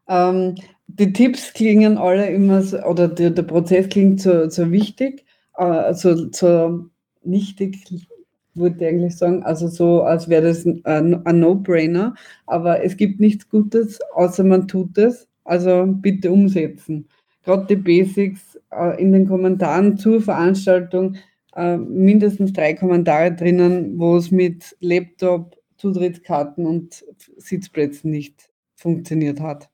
Ähm, 0.07 0.55
die 0.87 1.13
Tipps 1.13 1.53
klingen 1.53 1.97
alle 1.97 2.27
immer, 2.29 2.61
so, 2.61 2.81
oder 2.83 3.07
der, 3.07 3.29
der 3.31 3.43
Prozess 3.43 3.89
klingt 3.89 4.21
so, 4.21 4.49
so 4.49 4.71
wichtig, 4.71 5.25
äh, 5.57 5.93
so, 5.93 6.31
so 6.31 6.89
nichtig, 7.23 8.07
würde 8.55 8.77
ich 8.77 8.87
eigentlich 8.87 9.17
sagen. 9.17 9.43
Also 9.43 9.67
so, 9.67 10.03
als 10.03 10.29
wäre 10.29 10.47
das 10.47 10.65
ein, 10.65 11.23
No-Brainer. 11.39 12.15
Aber 12.45 12.83
es 12.83 12.97
gibt 12.97 13.19
nichts 13.19 13.49
Gutes, 13.49 13.99
außer 14.13 14.43
man 14.43 14.67
tut 14.67 14.97
es. 14.97 15.27
Also 15.43 15.85
bitte 15.87 16.31
umsetzen. 16.31 17.07
Gerade 17.43 17.65
die 17.67 17.75
Basics 17.75 18.59
äh, 18.71 19.01
in 19.01 19.11
den 19.11 19.27
Kommentaren 19.27 19.97
zur 19.97 20.21
Veranstaltung, 20.21 21.17
äh, 21.55 21.77
mindestens 21.77 22.53
drei 22.53 22.73
Kommentare 22.73 23.33
drinnen, 23.33 23.99
wo 23.99 24.15
es 24.15 24.31
mit 24.31 24.75
Laptop, 24.79 25.57
Zutrittskarten 25.77 26.65
und 26.65 27.03
Sitzplätzen 27.37 28.11
nicht 28.11 28.49
funktioniert 28.75 29.41
hat. 29.41 29.69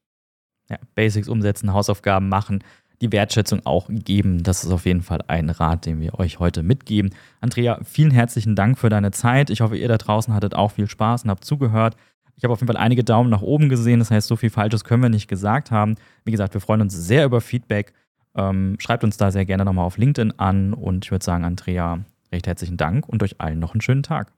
Ja, 0.69 0.77
Basics 0.95 1.29
umsetzen, 1.29 1.73
Hausaufgaben 1.73 2.29
machen 2.29 2.63
die 3.01 3.11
Wertschätzung 3.11 3.65
auch 3.65 3.87
geben. 3.89 4.43
Das 4.43 4.63
ist 4.63 4.71
auf 4.71 4.85
jeden 4.85 5.01
Fall 5.01 5.21
ein 5.27 5.49
Rat, 5.49 5.85
den 5.85 5.99
wir 6.01 6.19
euch 6.19 6.39
heute 6.39 6.63
mitgeben. 6.63 7.11
Andrea, 7.41 7.79
vielen 7.83 8.11
herzlichen 8.11 8.55
Dank 8.55 8.77
für 8.77 8.89
deine 8.89 9.11
Zeit. 9.11 9.49
Ich 9.49 9.61
hoffe, 9.61 9.77
ihr 9.77 9.87
da 9.87 9.97
draußen 9.97 10.33
hattet 10.33 10.55
auch 10.55 10.71
viel 10.71 10.87
Spaß 10.87 11.23
und 11.23 11.29
habt 11.29 11.45
zugehört. 11.45 11.95
Ich 12.35 12.43
habe 12.43 12.53
auf 12.53 12.61
jeden 12.61 12.71
Fall 12.71 12.81
einige 12.81 13.03
Daumen 13.03 13.29
nach 13.29 13.41
oben 13.41 13.69
gesehen. 13.69 13.99
Das 13.99 14.11
heißt, 14.11 14.27
so 14.27 14.35
viel 14.35 14.49
Falsches 14.49 14.83
können 14.83 15.03
wir 15.03 15.09
nicht 15.09 15.27
gesagt 15.27 15.71
haben. 15.71 15.95
Wie 16.23 16.31
gesagt, 16.31 16.53
wir 16.53 16.61
freuen 16.61 16.81
uns 16.81 16.93
sehr 16.93 17.25
über 17.25 17.41
Feedback. 17.41 17.93
Ähm, 18.35 18.77
schreibt 18.79 19.03
uns 19.03 19.17
da 19.17 19.31
sehr 19.31 19.45
gerne 19.45 19.65
nochmal 19.65 19.85
auf 19.85 19.97
LinkedIn 19.97 20.39
an. 20.39 20.73
Und 20.73 21.05
ich 21.05 21.11
würde 21.11 21.25
sagen, 21.25 21.43
Andrea, 21.43 21.99
recht 22.31 22.47
herzlichen 22.47 22.77
Dank 22.77 23.09
und 23.09 23.23
euch 23.23 23.41
allen 23.41 23.59
noch 23.59 23.73
einen 23.73 23.81
schönen 23.81 24.03
Tag. 24.03 24.31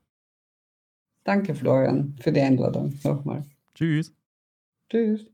Danke, 1.24 1.54
Florian, 1.54 2.16
für 2.20 2.32
die 2.32 2.40
Einladung 2.40 2.94
nochmal. 3.04 3.42
Tschüss. 3.74 4.12
Tschüss. 4.90 5.26